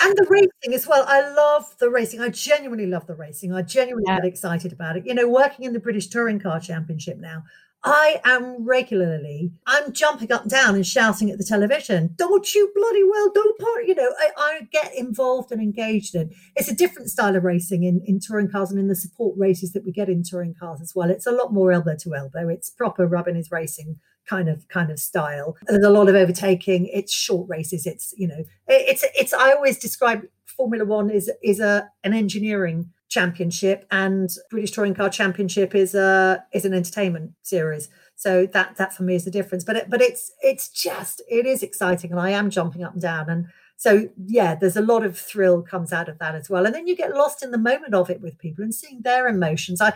and 0.05 0.15
the 0.17 0.27
racing 0.29 0.73
as 0.73 0.87
well. 0.87 1.03
I 1.07 1.21
love 1.33 1.75
the 1.79 1.89
racing. 1.89 2.21
I 2.21 2.29
genuinely 2.29 2.85
love 2.85 3.07
the 3.07 3.15
racing. 3.15 3.53
I 3.53 3.63
genuinely 3.63 4.05
yeah. 4.07 4.17
get 4.17 4.25
excited 4.25 4.71
about 4.71 4.97
it. 4.97 5.05
You 5.05 5.13
know, 5.13 5.27
working 5.27 5.65
in 5.65 5.73
the 5.73 5.79
British 5.79 6.07
Touring 6.07 6.39
Car 6.39 6.59
Championship 6.59 7.17
now, 7.17 7.43
I 7.83 8.19
am 8.25 8.65
regularly, 8.65 9.51
I'm 9.67 9.93
jumping 9.93 10.31
up 10.31 10.41
and 10.41 10.49
down 10.49 10.73
and 10.73 10.85
shouting 10.85 11.29
at 11.29 11.37
the 11.37 11.43
television, 11.43 12.15
don't 12.15 12.55
you 12.55 12.71
bloody 12.73 13.03
well, 13.03 13.31
don't 13.31 13.59
part, 13.59 13.85
you 13.85 13.93
know, 13.93 14.11
I, 14.19 14.29
I, 14.35 14.61
get 14.71 14.95
involved 14.95 15.51
and 15.51 15.61
engaged 15.61 16.15
in. 16.15 16.31
It's 16.55 16.67
a 16.67 16.73
different 16.73 17.11
style 17.11 17.35
of 17.35 17.43
racing 17.43 17.83
in, 17.83 18.01
in 18.07 18.19
touring 18.19 18.49
cars 18.49 18.71
and 18.71 18.79
in 18.79 18.87
the 18.87 18.95
support 18.95 19.37
races 19.37 19.73
that 19.73 19.85
we 19.85 19.91
get 19.91 20.09
in 20.09 20.23
touring 20.23 20.55
cars 20.59 20.81
as 20.81 20.93
well. 20.95 21.11
It's 21.11 21.27
a 21.27 21.31
lot 21.31 21.53
more 21.53 21.71
elbow 21.71 21.95
to 21.99 22.15
elbow. 22.15 22.49
It's 22.49 22.71
proper 22.71 23.05
rubbing 23.05 23.35
his 23.35 23.51
racing 23.51 23.97
kind 24.27 24.49
of 24.49 24.67
kind 24.67 24.91
of 24.91 24.99
style. 24.99 25.55
There's 25.67 25.85
a 25.85 25.89
lot 25.89 26.09
of 26.09 26.15
overtaking. 26.15 26.87
It's 26.87 27.13
short 27.13 27.47
races. 27.49 27.85
It's 27.85 28.13
you 28.17 28.27
know 28.27 28.43
it's 28.67 29.03
it's. 29.15 29.33
I 29.33 29.51
always 29.53 29.77
describe 29.77 30.23
Formula 30.45 30.85
One 30.85 31.09
is 31.09 31.31
is 31.43 31.59
a 31.59 31.89
an 32.03 32.13
engineering 32.13 32.91
championship 33.09 33.85
and 33.91 34.29
British 34.49 34.71
Touring 34.71 34.93
Car 34.93 35.09
Championship 35.09 35.75
is 35.75 35.95
a 35.95 36.43
is 36.53 36.65
an 36.65 36.73
entertainment 36.73 37.31
series. 37.41 37.89
So 38.15 38.45
that 38.47 38.77
that 38.77 38.93
for 38.93 39.03
me 39.03 39.15
is 39.15 39.25
the 39.25 39.31
difference. 39.31 39.63
But 39.63 39.77
it, 39.77 39.89
but 39.89 40.01
it's 40.01 40.31
it's 40.41 40.69
just 40.69 41.21
it 41.29 41.45
is 41.45 41.63
exciting 41.63 42.11
and 42.11 42.19
I 42.19 42.31
am 42.31 42.49
jumping 42.49 42.83
up 42.83 42.93
and 42.93 43.01
down 43.01 43.29
and 43.29 43.47
so 43.77 44.07
yeah 44.25 44.55
there's 44.55 44.77
a 44.77 44.81
lot 44.81 45.03
of 45.03 45.17
thrill 45.17 45.61
comes 45.61 45.91
out 45.91 46.07
of 46.07 46.17
that 46.19 46.35
as 46.35 46.49
well 46.49 46.65
and 46.65 46.73
then 46.73 46.87
you 46.87 46.95
get 46.95 47.13
lost 47.13 47.43
in 47.43 47.51
the 47.51 47.57
moment 47.57 47.93
of 47.93 48.09
it 48.09 48.21
with 48.21 48.37
people 48.37 48.63
and 48.63 48.73
seeing 48.73 49.01
their 49.01 49.27
emotions 49.27 49.81
i 49.81 49.93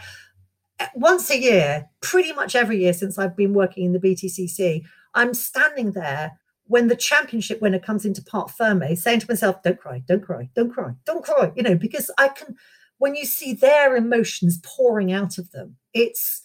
once 0.95 1.29
a 1.29 1.39
year, 1.39 1.89
pretty 2.01 2.33
much 2.33 2.55
every 2.55 2.79
year 2.79 2.93
since 2.93 3.17
I've 3.17 3.35
been 3.35 3.53
working 3.53 3.85
in 3.85 3.93
the 3.93 3.99
BTCC, 3.99 4.83
I'm 5.13 5.33
standing 5.33 5.91
there 5.91 6.39
when 6.65 6.87
the 6.87 6.95
championship 6.95 7.61
winner 7.61 7.79
comes 7.79 8.05
into 8.05 8.23
Parc 8.23 8.49
Ferme, 8.51 8.83
eh, 8.83 8.95
saying 8.95 9.21
to 9.21 9.27
myself, 9.27 9.61
"Don't 9.63 9.79
cry, 9.79 10.03
don't 10.07 10.21
cry, 10.23 10.49
don't 10.55 10.71
cry, 10.71 10.93
don't 11.05 11.23
cry," 11.23 11.51
you 11.55 11.63
know, 11.63 11.75
because 11.75 12.11
I 12.17 12.29
can. 12.29 12.55
When 12.99 13.15
you 13.15 13.25
see 13.25 13.53
their 13.53 13.95
emotions 13.95 14.59
pouring 14.63 15.11
out 15.11 15.37
of 15.37 15.51
them, 15.51 15.77
it's 15.93 16.41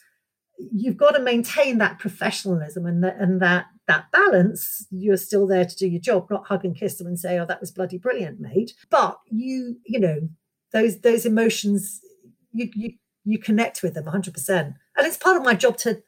you've 0.72 0.97
got 0.97 1.12
to 1.12 1.20
maintain 1.22 1.78
that 1.78 1.99
professionalism 1.99 2.87
and 2.87 3.03
that 3.05 3.16
and 3.18 3.41
that 3.43 3.66
that 3.87 4.11
balance. 4.12 4.87
You're 4.91 5.16
still 5.16 5.47
there 5.47 5.64
to 5.66 5.76
do 5.76 5.89
your 5.89 6.01
job, 6.01 6.30
not 6.30 6.47
hug 6.47 6.64
and 6.64 6.76
kiss 6.76 6.97
them 6.97 7.07
and 7.07 7.18
say, 7.18 7.39
"Oh, 7.39 7.47
that 7.47 7.61
was 7.61 7.70
bloody 7.70 7.99
brilliant, 7.99 8.41
mate." 8.41 8.72
But 8.91 9.18
you, 9.30 9.78
you 9.85 10.01
know, 10.01 10.28
those 10.72 11.01
those 11.01 11.26
emotions, 11.26 12.01
you 12.53 12.70
you 12.74 12.93
you 13.25 13.39
connect 13.39 13.83
with 13.83 13.95
them 13.95 14.05
100%. 14.05 14.49
And 14.49 14.77
it's 14.99 15.16
part 15.16 15.37
of 15.37 15.43
my 15.43 15.55
job 15.55 15.77
to 15.79 16.03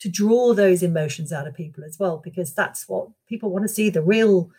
to 0.00 0.08
draw 0.08 0.54
those 0.54 0.82
emotions 0.82 1.30
out 1.30 1.46
of 1.46 1.54
people 1.54 1.84
as 1.84 1.98
well, 1.98 2.16
because 2.24 2.54
that's 2.54 2.88
what 2.88 3.08
people 3.28 3.50
want 3.50 3.64
to 3.64 3.68
see 3.68 3.90
the 3.90 4.02
real. 4.02 4.50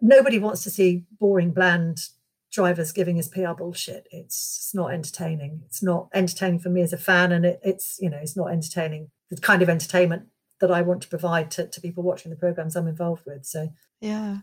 Nobody 0.00 0.40
wants 0.40 0.64
to 0.64 0.70
see 0.70 1.04
boring, 1.20 1.52
bland 1.52 2.08
drivers 2.50 2.92
giving 2.92 3.20
us 3.20 3.28
PR 3.28 3.52
bullshit. 3.52 4.08
It's, 4.10 4.72
not 4.74 4.92
entertaining. 4.92 5.60
It's 5.66 5.82
not 5.82 6.08
entertaining 6.14 6.58
for 6.58 6.70
me 6.70 6.82
as 6.82 6.92
a 6.92 6.98
fan, 6.98 7.30
and 7.30 7.44
it, 7.44 7.60
it's 7.62 7.98
you 8.00 8.08
know 8.08 8.16
it's 8.16 8.36
not 8.36 8.50
entertaining 8.50 9.10
the 9.30 9.36
kind 9.36 9.62
of 9.62 9.68
entertainment 9.68 10.28
that 10.60 10.70
I 10.70 10.80
want 10.80 11.02
to 11.02 11.08
provide 11.08 11.50
to, 11.52 11.66
to 11.66 11.80
people 11.80 12.02
watching 12.02 12.30
the 12.30 12.36
programs 12.36 12.74
I'm 12.74 12.88
involved 12.88 13.22
with. 13.26 13.44
So 13.44 13.68
yeah. 14.00 14.38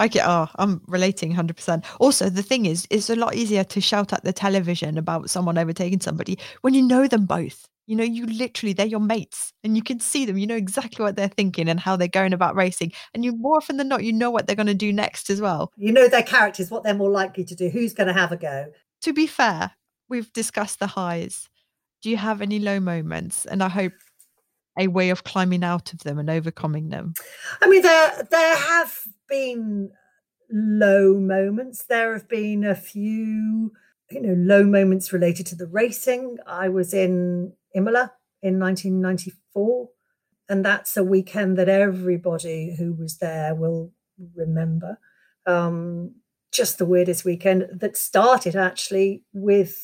I 0.00 0.08
get, 0.08 0.26
oh, 0.26 0.48
I'm 0.56 0.80
relating 0.86 1.34
100%. 1.34 1.84
Also, 2.00 2.30
the 2.30 2.42
thing 2.42 2.64
is, 2.64 2.86
it's 2.90 3.10
a 3.10 3.16
lot 3.16 3.34
easier 3.34 3.64
to 3.64 3.80
shout 3.80 4.12
at 4.12 4.24
the 4.24 4.32
television 4.32 4.96
about 4.96 5.28
someone 5.28 5.58
overtaking 5.58 6.00
somebody 6.00 6.38
when 6.62 6.72
you 6.72 6.82
know 6.82 7.06
them 7.06 7.26
both. 7.26 7.68
You 7.86 7.96
know, 7.96 8.04
you 8.04 8.24
literally, 8.24 8.72
they're 8.72 8.86
your 8.86 9.00
mates 9.00 9.52
and 9.62 9.76
you 9.76 9.82
can 9.82 10.00
see 10.00 10.24
them. 10.24 10.38
You 10.38 10.46
know 10.46 10.56
exactly 10.56 11.02
what 11.04 11.16
they're 11.16 11.28
thinking 11.28 11.68
and 11.68 11.78
how 11.78 11.96
they're 11.96 12.08
going 12.08 12.32
about 12.32 12.54
racing. 12.54 12.92
And 13.12 13.24
you, 13.24 13.32
more 13.32 13.56
often 13.56 13.76
than 13.76 13.88
not, 13.88 14.04
you 14.04 14.12
know 14.12 14.30
what 14.30 14.46
they're 14.46 14.56
going 14.56 14.68
to 14.68 14.74
do 14.74 14.92
next 14.92 15.28
as 15.28 15.40
well. 15.40 15.72
You 15.76 15.92
know 15.92 16.08
their 16.08 16.22
characters, 16.22 16.70
what 16.70 16.82
they're 16.82 16.94
more 16.94 17.10
likely 17.10 17.44
to 17.44 17.54
do, 17.54 17.68
who's 17.68 17.92
going 17.92 18.06
to 18.06 18.12
have 18.12 18.32
a 18.32 18.36
go. 18.36 18.72
To 19.02 19.12
be 19.12 19.26
fair, 19.26 19.72
we've 20.08 20.32
discussed 20.32 20.78
the 20.78 20.86
highs. 20.86 21.48
Do 22.00 22.08
you 22.08 22.16
have 22.16 22.40
any 22.40 22.58
low 22.58 22.80
moments? 22.80 23.44
And 23.44 23.62
I 23.62 23.68
hope 23.68 23.92
a 24.80 24.88
way 24.88 25.10
of 25.10 25.24
climbing 25.24 25.62
out 25.62 25.92
of 25.92 26.00
them 26.00 26.18
and 26.18 26.28
overcoming 26.28 26.88
them. 26.88 27.14
I 27.60 27.68
mean, 27.68 27.82
there 27.82 28.26
there 28.30 28.56
have 28.56 28.98
been 29.28 29.92
low 30.50 31.14
moments. 31.14 31.84
There 31.84 32.12
have 32.12 32.28
been 32.28 32.64
a 32.64 32.74
few, 32.74 33.72
you 34.10 34.20
know, 34.20 34.34
low 34.36 34.64
moments 34.64 35.12
related 35.12 35.46
to 35.46 35.54
the 35.54 35.66
racing. 35.66 36.38
I 36.46 36.68
was 36.68 36.92
in 36.94 37.52
Imola 37.74 38.12
in 38.42 38.58
1994. 38.58 39.88
And 40.48 40.64
that's 40.64 40.96
a 40.96 41.04
weekend 41.04 41.56
that 41.58 41.68
everybody 41.68 42.74
who 42.76 42.92
was 42.92 43.18
there 43.18 43.54
will 43.54 43.92
remember. 44.34 44.98
Um, 45.46 46.16
just 46.50 46.78
the 46.78 46.86
weirdest 46.86 47.24
weekend 47.24 47.68
that 47.72 47.96
started 47.96 48.56
actually 48.56 49.22
with 49.32 49.78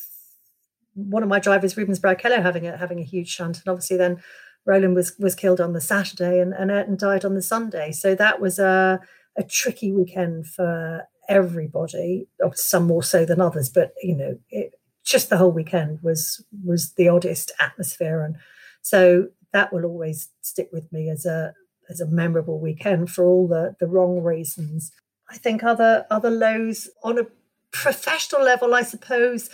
one 0.93 1.23
of 1.23 1.29
my 1.29 1.39
drivers, 1.39 1.77
Rubens 1.77 1.99
Barrichello, 1.99 2.41
having 2.41 2.67
a 2.67 2.75
having 2.75 2.99
a 2.99 3.03
huge 3.03 3.29
shunt, 3.29 3.57
and 3.57 3.67
obviously 3.67 3.95
then 3.95 4.21
Roland 4.67 4.95
was 4.95 5.17
was 5.17 5.33
killed 5.33 5.61
on 5.61 5.73
the 5.73 5.81
Saturday 5.81 6.39
and, 6.39 6.53
and 6.53 6.69
Ayrton 6.69 6.97
died 6.97 7.25
on 7.25 7.33
the 7.33 7.41
Sunday. 7.41 7.91
So 7.91 8.13
that 8.15 8.39
was 8.39 8.59
a 8.59 8.99
a 9.37 9.43
tricky 9.43 9.91
weekend 9.91 10.47
for 10.47 11.07
everybody, 11.29 12.27
some 12.53 12.87
more 12.87 13.03
so 13.03 13.25
than 13.25 13.41
others, 13.41 13.69
but 13.69 13.93
you 14.01 14.15
know, 14.15 14.37
it, 14.49 14.73
just 15.07 15.29
the 15.29 15.37
whole 15.37 15.51
weekend 15.51 15.99
was 16.03 16.43
was 16.65 16.93
the 16.93 17.07
oddest 17.07 17.51
atmosphere 17.59 18.21
and 18.21 18.35
so 18.81 19.27
that 19.53 19.71
will 19.71 19.85
always 19.85 20.29
stick 20.41 20.69
with 20.73 20.91
me 20.91 21.09
as 21.09 21.25
a 21.25 21.53
as 21.89 22.01
a 22.01 22.07
memorable 22.07 22.59
weekend 22.59 23.09
for 23.09 23.25
all 23.25 23.47
the 23.47 23.75
the 23.79 23.87
wrong 23.87 24.21
reasons 24.21 24.91
i 25.29 25.37
think 25.37 25.63
other 25.63 26.05
other 26.11 26.29
lows 26.29 26.89
on 27.03 27.17
a 27.17 27.25
professional 27.71 28.43
level 28.43 28.73
i 28.73 28.81
suppose 28.81 29.49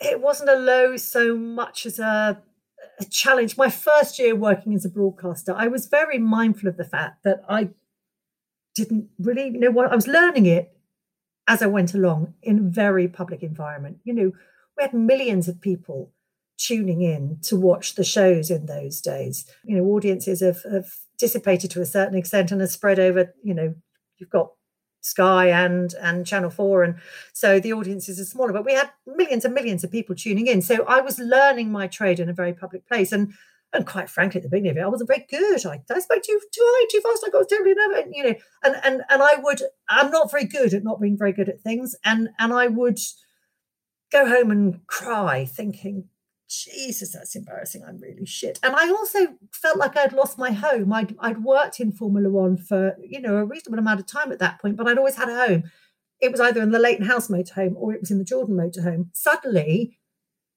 it 0.00 0.20
wasn't 0.20 0.48
a 0.48 0.56
low 0.56 0.96
so 0.96 1.36
much 1.36 1.84
as 1.84 1.98
a, 1.98 2.40
a 2.98 3.04
challenge 3.04 3.56
my 3.56 3.70
first 3.70 4.18
year 4.18 4.34
working 4.34 4.74
as 4.74 4.84
a 4.84 4.88
broadcaster 4.90 5.54
i 5.56 5.66
was 5.66 5.86
very 5.86 6.18
mindful 6.18 6.68
of 6.68 6.76
the 6.76 6.84
fact 6.84 7.22
that 7.24 7.42
i 7.48 7.68
didn't 8.74 9.08
really 9.18 9.50
know 9.50 9.70
what 9.70 9.90
i 9.90 9.94
was 9.94 10.06
learning 10.06 10.46
it 10.46 10.76
as 11.46 11.62
i 11.62 11.66
went 11.66 11.94
along 11.94 12.34
in 12.42 12.58
a 12.58 12.62
very 12.62 13.08
public 13.08 13.42
environment 13.42 13.98
you 14.04 14.12
know 14.12 14.32
we 14.76 14.82
had 14.82 14.94
millions 14.94 15.48
of 15.48 15.60
people 15.60 16.12
tuning 16.58 17.02
in 17.02 17.38
to 17.42 17.56
watch 17.56 17.94
the 17.94 18.04
shows 18.04 18.50
in 18.50 18.66
those 18.66 19.00
days. 19.00 19.46
You 19.64 19.76
know, 19.76 19.84
audiences 19.84 20.40
have, 20.40 20.62
have 20.70 20.94
dissipated 21.18 21.70
to 21.72 21.80
a 21.80 21.86
certain 21.86 22.16
extent 22.16 22.50
and 22.50 22.60
have 22.60 22.70
spread 22.70 22.98
over, 22.98 23.34
you 23.42 23.54
know, 23.54 23.74
you've 24.18 24.30
got 24.30 24.52
Sky 25.06 25.48
and 25.48 25.94
and 26.00 26.26
Channel 26.26 26.50
4 26.50 26.82
and 26.82 26.96
so 27.32 27.60
the 27.60 27.72
audiences 27.72 28.20
are 28.20 28.24
smaller 28.24 28.52
but 28.52 28.64
we 28.64 28.74
had 28.74 28.90
millions 29.06 29.44
and 29.44 29.54
millions 29.54 29.84
of 29.84 29.90
people 29.90 30.14
tuning 30.14 30.46
in. 30.46 30.62
So 30.62 30.84
I 30.86 31.00
was 31.00 31.18
learning 31.18 31.70
my 31.70 31.86
trade 31.86 32.20
in 32.20 32.28
a 32.28 32.34
very 32.34 32.52
public 32.52 32.86
place 32.86 33.12
and 33.12 33.32
and 33.72 33.86
quite 33.86 34.08
frankly 34.08 34.38
at 34.38 34.42
the 34.42 34.48
beginning 34.48 34.70
of 34.72 34.76
it 34.76 34.84
I 34.84 34.88
wasn't 34.88 35.08
very 35.08 35.26
good. 35.30 35.64
I, 35.66 35.82
I 35.90 36.00
spoke 36.00 36.22
too 36.22 36.40
too 36.52 36.62
high 36.62 36.86
too 36.90 37.00
fast? 37.00 37.24
I 37.26 37.30
got 37.30 37.48
terribly 37.48 37.74
nervous 37.74 38.12
you 38.12 38.24
know 38.24 38.34
and 38.64 38.76
and 38.84 39.02
and 39.08 39.22
I 39.22 39.36
would 39.36 39.62
I'm 39.88 40.10
not 40.10 40.30
very 40.30 40.44
good 40.44 40.74
at 40.74 40.84
not 40.84 41.00
being 41.00 41.16
very 41.16 41.32
good 41.32 41.48
at 41.48 41.60
things 41.60 41.94
and 42.04 42.28
and 42.38 42.52
I 42.52 42.66
would 42.66 42.98
go 44.10 44.28
home 44.28 44.50
and 44.50 44.86
cry 44.86 45.44
thinking, 45.44 46.08
Jesus, 46.64 47.12
that's 47.12 47.36
embarrassing. 47.36 47.82
I'm 47.86 47.98
really 47.98 48.26
shit. 48.26 48.58
And 48.62 48.74
I 48.74 48.88
also 48.88 49.36
felt 49.52 49.76
like 49.76 49.96
I'd 49.96 50.12
lost 50.12 50.38
my 50.38 50.52
home. 50.52 50.92
I'd, 50.92 51.14
I'd 51.18 51.42
worked 51.42 51.80
in 51.80 51.92
Formula 51.92 52.30
One 52.30 52.56
for, 52.56 52.96
you 53.02 53.20
know, 53.20 53.36
a 53.36 53.44
reasonable 53.44 53.78
amount 53.78 54.00
of 54.00 54.06
time 54.06 54.32
at 54.32 54.38
that 54.38 54.60
point, 54.60 54.76
but 54.76 54.86
I'd 54.86 54.98
always 54.98 55.16
had 55.16 55.28
a 55.28 55.46
home. 55.46 55.64
It 56.20 56.32
was 56.32 56.40
either 56.40 56.62
in 56.62 56.70
the 56.70 56.78
Leyton 56.78 57.06
House 57.06 57.28
motorhome 57.28 57.74
or 57.76 57.92
it 57.92 58.00
was 58.00 58.10
in 58.10 58.18
the 58.18 58.24
Jordan 58.24 58.56
motorhome. 58.56 59.08
Suddenly, 59.12 59.98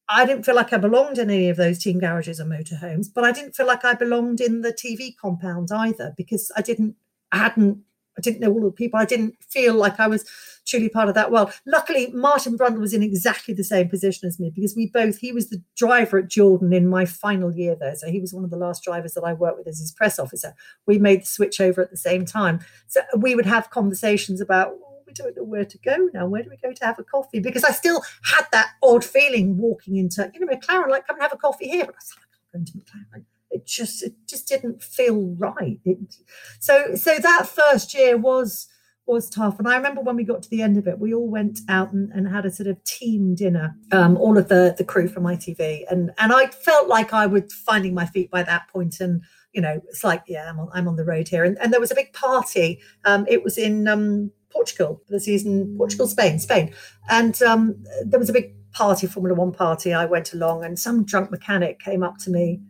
I 0.08 0.26
didn't 0.26 0.44
feel 0.44 0.56
like 0.56 0.74
I 0.74 0.78
belonged 0.78 1.18
in 1.18 1.30
any 1.30 1.50
of 1.50 1.58
those 1.58 1.80
team 1.80 2.00
garages 2.00 2.40
or 2.40 2.46
motorhomes, 2.46 3.08
but 3.14 3.24
I 3.24 3.32
didn't 3.32 3.56
feel 3.56 3.68
like 3.68 3.86
I 3.86 3.94
belonged 3.94 4.42
in 4.42 4.62
the 4.62 4.74
TV 4.74 5.16
compound 5.16 5.70
either 5.72 6.14
because 6.18 6.52
I 6.58 6.62
didn't, 6.62 6.96
I 7.32 7.38
hadn't 7.38 7.84
I 8.20 8.22
didn't 8.22 8.42
know 8.42 8.52
all 8.52 8.62
the 8.62 8.72
people. 8.72 9.00
I 9.00 9.06
didn't 9.06 9.42
feel 9.42 9.74
like 9.74 10.00
I 10.00 10.08
was 10.08 10.26
truly 10.68 10.90
part 10.90 11.08
of 11.08 11.16
that 11.16 11.32
world. 11.32 11.52
Luckily, 11.66 12.12
Martin 12.12 12.58
Brundle 12.58 12.82
was 12.82 12.94
in 12.94 13.02
exactly 13.02 13.54
the 13.54 13.64
same 13.64 13.88
position 13.90 14.28
as 14.28 14.40
me 14.40 14.52
because 14.54 14.76
we 14.76 14.88
both, 14.88 15.18
he 15.18 15.32
was 15.32 15.50
the 15.50 15.62
driver 15.76 16.20
at 16.20 16.28
Jordan 16.28 16.74
in 16.74 16.88
my 16.88 17.06
final 17.06 17.52
year 17.52 17.76
there. 17.80 17.96
So 17.96 18.08
he 18.10 18.20
was 18.20 18.34
one 18.34 18.44
of 18.44 18.50
the 18.50 18.58
last 18.58 18.84
drivers 18.84 19.14
that 19.14 19.24
I 19.24 19.34
worked 19.34 19.58
with 19.58 19.68
as 19.68 19.80
his 19.80 19.92
press 19.92 20.20
officer. 20.20 20.54
We 20.86 21.00
made 21.00 21.22
the 21.22 21.28
switch 21.28 21.60
over 21.62 21.82
at 21.82 21.92
the 21.92 21.98
same 21.98 22.26
time. 22.26 22.60
So 22.88 23.02
we 23.18 23.34
would 23.36 23.48
have 23.48 23.70
conversations 23.70 24.42
about, 24.42 24.74
we 25.08 25.14
don't 25.14 25.36
know 25.36 25.44
where 25.44 25.66
to 25.66 25.78
go 25.80 26.10
now. 26.14 26.28
Where 26.28 26.44
do 26.44 26.50
we 26.50 26.58
go 26.58 26.72
to 26.72 26.86
have 26.86 27.00
a 27.00 27.04
coffee? 27.04 27.40
Because 27.40 27.64
I 27.64 27.72
still 27.72 28.04
had 28.26 28.46
that 28.52 28.72
odd 28.84 29.04
feeling 29.04 29.58
walking 29.58 29.96
into, 29.96 30.30
you 30.34 30.40
know, 30.42 30.54
McLaren, 30.54 30.90
like, 30.90 31.08
come 31.08 31.16
and 31.16 31.24
have 31.24 31.34
a 31.34 31.38
coffee 31.38 31.68
here. 31.68 31.86
But 31.86 31.96
I 31.96 31.98
was 31.98 32.16
like, 32.16 32.26
I'm 32.54 32.60
going 32.60 32.66
to 32.66 32.74
McLaren 32.74 33.26
it 33.52 33.66
just 33.66 34.04
it 34.04 34.14
just 34.28 34.48
didn't 34.48 34.84
feel 34.84 35.36
right. 35.38 35.80
It, 35.86 36.16
so 36.60 36.96
so 36.96 37.18
that 37.20 37.48
first 37.48 37.94
year 37.94 38.18
was 38.18 38.68
was 39.10 39.30
tough. 39.30 39.58
And 39.58 39.68
I 39.68 39.76
remember 39.76 40.02
when 40.02 40.16
we 40.16 40.24
got 40.24 40.44
to 40.44 40.50
the 40.50 40.62
end 40.62 40.78
of 40.78 40.88
it, 40.88 41.00
we 41.00 41.14
all 41.14 41.28
went 41.28 41.60
out 41.68 41.92
and, 41.92 42.12
and 42.14 42.28
had 42.28 42.46
a 42.46 42.52
sort 42.52 42.68
of 42.68 42.82
team 42.84 43.34
dinner, 43.34 43.76
um, 43.92 44.16
all 44.18 44.38
of 44.38 44.48
the 44.48 44.76
the 44.78 44.84
crew 44.84 45.08
from 45.08 45.24
ITV, 45.24 45.86
and 45.90 46.12
and 46.18 46.32
I 46.32 46.48
felt 46.48 46.88
like 46.88 47.14
I 47.14 47.26
was 47.26 47.52
finding 47.52 47.94
my 47.94 48.06
feet 48.06 48.30
by 48.32 48.44
that 48.44 48.68
point, 48.70 49.00
and 49.00 49.22
you 49.52 49.62
know, 49.62 49.82
it's 49.90 50.04
like 50.04 50.24
yeah, 50.28 50.50
I'm 50.50 50.60
on 50.60 50.70
I'm 50.74 50.88
on 50.88 50.96
the 50.96 51.06
road 51.06 51.28
here, 51.28 51.44
and 51.44 51.58
and 51.60 51.74
there 51.74 51.80
was 51.80 51.92
a 51.92 51.96
big 51.96 52.14
party. 52.14 52.80
Um, 53.04 53.26
it 53.28 53.44
was 53.44 53.58
in 53.58 53.88
um, 53.88 54.32
Portugal 54.52 55.02
the 55.10 55.20
season, 55.20 55.76
Portugal, 55.76 56.08
Spain, 56.08 56.40
Spain, 56.40 56.74
and 57.10 57.42
um, 57.42 57.84
there 58.06 58.20
was 58.20 58.30
a 58.30 58.34
big 58.34 58.54
party, 58.72 59.08
Formula 59.08 59.36
One 59.36 59.52
party. 59.52 59.92
I 59.92 60.06
went 60.06 60.34
along, 60.34 60.64
and 60.64 60.78
some 60.78 61.04
drunk 61.04 61.32
mechanic 61.32 61.80
came 61.80 62.04
up 62.04 62.18
to 62.20 62.30
me 62.30 62.62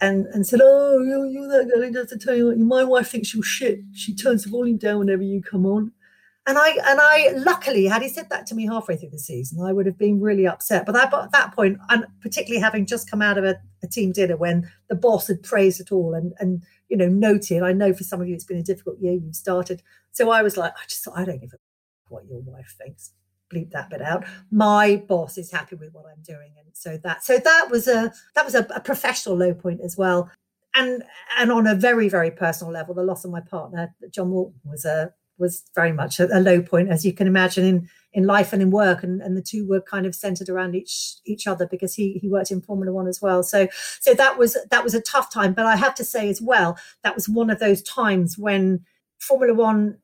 and 0.00 0.26
and 0.26 0.46
said, 0.46 0.60
"Oh, 0.62 1.00
you 1.00 1.24
you 1.24 1.48
that 1.48 1.68
girl 1.68 1.82
who 1.82 2.06
to 2.06 2.18
tell 2.18 2.34
you, 2.34 2.54
my 2.56 2.84
wife 2.84 3.08
thinks 3.08 3.34
you're 3.34 3.42
shit. 3.42 3.80
She 3.92 4.14
turns 4.14 4.44
the 4.44 4.50
volume 4.50 4.78
down 4.78 4.98
whenever 4.98 5.22
you 5.22 5.42
come 5.42 5.66
on." 5.66 5.92
And 6.46 6.58
I 6.58 6.70
and 6.70 7.00
I 7.00 7.30
luckily 7.36 7.86
had 7.86 8.02
he 8.02 8.08
said 8.08 8.28
that 8.28 8.46
to 8.48 8.54
me 8.54 8.66
halfway 8.66 8.96
through 8.96 9.10
the 9.10 9.18
season, 9.18 9.64
I 9.64 9.72
would 9.72 9.86
have 9.86 9.96
been 9.96 10.20
really 10.20 10.46
upset. 10.46 10.84
But 10.84 10.96
at 10.96 11.32
that 11.32 11.54
point, 11.54 11.78
and 11.88 12.06
particularly 12.20 12.60
having 12.60 12.86
just 12.86 13.10
come 13.10 13.22
out 13.22 13.38
of 13.38 13.44
a, 13.44 13.56
a 13.82 13.86
team 13.86 14.12
dinner 14.12 14.36
when 14.36 14.70
the 14.88 14.94
boss 14.94 15.28
had 15.28 15.42
praised 15.42 15.80
it 15.80 15.90
all 15.92 16.12
and 16.14 16.34
and 16.38 16.62
you 16.88 16.96
know 16.96 17.08
noted, 17.08 17.62
I 17.62 17.72
know 17.72 17.94
for 17.94 18.04
some 18.04 18.20
of 18.20 18.28
you 18.28 18.34
it's 18.34 18.44
been 18.44 18.58
a 18.58 18.62
difficult 18.62 18.98
year 19.00 19.14
you've 19.14 19.36
started. 19.36 19.82
So 20.12 20.30
I 20.30 20.42
was 20.42 20.56
like, 20.56 20.72
I 20.72 20.84
just 20.86 21.04
thought 21.04 21.18
I 21.18 21.24
don't 21.24 21.40
give 21.40 21.52
a 21.54 21.58
what 22.08 22.26
your 22.26 22.40
wife 22.40 22.74
thinks 22.78 23.12
bleep 23.52 23.70
that 23.72 23.90
bit 23.90 24.02
out. 24.02 24.24
My 24.50 24.96
boss 24.96 25.38
is 25.38 25.50
happy 25.50 25.76
with 25.76 25.92
what 25.92 26.04
I'm 26.06 26.22
doing, 26.22 26.52
and 26.58 26.68
so 26.72 26.98
that 27.04 27.24
so 27.24 27.38
that 27.38 27.70
was 27.70 27.88
a 27.88 28.12
that 28.34 28.44
was 28.44 28.54
a, 28.54 28.66
a 28.74 28.80
professional 28.80 29.36
low 29.36 29.54
point 29.54 29.80
as 29.82 29.96
well. 29.96 30.30
And 30.74 31.04
and 31.38 31.52
on 31.52 31.66
a 31.66 31.74
very 31.74 32.08
very 32.08 32.30
personal 32.30 32.72
level, 32.72 32.94
the 32.94 33.02
loss 33.02 33.24
of 33.24 33.30
my 33.30 33.40
partner, 33.40 33.94
John 34.10 34.30
Walton, 34.30 34.60
was 34.64 34.84
a 34.84 35.12
was 35.38 35.64
very 35.74 35.92
much 35.92 36.20
a, 36.20 36.28
a, 36.36 36.40
low 36.40 36.62
point, 36.62 36.90
as 36.90 37.04
you 37.04 37.12
can 37.12 37.26
imagine 37.26 37.64
in 37.64 37.88
in 38.12 38.24
life 38.24 38.52
and 38.52 38.62
in 38.62 38.70
work, 38.70 39.02
and, 39.02 39.20
and 39.20 39.36
the 39.36 39.42
two 39.42 39.66
were 39.66 39.80
kind 39.80 40.06
of 40.06 40.14
centered 40.14 40.48
around 40.48 40.74
each 40.74 41.16
each 41.24 41.46
other 41.46 41.66
because 41.66 41.94
he 41.94 42.18
he 42.20 42.28
worked 42.28 42.50
in 42.50 42.60
Formula 42.60 42.92
One 42.92 43.08
as 43.08 43.20
well. 43.20 43.42
So 43.42 43.68
so 44.00 44.14
that 44.14 44.38
was 44.38 44.56
that 44.70 44.84
was 44.84 44.94
a 44.94 45.00
tough 45.00 45.32
time. 45.32 45.52
But 45.52 45.66
I 45.66 45.76
have 45.76 45.94
to 45.96 46.04
say 46.04 46.28
as 46.28 46.40
well, 46.40 46.78
that 47.02 47.14
was 47.14 47.28
one 47.28 47.50
of 47.50 47.58
those 47.58 47.82
times 47.82 48.38
when 48.38 48.84
Formula 49.18 49.54
One 49.54 49.98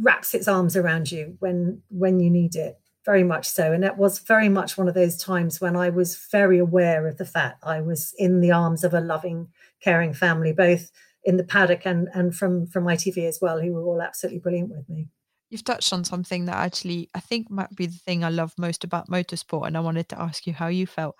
wraps 0.00 0.34
its 0.34 0.48
arms 0.48 0.76
around 0.76 1.10
you 1.10 1.36
when 1.38 1.80
when 1.88 2.20
you 2.20 2.30
need 2.30 2.54
it 2.54 2.78
very 3.04 3.22
much 3.22 3.46
so 3.46 3.72
and 3.72 3.82
that 3.82 3.96
was 3.96 4.18
very 4.18 4.48
much 4.48 4.76
one 4.76 4.88
of 4.88 4.94
those 4.94 5.16
times 5.16 5.60
when 5.60 5.76
i 5.76 5.88
was 5.88 6.16
very 6.30 6.58
aware 6.58 7.06
of 7.06 7.16
the 7.18 7.24
fact 7.24 7.62
i 7.62 7.80
was 7.80 8.14
in 8.18 8.40
the 8.40 8.50
arms 8.50 8.84
of 8.84 8.92
a 8.92 9.00
loving 9.00 9.48
caring 9.80 10.12
family 10.12 10.52
both 10.52 10.90
in 11.24 11.36
the 11.36 11.44
paddock 11.44 11.86
and 11.86 12.08
and 12.14 12.34
from 12.34 12.66
from 12.66 12.84
itv 12.84 13.16
as 13.26 13.38
well 13.40 13.60
who 13.60 13.72
were 13.72 13.84
all 13.84 14.02
absolutely 14.02 14.40
brilliant 14.40 14.70
with 14.70 14.88
me 14.88 15.08
You've 15.50 15.64
touched 15.64 15.92
on 15.92 16.04
something 16.04 16.46
that 16.46 16.56
actually 16.56 17.08
I 17.14 17.20
think 17.20 17.50
might 17.50 17.74
be 17.74 17.86
the 17.86 17.98
thing 17.98 18.24
I 18.24 18.30
love 18.30 18.52
most 18.58 18.82
about 18.82 19.08
motorsport, 19.08 19.66
and 19.66 19.76
I 19.76 19.80
wanted 19.80 20.08
to 20.08 20.20
ask 20.20 20.46
you 20.46 20.52
how 20.52 20.66
you 20.66 20.86
felt. 20.86 21.14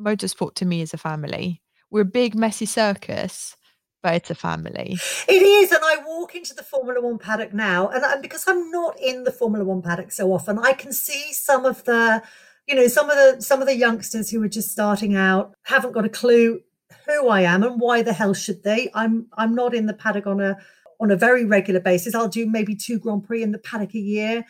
Motorsport 0.00 0.54
to 0.56 0.64
me 0.64 0.80
is 0.80 0.94
a 0.94 0.98
family. 0.98 1.62
We're 1.90 2.02
a 2.02 2.06
big 2.06 2.34
messy 2.34 2.66
circus, 2.66 3.54
but 4.04 4.14
it's 4.16 4.30
a 4.30 4.34
family. 4.34 4.98
It 5.26 5.42
is, 5.42 5.72
and 5.72 5.80
I 5.82 5.96
walk 6.06 6.34
into 6.34 6.54
the 6.54 6.62
Formula 6.62 7.00
One 7.00 7.18
paddock 7.18 7.54
now, 7.54 7.88
and, 7.88 8.04
and 8.04 8.20
because 8.20 8.44
I'm 8.46 8.70
not 8.70 9.00
in 9.00 9.24
the 9.24 9.32
Formula 9.32 9.64
One 9.64 9.80
paddock 9.80 10.12
so 10.12 10.30
often, 10.30 10.58
I 10.58 10.74
can 10.74 10.92
see 10.92 11.32
some 11.32 11.64
of 11.64 11.82
the, 11.84 12.22
you 12.68 12.74
know, 12.74 12.86
some 12.86 13.08
of 13.08 13.16
the 13.16 13.40
some 13.40 13.62
of 13.62 13.66
the 13.66 13.74
youngsters 13.74 14.30
who 14.30 14.42
are 14.42 14.48
just 14.48 14.70
starting 14.70 15.16
out 15.16 15.54
haven't 15.62 15.92
got 15.92 16.04
a 16.04 16.10
clue 16.10 16.60
who 17.06 17.28
I 17.28 17.40
am 17.40 17.62
and 17.62 17.80
why 17.80 18.02
the 18.02 18.12
hell 18.12 18.34
should 18.34 18.62
they? 18.62 18.90
I'm 18.94 19.26
I'm 19.38 19.54
not 19.54 19.74
in 19.74 19.86
the 19.86 19.94
paddock 19.94 20.26
on 20.26 20.38
a 20.38 20.58
on 21.00 21.10
a 21.10 21.16
very 21.16 21.46
regular 21.46 21.80
basis. 21.80 22.14
I'll 22.14 22.28
do 22.28 22.46
maybe 22.46 22.76
two 22.76 22.98
Grand 22.98 23.24
Prix 23.24 23.42
in 23.42 23.52
the 23.52 23.58
paddock 23.58 23.94
a 23.94 23.98
year. 23.98 24.44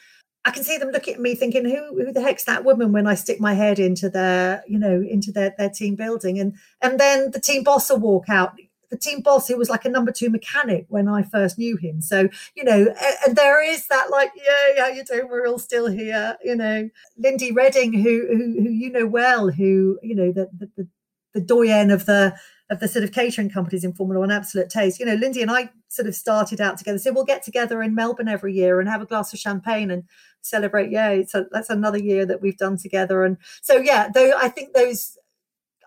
I 0.44 0.50
can 0.50 0.64
see 0.64 0.76
them 0.76 0.90
looking 0.90 1.14
at 1.14 1.20
me 1.20 1.36
thinking, 1.36 1.64
who 1.64 2.04
who 2.04 2.12
the 2.12 2.20
heck's 2.20 2.44
that 2.44 2.64
woman 2.64 2.90
when 2.90 3.06
I 3.06 3.14
stick 3.14 3.40
my 3.40 3.54
head 3.54 3.78
into 3.78 4.10
their, 4.10 4.64
you 4.66 4.80
know, 4.80 5.00
into 5.00 5.30
their, 5.30 5.54
their 5.56 5.70
team 5.70 5.94
building. 5.94 6.40
And 6.40 6.56
and 6.82 6.98
then 6.98 7.30
the 7.30 7.40
team 7.40 7.62
boss 7.62 7.88
will 7.88 7.98
walk 7.98 8.28
out. 8.28 8.54
The 8.94 9.00
team 9.00 9.22
boss 9.22 9.48
who 9.48 9.56
was 9.56 9.68
like 9.68 9.84
a 9.84 9.88
number 9.88 10.12
two 10.12 10.30
mechanic 10.30 10.86
when 10.88 11.08
I 11.08 11.24
first 11.24 11.58
knew 11.58 11.76
him. 11.76 12.00
So, 12.00 12.28
you 12.54 12.62
know, 12.62 12.94
and, 13.26 13.34
there 13.34 13.60
is 13.60 13.88
that 13.88 14.08
like, 14.08 14.30
yeah, 14.36 14.74
yeah, 14.76 14.94
you 14.94 15.02
doing? 15.02 15.28
We're 15.28 15.48
all 15.48 15.58
still 15.58 15.88
here, 15.88 16.36
you 16.44 16.54
know. 16.54 16.88
Lindy 17.18 17.50
Redding, 17.50 17.92
who 17.92 18.28
who 18.28 18.62
who 18.62 18.70
you 18.70 18.92
know 18.92 19.04
well, 19.04 19.50
who, 19.50 19.98
you 20.00 20.14
know, 20.14 20.30
the 20.30 20.48
the, 20.56 20.70
the 20.76 20.88
the 21.32 21.40
doyen 21.40 21.90
of 21.90 22.06
the 22.06 22.36
of 22.70 22.78
the 22.78 22.86
sort 22.86 23.04
of 23.04 23.10
catering 23.10 23.50
companies 23.50 23.82
in 23.82 23.94
Formula 23.94 24.20
One, 24.20 24.30
Absolute 24.30 24.70
Taste. 24.70 25.00
You 25.00 25.06
know, 25.06 25.14
Lindy 25.14 25.42
and 25.42 25.50
I 25.50 25.70
sort 25.88 26.06
of 26.06 26.14
started 26.14 26.60
out 26.60 26.78
together. 26.78 26.98
So 26.98 27.12
we'll 27.12 27.24
get 27.24 27.42
together 27.42 27.82
in 27.82 27.96
Melbourne 27.96 28.28
every 28.28 28.54
year 28.54 28.78
and 28.78 28.88
have 28.88 29.02
a 29.02 29.06
glass 29.06 29.32
of 29.32 29.40
champagne 29.40 29.90
and 29.90 30.04
celebrate. 30.40 30.92
Yeah, 30.92 31.22
so 31.26 31.46
that's 31.50 31.68
another 31.68 31.98
year 31.98 32.24
that 32.26 32.40
we've 32.40 32.56
done 32.56 32.78
together. 32.78 33.24
And 33.24 33.38
so 33.60 33.78
yeah, 33.78 34.08
though 34.14 34.34
I 34.38 34.48
think 34.50 34.72
those 34.72 35.18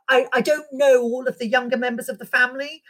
I, 0.09 0.27
I 0.33 0.41
don't 0.41 0.65
know 0.71 1.01
all 1.01 1.27
of 1.27 1.37
the 1.37 1.47
younger 1.47 1.77
members 1.77 2.09
of 2.09 2.19
the 2.19 2.25
family, 2.25 2.83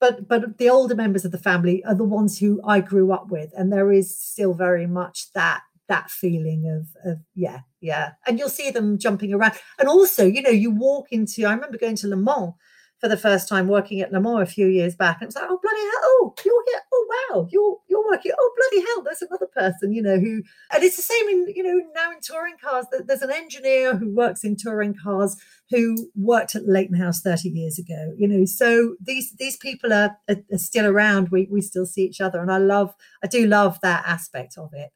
but 0.00 0.28
but 0.28 0.58
the 0.58 0.68
older 0.68 0.94
members 0.94 1.24
of 1.24 1.32
the 1.32 1.38
family 1.38 1.84
are 1.84 1.94
the 1.94 2.04
ones 2.04 2.38
who 2.38 2.60
I 2.64 2.80
grew 2.80 3.12
up 3.12 3.30
with, 3.30 3.50
and 3.56 3.72
there 3.72 3.92
is 3.92 4.16
still 4.18 4.54
very 4.54 4.86
much 4.86 5.32
that 5.34 5.62
that 5.88 6.10
feeling 6.10 6.68
of 6.68 7.10
of 7.10 7.18
yeah 7.34 7.60
yeah. 7.80 8.10
And 8.26 8.38
you'll 8.38 8.48
see 8.48 8.70
them 8.70 8.98
jumping 8.98 9.32
around. 9.32 9.54
And 9.78 9.88
also 9.88 10.26
you 10.26 10.42
know 10.42 10.50
you 10.50 10.70
walk 10.70 11.08
into 11.10 11.46
i 11.46 11.52
remember 11.52 11.78
going 11.78 11.96
to 11.96 12.08
le 12.08 12.16
mans 12.16 12.54
for 13.00 13.08
the 13.08 13.16
first 13.16 13.48
time 13.48 13.68
working 13.68 14.00
at 14.00 14.12
Mans 14.12 14.42
a 14.42 14.46
few 14.46 14.66
years 14.66 14.96
back. 14.96 15.16
And 15.16 15.24
it 15.24 15.26
was 15.28 15.36
like, 15.36 15.44
oh 15.48 15.60
bloody 15.62 15.80
hell, 15.80 16.02
oh, 16.04 16.34
you're 16.44 16.64
here. 16.66 16.80
Oh 16.92 17.06
wow, 17.30 17.48
you're 17.50 17.78
you're 17.88 18.04
working. 18.04 18.32
Oh 18.38 18.50
bloody 18.56 18.86
hell, 18.86 19.02
there's 19.02 19.22
another 19.22 19.46
person, 19.46 19.92
you 19.92 20.02
know, 20.02 20.18
who 20.18 20.42
and 20.72 20.82
it's 20.82 20.96
the 20.96 21.02
same 21.02 21.28
in, 21.28 21.46
you 21.54 21.62
know, 21.62 21.80
now 21.94 22.10
in 22.10 22.18
touring 22.20 22.56
cars. 22.62 22.86
There's 23.06 23.22
an 23.22 23.32
engineer 23.32 23.96
who 23.96 24.14
works 24.14 24.44
in 24.44 24.56
touring 24.56 24.94
cars 25.02 25.36
who 25.70 26.10
worked 26.16 26.54
at 26.54 26.66
Leyton 26.66 26.96
House 26.96 27.20
30 27.20 27.50
years 27.50 27.78
ago, 27.78 28.14
you 28.16 28.26
know. 28.26 28.44
So 28.44 28.96
these 29.00 29.34
these 29.38 29.56
people 29.56 29.92
are, 29.92 30.16
are, 30.28 30.36
are 30.52 30.58
still 30.58 30.86
around. 30.86 31.28
We 31.28 31.48
we 31.50 31.60
still 31.60 31.86
see 31.86 32.04
each 32.04 32.20
other. 32.20 32.40
And 32.40 32.50
I 32.50 32.58
love, 32.58 32.94
I 33.22 33.26
do 33.26 33.46
love 33.46 33.78
that 33.82 34.04
aspect 34.06 34.56
of 34.58 34.70
it. 34.72 34.90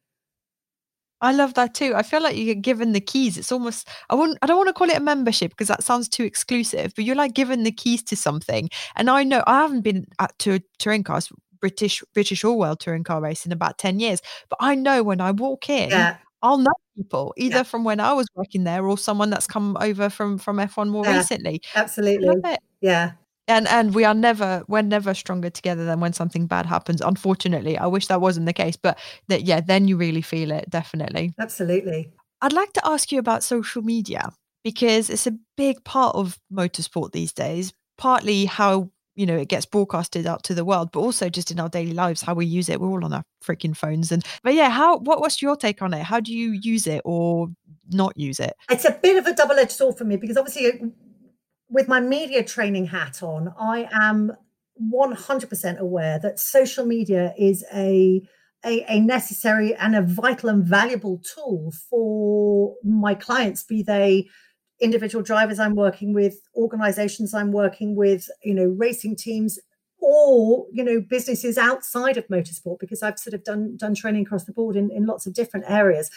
I 1.22 1.32
love 1.32 1.54
that 1.54 1.74
too. 1.74 1.94
I 1.94 2.02
feel 2.02 2.20
like 2.22 2.36
you 2.36 2.44
get 2.46 2.62
given 2.62 2.92
the 2.92 3.00
keys. 3.00 3.38
It's 3.38 3.52
almost 3.52 3.88
I 4.10 4.14
wouldn't 4.16 4.38
I 4.42 4.46
don't 4.46 4.56
want 4.58 4.68
to 4.68 4.72
call 4.74 4.90
it 4.90 4.96
a 4.96 5.00
membership 5.00 5.50
because 5.52 5.68
that 5.68 5.84
sounds 5.84 6.08
too 6.08 6.24
exclusive, 6.24 6.92
but 6.96 7.04
you're 7.04 7.16
like 7.16 7.34
given 7.34 7.62
the 7.62 7.72
keys 7.72 8.02
to 8.04 8.16
something. 8.16 8.68
And 8.96 9.08
I 9.08 9.22
know 9.24 9.42
I 9.46 9.60
haven't 9.62 9.82
been 9.82 10.06
at 10.18 10.38
to 10.40 10.54
a 10.56 10.60
touring 10.78 11.04
cars, 11.04 11.30
British 11.60 12.02
British 12.14 12.44
all 12.44 12.58
world 12.58 12.80
touring 12.80 13.04
car 13.04 13.20
race 13.22 13.46
in 13.46 13.52
about 13.52 13.78
10 13.78 14.00
years. 14.00 14.20
But 14.50 14.58
I 14.60 14.74
know 14.74 15.02
when 15.04 15.20
I 15.20 15.30
walk 15.30 15.70
in, 15.70 15.90
Yeah. 15.90 16.16
I'll 16.42 16.58
know 16.58 16.72
people 16.96 17.32
either 17.36 17.58
Yeah. 17.58 17.62
from 17.62 17.84
when 17.84 18.00
I 18.00 18.12
was 18.14 18.26
working 18.34 18.64
there 18.64 18.84
or 18.86 18.98
someone 18.98 19.30
that's 19.30 19.46
come 19.46 19.76
over 19.80 20.10
from 20.10 20.38
from 20.38 20.58
F1 20.58 20.90
more 20.90 21.04
Yeah, 21.04 21.18
recently. 21.18 21.62
Absolutely. 21.76 22.34
Yeah. 22.80 23.12
And 23.48 23.66
and 23.68 23.94
we 23.94 24.04
are 24.04 24.14
never 24.14 24.62
we're 24.68 24.82
never 24.82 25.14
stronger 25.14 25.50
together 25.50 25.84
than 25.84 26.00
when 26.00 26.12
something 26.12 26.46
bad 26.46 26.66
happens. 26.66 27.00
Unfortunately, 27.00 27.76
I 27.76 27.86
wish 27.86 28.06
that 28.06 28.20
wasn't 28.20 28.46
the 28.46 28.52
case, 28.52 28.76
but 28.76 28.98
that 29.28 29.42
yeah, 29.42 29.60
then 29.60 29.88
you 29.88 29.96
really 29.96 30.22
feel 30.22 30.52
it 30.52 30.70
definitely. 30.70 31.34
Absolutely. 31.38 32.12
I'd 32.40 32.52
like 32.52 32.72
to 32.74 32.86
ask 32.86 33.10
you 33.10 33.18
about 33.18 33.42
social 33.42 33.82
media 33.82 34.32
because 34.64 35.10
it's 35.10 35.26
a 35.26 35.36
big 35.56 35.82
part 35.84 36.14
of 36.14 36.38
motorsport 36.52 37.12
these 37.12 37.32
days. 37.32 37.72
Partly 37.98 38.44
how 38.44 38.90
you 39.14 39.26
know 39.26 39.36
it 39.36 39.48
gets 39.48 39.66
broadcasted 39.66 40.26
out 40.26 40.42
to 40.44 40.54
the 40.54 40.64
world, 40.64 40.90
but 40.92 41.00
also 41.00 41.28
just 41.28 41.50
in 41.50 41.60
our 41.60 41.68
daily 41.68 41.92
lives, 41.92 42.22
how 42.22 42.34
we 42.34 42.46
use 42.46 42.68
it. 42.68 42.80
We're 42.80 42.88
all 42.88 43.04
on 43.04 43.12
our 43.12 43.24
freaking 43.44 43.76
phones, 43.76 44.12
and 44.12 44.24
but 44.42 44.54
yeah, 44.54 44.70
how 44.70 44.98
what 44.98 45.20
what's 45.20 45.42
your 45.42 45.56
take 45.56 45.82
on 45.82 45.94
it? 45.94 46.02
How 46.02 46.20
do 46.20 46.32
you 46.32 46.52
use 46.52 46.86
it 46.86 47.02
or 47.04 47.48
not 47.90 48.16
use 48.16 48.40
it? 48.40 48.54
It's 48.70 48.84
a 48.84 48.92
bit 48.92 49.16
of 49.16 49.26
a 49.26 49.34
double 49.34 49.58
edged 49.58 49.72
sword 49.72 49.98
for 49.98 50.04
me 50.04 50.16
because 50.16 50.36
obviously, 50.36 50.80
with 51.72 51.88
my 51.88 52.00
media 52.00 52.44
training 52.44 52.86
hat 52.86 53.22
on, 53.22 53.52
I 53.58 53.88
am 53.92 54.32
100% 54.92 55.78
aware 55.78 56.18
that 56.18 56.38
social 56.38 56.84
media 56.84 57.34
is 57.38 57.64
a, 57.72 58.22
a, 58.64 58.84
a 58.88 59.00
necessary 59.00 59.74
and 59.74 59.96
a 59.96 60.02
vital 60.02 60.50
and 60.50 60.64
valuable 60.64 61.18
tool 61.18 61.72
for 61.88 62.74
my 62.84 63.14
clients, 63.14 63.62
be 63.62 63.82
they 63.82 64.28
individual 64.80 65.22
drivers 65.22 65.58
I'm 65.58 65.74
working 65.74 66.12
with, 66.12 66.40
organizations 66.54 67.32
I'm 67.32 67.52
working 67.52 67.96
with, 67.96 68.28
you 68.44 68.54
know, 68.54 68.66
racing 68.66 69.16
teams, 69.16 69.58
or 70.04 70.66
you 70.72 70.82
know 70.82 71.00
businesses 71.00 71.56
outside 71.56 72.16
of 72.16 72.26
motorsport 72.26 72.80
because 72.80 73.04
i've 73.04 73.20
sort 73.20 73.34
of 73.34 73.44
done 73.44 73.76
done 73.76 73.94
training 73.94 74.22
across 74.22 74.42
the 74.46 74.52
board 74.52 74.74
in, 74.74 74.90
in 74.90 75.06
lots 75.06 75.26
of 75.26 75.32
different 75.32 75.64
areas. 75.68 76.10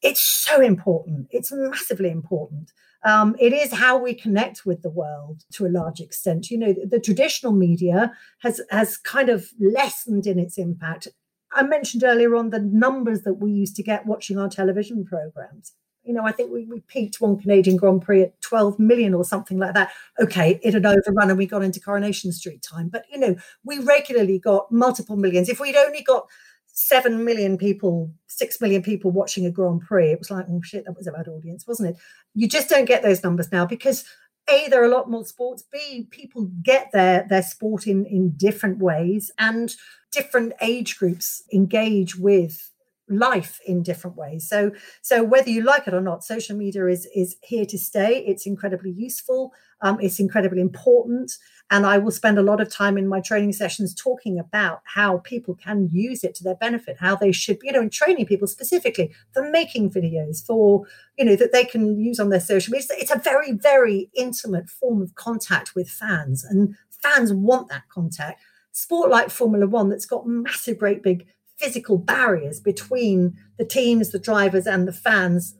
It's 0.00 0.20
so 0.20 0.60
important. 0.60 1.26
It's 1.32 1.50
massively 1.52 2.10
important 2.10 2.70
um, 3.04 3.34
it 3.40 3.52
is 3.52 3.72
how 3.72 3.98
we 3.98 4.14
connect 4.14 4.64
with 4.64 4.82
the 4.82 4.90
world 4.90 5.42
to 5.52 5.66
a 5.66 5.68
large 5.68 6.00
extent 6.00 6.50
you 6.50 6.58
know 6.58 6.72
the, 6.72 6.86
the 6.86 7.00
traditional 7.00 7.52
media 7.52 8.12
has 8.38 8.60
has 8.70 8.96
kind 8.96 9.28
of 9.28 9.50
lessened 9.60 10.26
in 10.26 10.38
its 10.38 10.58
impact 10.58 11.08
i 11.52 11.62
mentioned 11.62 12.04
earlier 12.04 12.34
on 12.34 12.50
the 12.50 12.60
numbers 12.60 13.22
that 13.22 13.34
we 13.34 13.50
used 13.50 13.76
to 13.76 13.82
get 13.82 14.06
watching 14.06 14.38
our 14.38 14.48
television 14.48 15.04
programs 15.04 15.72
you 16.04 16.12
know, 16.12 16.24
I 16.24 16.32
think 16.32 16.50
we, 16.50 16.64
we 16.64 16.80
peaked 16.80 17.20
one 17.20 17.38
Canadian 17.38 17.76
Grand 17.76 18.02
Prix 18.02 18.22
at 18.22 18.40
12 18.40 18.78
million 18.78 19.14
or 19.14 19.24
something 19.24 19.58
like 19.58 19.74
that. 19.74 19.92
Okay, 20.18 20.58
it 20.62 20.74
had 20.74 20.84
overrun 20.84 21.30
and 21.30 21.38
we 21.38 21.46
got 21.46 21.62
into 21.62 21.80
Coronation 21.80 22.32
Street 22.32 22.62
time. 22.62 22.88
But, 22.88 23.04
you 23.10 23.18
know, 23.18 23.36
we 23.64 23.78
regularly 23.78 24.38
got 24.38 24.70
multiple 24.72 25.16
millions. 25.16 25.48
If 25.48 25.60
we'd 25.60 25.76
only 25.76 26.02
got 26.02 26.26
7 26.72 27.24
million 27.24 27.58
people, 27.58 28.12
6 28.26 28.60
million 28.60 28.82
people 28.82 29.10
watching 29.10 29.46
a 29.46 29.50
Grand 29.50 29.82
Prix, 29.82 30.12
it 30.12 30.18
was 30.18 30.30
like, 30.30 30.46
oh 30.48 30.60
shit, 30.62 30.84
that 30.86 30.96
was 30.96 31.06
a 31.06 31.12
bad 31.12 31.28
audience, 31.28 31.66
wasn't 31.66 31.90
it? 31.90 31.96
You 32.34 32.48
just 32.48 32.68
don't 32.68 32.86
get 32.86 33.02
those 33.02 33.22
numbers 33.22 33.52
now 33.52 33.66
because 33.66 34.04
a 34.48 34.68
there 34.68 34.82
are 34.82 34.86
a 34.86 34.94
lot 34.94 35.08
more 35.08 35.24
sports 35.24 35.62
b 35.72 36.08
people 36.10 36.50
get 36.64 36.90
their 36.92 37.24
their 37.28 37.42
sport 37.42 37.86
in 37.86 38.04
in 38.06 38.30
different 38.36 38.78
ways 38.78 39.30
and 39.38 39.76
different 40.10 40.52
age 40.60 40.98
groups 40.98 41.44
engage 41.52 42.16
with 42.16 42.72
life 43.08 43.60
in 43.66 43.82
different 43.82 44.16
ways. 44.16 44.48
So 44.48 44.72
so 45.02 45.22
whether 45.22 45.50
you 45.50 45.62
like 45.62 45.86
it 45.86 45.94
or 45.94 46.00
not 46.00 46.24
social 46.24 46.56
media 46.56 46.86
is 46.86 47.06
is 47.14 47.36
here 47.42 47.66
to 47.66 47.78
stay. 47.78 48.24
It's 48.26 48.46
incredibly 48.46 48.90
useful 48.90 49.52
um, 49.82 49.98
it's 50.00 50.20
incredibly 50.20 50.60
important. 50.60 51.32
And 51.70 51.86
i 51.86 51.96
will 51.96 52.10
spend 52.10 52.38
a 52.38 52.42
lot 52.42 52.60
of 52.60 52.70
time 52.70 52.98
in 52.98 53.08
my 53.08 53.20
training 53.20 53.52
sessions 53.54 53.94
talking 53.94 54.38
about 54.38 54.82
how 54.84 55.18
people 55.18 55.54
can 55.54 55.88
use 55.90 56.22
it 56.22 56.34
to 56.34 56.44
their 56.44 56.56
benefit 56.56 56.98
how 57.00 57.16
they 57.16 57.32
should 57.32 57.58
you 57.62 57.72
know 57.72 57.80
and 57.80 57.90
training 57.90 58.26
people 58.26 58.46
specifically 58.46 59.10
for 59.32 59.50
making 59.50 59.90
videos 59.90 60.44
for 60.44 60.84
you 61.16 61.24
know 61.24 61.34
that 61.34 61.52
they 61.52 61.64
can 61.64 61.98
use 61.98 62.20
on 62.20 62.28
their 62.28 62.40
social 62.40 62.72
media. 62.72 62.88
It's 62.98 63.10
a 63.10 63.18
very 63.18 63.52
very 63.52 64.10
intimate 64.14 64.68
form 64.68 65.00
of 65.00 65.14
contact 65.14 65.74
with 65.74 65.88
fans 65.88 66.44
and 66.44 66.74
fans 67.02 67.32
want 67.32 67.68
that 67.70 67.88
contact. 67.88 68.42
Sport 68.72 69.10
like 69.10 69.30
formula 69.30 69.66
one 69.66 69.88
that's 69.88 70.06
got 70.06 70.26
massive 70.26 70.78
great 70.78 71.02
big 71.02 71.26
physical 71.56 71.96
barriers 71.96 72.60
between 72.60 73.36
the 73.56 73.64
teams, 73.64 74.10
the 74.10 74.18
drivers, 74.18 74.66
and 74.66 74.88
the 74.88 74.92
fans 74.92 75.54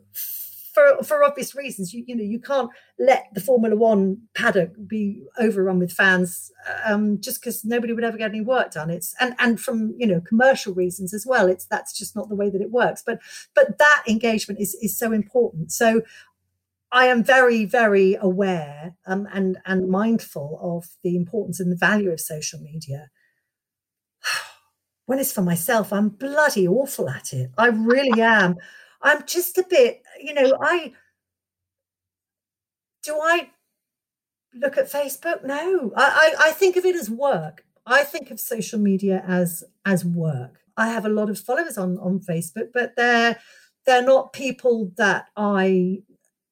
for 0.72 1.02
for 1.02 1.22
obvious 1.24 1.54
reasons. 1.54 1.92
You 1.92 2.04
you 2.06 2.16
know 2.16 2.24
you 2.24 2.40
can't 2.40 2.70
let 2.98 3.26
the 3.34 3.40
Formula 3.40 3.76
One 3.76 4.22
paddock 4.34 4.72
be 4.86 5.22
overrun 5.38 5.78
with 5.78 5.92
fans 5.92 6.50
um, 6.84 7.20
just 7.20 7.40
because 7.40 7.64
nobody 7.64 7.92
would 7.92 8.04
ever 8.04 8.18
get 8.18 8.30
any 8.30 8.40
work 8.40 8.72
done. 8.72 8.90
It's 8.90 9.14
and 9.20 9.34
and 9.38 9.60
from 9.60 9.94
you 9.98 10.06
know 10.06 10.20
commercial 10.20 10.74
reasons 10.74 11.14
as 11.14 11.26
well. 11.26 11.46
It's 11.46 11.66
that's 11.66 11.96
just 11.96 12.16
not 12.16 12.28
the 12.28 12.36
way 12.36 12.50
that 12.50 12.62
it 12.62 12.70
works. 12.70 13.02
But 13.04 13.20
but 13.54 13.78
that 13.78 14.02
engagement 14.08 14.60
is 14.60 14.74
is 14.82 14.98
so 14.98 15.12
important. 15.12 15.72
So. 15.72 16.02
I 16.94 17.06
am 17.06 17.24
very, 17.24 17.64
very 17.64 18.18
aware 18.20 18.96
um, 19.06 19.26
and 19.32 19.56
and 19.64 19.88
mindful 19.88 20.58
of 20.60 20.90
the 21.02 21.16
importance 21.16 21.58
and 21.58 21.72
the 21.72 21.76
value 21.76 22.10
of 22.10 22.20
social 22.20 22.60
media 22.60 23.08
when 25.06 25.18
it's 25.18 25.32
for 25.32 25.42
myself, 25.42 25.92
I'm 25.92 26.10
bloody 26.10 26.66
awful 26.66 27.08
at 27.08 27.32
it. 27.32 27.50
I 27.58 27.68
really 27.68 28.20
am. 28.20 28.56
I'm 29.02 29.26
just 29.26 29.58
a 29.58 29.64
bit, 29.68 30.02
you 30.20 30.34
know, 30.34 30.56
I 30.60 30.92
do 33.02 33.18
I 33.20 33.50
look 34.54 34.78
at 34.78 34.90
Facebook? 34.90 35.44
No. 35.44 35.92
I, 35.96 36.34
I, 36.38 36.48
I 36.48 36.50
think 36.52 36.76
of 36.76 36.84
it 36.84 36.94
as 36.94 37.10
work. 37.10 37.64
I 37.84 38.04
think 38.04 38.30
of 38.30 38.38
social 38.38 38.78
media 38.78 39.24
as 39.26 39.64
as 39.84 40.04
work. 40.04 40.60
I 40.76 40.88
have 40.88 41.04
a 41.04 41.10
lot 41.10 41.30
of 41.30 41.38
followers 41.38 41.76
on 41.76 41.98
on 41.98 42.20
Facebook, 42.20 42.68
but 42.72 42.94
they're 42.96 43.38
they're 43.86 44.04
not 44.04 44.32
people 44.32 44.92
that 44.96 45.26
I 45.36 46.02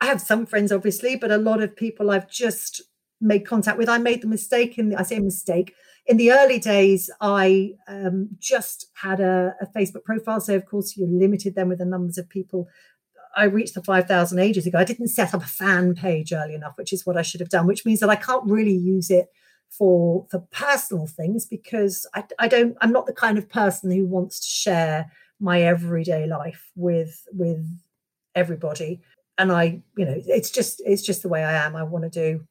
I 0.01 0.07
have 0.07 0.21
some 0.21 0.47
friends 0.47 0.73
obviously, 0.73 1.17
but 1.17 1.31
a 1.31 1.39
lot 1.39 1.63
of 1.63 1.77
people 1.77 2.11
I've 2.11 2.29
just 2.29 2.83
made 3.21 3.47
contact 3.47 3.79
with. 3.79 3.89
I 3.89 3.99
made 3.99 4.23
the 4.23 4.27
mistake 4.27 4.77
in 4.79 4.95
I 4.97 5.05
say 5.05 5.21
mistake 5.21 5.75
in 6.07 6.17
the 6.17 6.33
early 6.33 6.59
days. 6.59 7.11
I 7.21 7.73
um, 7.89 8.31
just 8.39 8.87
had 8.95 9.21
a, 9.21 9.55
a 9.61 9.67
Facebook 9.67 10.05
profile, 10.05 10.41
so 10.41 10.55
of 10.55 10.67
course 10.67 10.97
you 10.97 11.07
limited 11.07 11.55
them 11.55 11.69
with 11.69 11.79
the 11.79 11.85
numbers 11.85 12.19
of 12.19 12.29
people. 12.29 12.69
I 13.37 13.45
reached 13.45 13.75
the 13.75 13.83
5,000 13.83 14.39
ages 14.39 14.67
ago. 14.67 14.79
I 14.79 14.85
didn't 14.85 15.09
set 15.09 15.35
up 15.35 15.43
a 15.43 15.47
fan 15.47 15.95
page 15.95 16.33
early 16.33 16.55
enough, 16.55 16.77
which 16.77 16.93
is 16.93 17.07
what 17.07 17.17
I 17.17 17.23
should 17.23 17.41
have 17.41 17.49
done, 17.49 17.67
which 17.67 17.87
means 17.87 18.01
that 18.01 18.11
I 18.11 18.17
can't 18.17 18.51
really 18.51 18.75
use 18.75 19.11
it 19.11 19.29
for 19.71 20.27
for 20.31 20.41
personal 20.51 21.07
things 21.07 21.47
because 21.47 22.07
I, 22.15 22.25
I 22.39 22.49
don't 22.49 22.77
I'm 22.81 22.93
not 22.93 23.07
the 23.07 23.13
kind 23.13 23.39
of 23.39 23.49
person 23.49 23.91
who 23.91 24.05
wants 24.05 24.41
to 24.41 24.49
share 24.49 25.13
my 25.39 25.63
everyday 25.63 26.27
life 26.27 26.71
with 26.75 27.25
with 27.33 27.65
everybody 28.35 29.01
and 29.39 29.53
I 29.53 29.83
you 29.97 30.05
know 30.05 30.21
it's 30.27 30.51
just 30.51 30.83
it's 30.85 31.03
just 31.03 31.23
the 31.23 31.29
way 31.29 31.45
I 31.45 31.65
am 31.65 31.77
I 31.77 31.85
want 31.85 32.05
to 32.05 32.11
do 32.11 32.45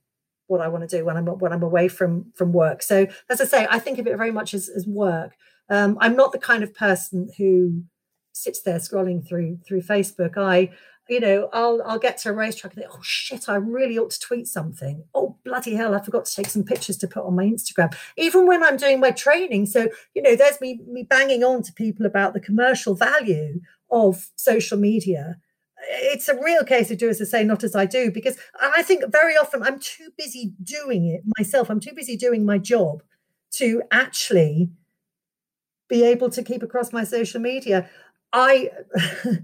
what 0.49 0.61
I 0.61 0.67
want 0.67 0.87
to 0.87 0.97
do 0.97 1.05
when 1.05 1.17
I'm 1.17 1.25
when 1.25 1.53
I'm 1.53 1.63
away 1.63 1.87
from 1.87 2.31
from 2.35 2.51
work 2.51 2.81
so 2.81 3.07
as 3.29 3.41
I 3.41 3.45
say 3.45 3.67
I 3.69 3.79
think 3.79 3.99
of 3.99 4.07
it 4.07 4.17
very 4.17 4.31
much 4.31 4.53
as, 4.53 4.69
as 4.69 4.85
work 4.85 5.33
um, 5.69 5.97
I'm 6.01 6.15
not 6.15 6.31
the 6.31 6.39
kind 6.39 6.63
of 6.63 6.73
person 6.73 7.29
who 7.37 7.83
sits 8.33 8.61
there 8.61 8.79
scrolling 8.79 9.27
through 9.27 9.59
through 9.65 9.81
Facebook 9.81 10.37
I 10.37 10.71
you 11.09 11.19
know, 11.19 11.49
I'll 11.51 11.81
I'll 11.85 11.99
get 11.99 12.17
to 12.19 12.29
a 12.29 12.33
racetrack 12.33 12.73
and 12.73 12.83
think, 12.83 12.95
oh 12.95 13.01
shit, 13.01 13.49
I 13.49 13.55
really 13.55 13.97
ought 13.97 14.11
to 14.11 14.19
tweet 14.19 14.47
something. 14.47 15.03
Oh 15.15 15.37
bloody 15.43 15.73
hell, 15.73 15.95
I 15.95 16.01
forgot 16.01 16.25
to 16.25 16.35
take 16.35 16.47
some 16.47 16.63
pictures 16.63 16.97
to 16.97 17.07
put 17.07 17.25
on 17.25 17.35
my 17.35 17.45
Instagram. 17.45 17.95
Even 18.15 18.45
when 18.45 18.63
I'm 18.63 18.77
doing 18.77 18.99
my 18.99 19.11
training, 19.11 19.65
so 19.65 19.89
you 20.13 20.21
know, 20.21 20.35
there's 20.35 20.61
me 20.61 20.79
me 20.87 21.03
banging 21.03 21.43
on 21.43 21.63
to 21.63 21.73
people 21.73 22.05
about 22.05 22.33
the 22.33 22.39
commercial 22.39 22.93
value 22.93 23.59
of 23.91 24.29
social 24.35 24.77
media. 24.77 25.37
It's 25.87 26.27
a 26.27 26.39
real 26.41 26.63
case 26.63 26.91
of 26.91 26.97
do 26.97 27.09
as 27.09 27.21
I 27.21 27.25
say, 27.25 27.43
not 27.43 27.63
as 27.63 27.75
I 27.75 27.85
do, 27.85 28.11
because 28.11 28.37
I 28.59 28.83
think 28.83 29.03
very 29.11 29.35
often 29.35 29.63
I'm 29.63 29.79
too 29.79 30.09
busy 30.17 30.53
doing 30.61 31.05
it 31.05 31.21
myself. 31.37 31.69
I'm 31.69 31.79
too 31.79 31.93
busy 31.95 32.17
doing 32.17 32.45
my 32.45 32.57
job 32.57 33.03
to 33.51 33.81
actually 33.91 34.71
be 35.87 36.03
able 36.03 36.29
to 36.29 36.43
keep 36.43 36.63
across 36.63 36.93
my 36.93 37.03
social 37.03 37.41
media. 37.41 37.89
I 38.31 38.69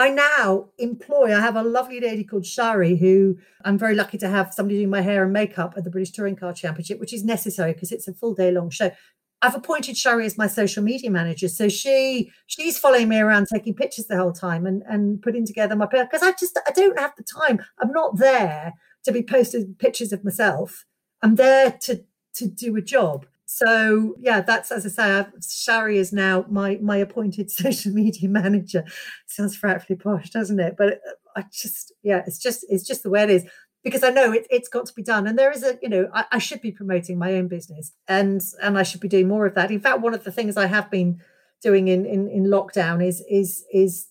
I 0.00 0.10
now 0.10 0.68
employ, 0.78 1.34
I 1.34 1.40
have 1.40 1.56
a 1.56 1.62
lovely 1.62 1.98
lady 1.98 2.22
called 2.22 2.46
Shari 2.46 2.96
who 2.96 3.36
I'm 3.64 3.76
very 3.76 3.96
lucky 3.96 4.16
to 4.18 4.28
have 4.28 4.54
somebody 4.54 4.76
doing 4.76 4.90
my 4.90 5.00
hair 5.00 5.24
and 5.24 5.32
makeup 5.32 5.74
at 5.76 5.82
the 5.82 5.90
British 5.90 6.12
Touring 6.12 6.36
Car 6.36 6.52
Championship, 6.52 7.00
which 7.00 7.12
is 7.12 7.24
necessary 7.24 7.72
because 7.72 7.90
it's 7.90 8.06
a 8.06 8.14
full 8.14 8.32
day 8.32 8.52
long 8.52 8.70
show. 8.70 8.92
I've 9.40 9.54
appointed 9.54 9.96
Shari 9.96 10.26
as 10.26 10.36
my 10.36 10.48
social 10.48 10.82
media 10.82 11.10
manager. 11.10 11.48
So 11.48 11.68
she 11.68 12.30
she's 12.46 12.78
following 12.78 13.08
me 13.08 13.18
around 13.20 13.46
taking 13.52 13.74
pictures 13.74 14.06
the 14.06 14.16
whole 14.16 14.32
time 14.32 14.66
and, 14.66 14.82
and 14.88 15.22
putting 15.22 15.46
together 15.46 15.76
my 15.76 15.86
because 15.86 16.22
I 16.22 16.32
just 16.32 16.58
I 16.66 16.72
don't 16.72 16.98
have 16.98 17.12
the 17.16 17.22
time. 17.22 17.60
I'm 17.80 17.92
not 17.92 18.18
there 18.18 18.72
to 19.04 19.12
be 19.12 19.22
posting 19.22 19.74
pictures 19.78 20.12
of 20.12 20.24
myself. 20.24 20.84
I'm 21.22 21.36
there 21.36 21.72
to 21.82 22.04
to 22.34 22.48
do 22.48 22.76
a 22.76 22.82
job. 22.82 23.26
So 23.46 24.16
yeah, 24.18 24.40
that's 24.40 24.70
as 24.70 24.84
I 24.84 24.88
say, 24.88 25.18
I've, 25.18 25.32
Shari 25.42 25.98
is 25.98 26.12
now 26.12 26.44
my 26.50 26.78
my 26.82 26.96
appointed 26.96 27.50
social 27.50 27.92
media 27.92 28.28
manager. 28.28 28.84
Sounds 29.26 29.56
frightfully 29.56 29.96
posh, 29.98 30.30
doesn't 30.30 30.58
it? 30.58 30.74
But 30.76 30.94
uh, 30.94 31.12
I 31.36 31.44
just 31.52 31.92
yeah, 32.02 32.22
it's 32.26 32.38
just 32.38 32.66
it's 32.68 32.86
just 32.86 33.04
the 33.04 33.10
way 33.10 33.22
it 33.22 33.30
is 33.30 33.46
because 33.84 34.02
I 34.02 34.10
know 34.10 34.32
it, 34.32 34.46
it's 34.50 34.68
got 34.68 34.86
to 34.86 34.94
be 34.94 35.02
done. 35.02 35.26
And 35.26 35.38
there 35.38 35.52
is 35.52 35.62
a 35.62 35.78
you 35.82 35.88
know 35.88 36.08
I, 36.12 36.24
I 36.32 36.38
should 36.38 36.60
be 36.60 36.72
promoting 36.72 37.18
my 37.18 37.34
own 37.34 37.48
business 37.48 37.92
and 38.06 38.40
and 38.62 38.78
I 38.78 38.82
should 38.82 39.00
be 39.00 39.08
doing 39.08 39.28
more 39.28 39.46
of 39.46 39.54
that. 39.54 39.70
In 39.70 39.80
fact, 39.80 40.00
one 40.00 40.14
of 40.14 40.24
the 40.24 40.32
things 40.32 40.56
I 40.56 40.66
have 40.66 40.90
been 40.90 41.20
doing 41.62 41.88
in 41.88 42.06
in, 42.06 42.28
in 42.28 42.44
lockdown 42.44 43.04
is 43.04 43.22
is 43.28 43.64
is 43.72 44.08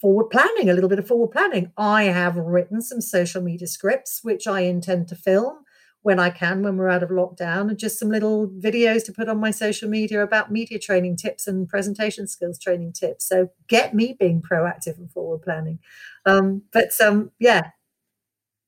forward 0.00 0.30
planning 0.30 0.68
a 0.68 0.74
little 0.74 0.88
bit 0.88 0.98
of 0.98 1.06
forward 1.06 1.30
planning. 1.30 1.72
I 1.76 2.04
have 2.04 2.36
written 2.36 2.82
some 2.82 3.00
social 3.00 3.42
media 3.42 3.66
scripts 3.66 4.20
which 4.22 4.46
I 4.46 4.60
intend 4.60 5.08
to 5.08 5.16
film 5.16 5.58
when 6.02 6.18
I 6.18 6.30
can, 6.30 6.62
when 6.62 6.76
we're 6.76 6.88
out 6.88 7.04
of 7.04 7.10
lockdown, 7.10 7.70
and 7.70 7.78
just 7.78 7.98
some 7.98 8.10
little 8.10 8.48
videos 8.48 9.04
to 9.06 9.12
put 9.12 9.28
on 9.28 9.38
my 9.38 9.52
social 9.52 9.88
media 9.88 10.22
about 10.22 10.50
media 10.50 10.78
training 10.78 11.16
tips 11.16 11.46
and 11.46 11.68
presentation 11.68 12.26
skills 12.26 12.58
training 12.58 12.92
tips. 12.92 13.28
So 13.28 13.50
get 13.68 13.94
me 13.94 14.16
being 14.18 14.42
proactive 14.42 14.98
and 14.98 15.10
forward 15.12 15.42
planning. 15.42 15.78
Um, 16.26 16.62
but 16.72 16.90
um, 17.00 17.30
yeah, 17.38 17.70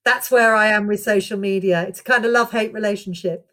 that's 0.04 0.30
where 0.30 0.54
I 0.54 0.66
am 0.68 0.86
with 0.86 1.02
social 1.02 1.38
media. 1.38 1.82
It's 1.82 2.00
a 2.00 2.04
kind 2.04 2.24
of 2.24 2.32
love 2.32 2.52
hate 2.52 2.72
relationship. 2.72 3.50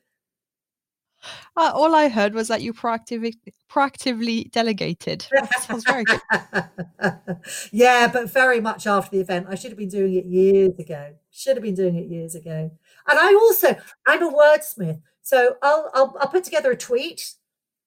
Uh, 1.55 1.71
all 1.73 1.93
I 1.93 2.09
heard 2.09 2.33
was 2.33 2.47
that 2.47 2.61
you 2.61 2.73
proactively 2.73 3.35
proactively 3.69 4.49
delegated. 4.51 5.27
That 5.31 5.61
sounds 5.61 5.83
very 5.83 6.03
good. 6.03 6.19
yeah, 7.71 8.09
but 8.11 8.31
very 8.31 8.59
much 8.59 8.87
after 8.87 9.11
the 9.11 9.21
event. 9.21 9.47
I 9.49 9.55
should 9.55 9.71
have 9.71 9.77
been 9.77 9.89
doing 9.89 10.15
it 10.15 10.25
years 10.25 10.77
ago. 10.79 11.13
Should 11.29 11.57
have 11.57 11.63
been 11.63 11.75
doing 11.75 11.95
it 11.95 12.07
years 12.07 12.35
ago. 12.35 12.71
And 13.07 13.19
I 13.19 13.33
also, 13.33 13.75
I'm 14.07 14.23
a 14.23 14.31
wordsmith. 14.31 15.01
So 15.21 15.57
I'll, 15.61 15.91
I'll, 15.93 16.15
I'll 16.19 16.27
put 16.27 16.43
together 16.43 16.71
a 16.71 16.77
tweet, 16.77 17.35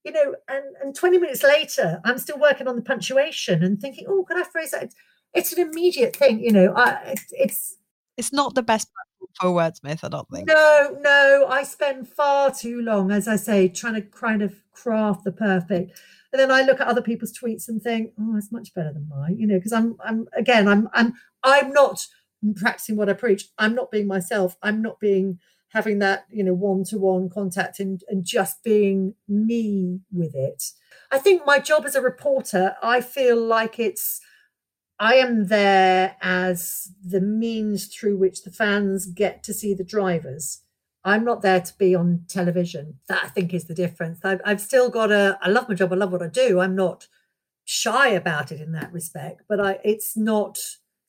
you 0.05 0.13
know, 0.13 0.37
and, 0.49 0.65
and 0.83 0.95
20 0.95 1.19
minutes 1.19 1.43
later, 1.43 2.01
I'm 2.05 2.19
still 2.19 2.39
working 2.39 2.69
on 2.69 2.77
the 2.77 2.83
punctuation 2.83 3.65
and 3.65 3.81
thinking, 3.81 4.07
oh, 4.09 4.25
can 4.25 4.39
I 4.39 4.45
phrase 4.45 4.71
that? 4.71 4.85
It's, 4.85 4.95
it's 5.35 5.53
an 5.53 5.69
immediate 5.69 6.15
thing, 6.15 6.39
you 6.39 6.53
know, 6.53 6.73
I, 6.77 7.01
it's, 7.07 7.27
it's, 7.33 7.77
it's 8.17 8.33
not 8.33 8.55
the 8.55 8.63
best 8.63 8.91
for 9.41 9.51
wordsmith, 9.51 10.05
I 10.05 10.09
don't 10.09 10.29
think. 10.31 10.47
No, 10.47 10.97
no, 11.01 11.47
I 11.49 11.65
spend 11.65 12.09
far 12.09 12.53
too 12.53 12.81
long, 12.83 13.11
as 13.11 13.27
I 13.27 13.37
say, 13.37 13.69
trying 13.69 13.95
to 13.95 14.03
kind 14.03 14.43
of 14.43 14.55
craft 14.73 15.25
the 15.25 15.33
perfect. 15.33 15.99
And 16.33 16.41
then 16.41 16.51
I 16.51 16.63
look 16.63 16.81
at 16.81 16.87
other 16.87 17.03
people's 17.03 17.33
tweets 17.33 17.69
and 17.69 17.81
think, 17.81 18.13
oh, 18.21 18.37
it's 18.37 18.53
much 18.53 18.75
better 18.75 18.93
than 18.93 19.09
mine, 19.09 19.37
you 19.39 19.47
know, 19.47 19.57
because 19.57 19.73
I'm, 19.73 19.97
I'm 20.05 20.27
again, 20.37 20.69
I'm, 20.69 20.89
I'm, 20.93 21.15
I'm 21.43 21.71
not 21.71 22.07
practicing 22.57 22.97
what 22.97 23.09
I 23.09 23.15
preach. 23.15 23.49
I'm 23.59 23.75
not 23.75 23.91
being 23.91 24.07
myself. 24.07 24.57
I'm 24.63 24.83
not 24.83 25.01
being 25.01 25.39
having 25.69 25.99
that, 25.99 26.25
you 26.31 26.45
know, 26.45 26.55
one-to-one 26.55 27.29
contact 27.29 27.81
and, 27.81 28.01
and 28.09 28.25
just 28.25 28.63
being 28.63 29.15
me 29.27 30.01
with 30.13 30.35
it. 30.35 30.63
I 31.11 31.19
think 31.19 31.45
my 31.45 31.59
job 31.59 31.85
as 31.85 31.97
a 31.97 32.01
reporter, 32.01 32.77
I 32.81 33.01
feel 33.01 33.41
like 33.41 33.79
it's 33.79 34.21
I 35.05 35.17
am 35.17 35.49
there 35.49 36.17
as 36.23 36.91
the 37.05 37.21
means 37.21 37.87
through 37.87 38.17
which 38.17 38.43
the 38.43 38.51
fans 38.51 39.05
get 39.05 39.43
to 39.43 39.53
see 39.53 39.75
the 39.75 39.85
drivers. 39.85 40.63
I'm 41.05 41.25
not 41.25 41.43
there 41.43 41.61
to 41.61 41.79
be 41.79 41.95
on 41.95 42.25
television. 42.27 43.01
That 43.09 43.25
I 43.25 43.29
think 43.29 43.53
is 43.53 43.67
the 43.67 43.75
difference. 43.75 44.21
I've, 44.25 44.41
I've 44.47 44.63
still 44.63 44.89
got 44.89 45.13
a. 45.13 45.39
I 45.43 45.51
love 45.51 45.69
my 45.69 45.75
job. 45.75 45.93
I 45.93 45.97
love 45.97 46.11
what 46.13 46.23
I 46.23 46.29
do. 46.29 46.61
I'm 46.61 46.75
not 46.75 47.09
shy 47.65 48.09
about 48.09 48.51
it 48.51 48.63
in 48.63 48.73
that 48.73 48.95
respect. 48.95 49.43
But 49.47 49.61
I, 49.61 49.79
it's 49.85 50.17
not 50.17 50.59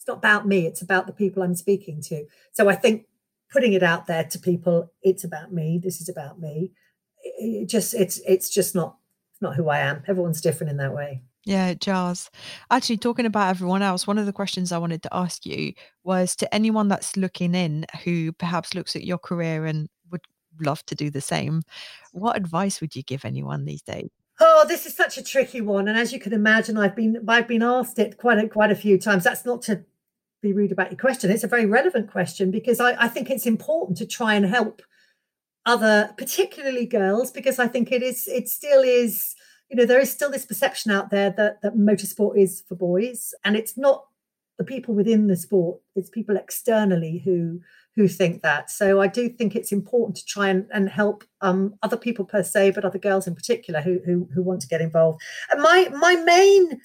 it's 0.05 0.07
not 0.07 0.17
about 0.17 0.47
me 0.47 0.67
it's 0.67 0.83
about 0.83 1.07
the 1.07 1.13
people 1.13 1.41
i'm 1.41 1.55
speaking 1.55 1.99
to 1.99 2.25
so 2.51 2.69
i 2.69 2.75
think 2.75 3.07
putting 3.51 3.73
it 3.73 3.81
out 3.81 4.05
there 4.05 4.23
to 4.23 4.37
people 4.37 4.91
it's 5.01 5.23
about 5.23 5.51
me 5.51 5.79
this 5.81 5.99
is 5.99 6.07
about 6.07 6.39
me 6.39 6.71
it 7.23 7.67
just 7.67 7.95
it's 7.95 8.19
it's 8.27 8.49
just 8.49 8.75
not 8.75 8.97
not 9.41 9.55
who 9.55 9.67
i 9.67 9.79
am 9.79 10.03
everyone's 10.07 10.41
different 10.41 10.69
in 10.69 10.77
that 10.77 10.93
way 10.93 11.23
yeah, 11.45 11.67
it 11.67 11.79
jars. 11.79 12.29
Actually, 12.71 12.97
talking 12.97 13.25
about 13.25 13.49
everyone 13.49 13.81
else, 13.81 14.07
one 14.07 14.17
of 14.17 14.25
the 14.25 14.33
questions 14.33 14.71
I 14.71 14.77
wanted 14.77 15.03
to 15.03 15.15
ask 15.15 15.45
you 15.45 15.73
was 16.03 16.35
to 16.37 16.53
anyone 16.53 16.87
that's 16.87 17.15
looking 17.15 17.55
in 17.55 17.85
who 18.03 18.31
perhaps 18.33 18.73
looks 18.73 18.95
at 18.95 19.03
your 19.03 19.19
career 19.19 19.65
and 19.65 19.87
would 20.11 20.21
love 20.59 20.85
to 20.87 20.95
do 20.95 21.09
the 21.09 21.21
same, 21.21 21.61
what 22.11 22.35
advice 22.35 22.81
would 22.81 22.95
you 22.95 23.03
give 23.03 23.25
anyone 23.25 23.65
these 23.65 23.81
days? 23.81 24.09
Oh, 24.39 24.65
this 24.67 24.85
is 24.85 24.95
such 24.95 25.17
a 25.17 25.23
tricky 25.23 25.61
one, 25.61 25.87
and 25.87 25.97
as 25.97 26.11
you 26.11 26.19
can 26.19 26.33
imagine, 26.33 26.77
I've 26.77 26.95
been 26.95 27.23
I've 27.27 27.47
been 27.47 27.63
asked 27.63 27.99
it 27.99 28.17
quite 28.17 28.37
a, 28.37 28.49
quite 28.49 28.71
a 28.71 28.75
few 28.75 28.97
times. 28.97 29.23
That's 29.23 29.45
not 29.45 29.61
to 29.63 29.85
be 30.41 30.51
rude 30.51 30.71
about 30.71 30.91
your 30.91 30.99
question. 30.99 31.31
It's 31.31 31.43
a 31.43 31.47
very 31.47 31.65
relevant 31.65 32.11
question 32.11 32.51
because 32.51 32.79
I, 32.79 33.01
I 33.01 33.07
think 33.07 33.29
it's 33.29 33.45
important 33.45 33.97
to 33.99 34.05
try 34.05 34.33
and 34.33 34.45
help 34.45 34.81
other, 35.65 36.13
particularly 36.17 36.85
girls, 36.85 37.31
because 37.31 37.59
I 37.59 37.67
think 37.67 37.91
it 37.91 38.03
is 38.03 38.27
it 38.27 38.49
still 38.49 38.81
is, 38.81 39.35
you 39.69 39.75
know, 39.75 39.85
there 39.85 39.99
is 39.99 40.11
still 40.11 40.31
this 40.31 40.45
perception 40.45 40.91
out 40.91 41.09
there 41.09 41.31
that 41.31 41.61
that 41.61 41.75
motorsport 41.75 42.37
is 42.37 42.63
for 42.67 42.75
boys, 42.75 43.33
and 43.43 43.55
it's 43.55 43.77
not 43.77 44.05
the 44.57 44.63
people 44.63 44.93
within 44.93 45.27
the 45.27 45.35
sport; 45.35 45.79
it's 45.95 46.09
people 46.09 46.37
externally 46.37 47.21
who 47.25 47.59
who 47.95 48.07
think 48.07 48.41
that. 48.41 48.69
So 48.69 49.01
I 49.01 49.07
do 49.07 49.29
think 49.29 49.55
it's 49.55 49.71
important 49.71 50.17
to 50.17 50.25
try 50.25 50.49
and, 50.49 50.67
and 50.73 50.89
help 50.89 51.23
um, 51.41 51.75
other 51.81 51.97
people 51.97 52.25
per 52.25 52.43
se, 52.43 52.71
but 52.71 52.83
other 52.83 52.99
girls 52.99 53.25
in 53.25 53.35
particular 53.35 53.81
who, 53.81 53.99
who 54.05 54.27
who 54.33 54.43
want 54.43 54.61
to 54.61 54.67
get 54.67 54.81
involved. 54.81 55.21
And 55.51 55.61
my 55.61 55.89
my 55.93 56.15
main 56.15 56.79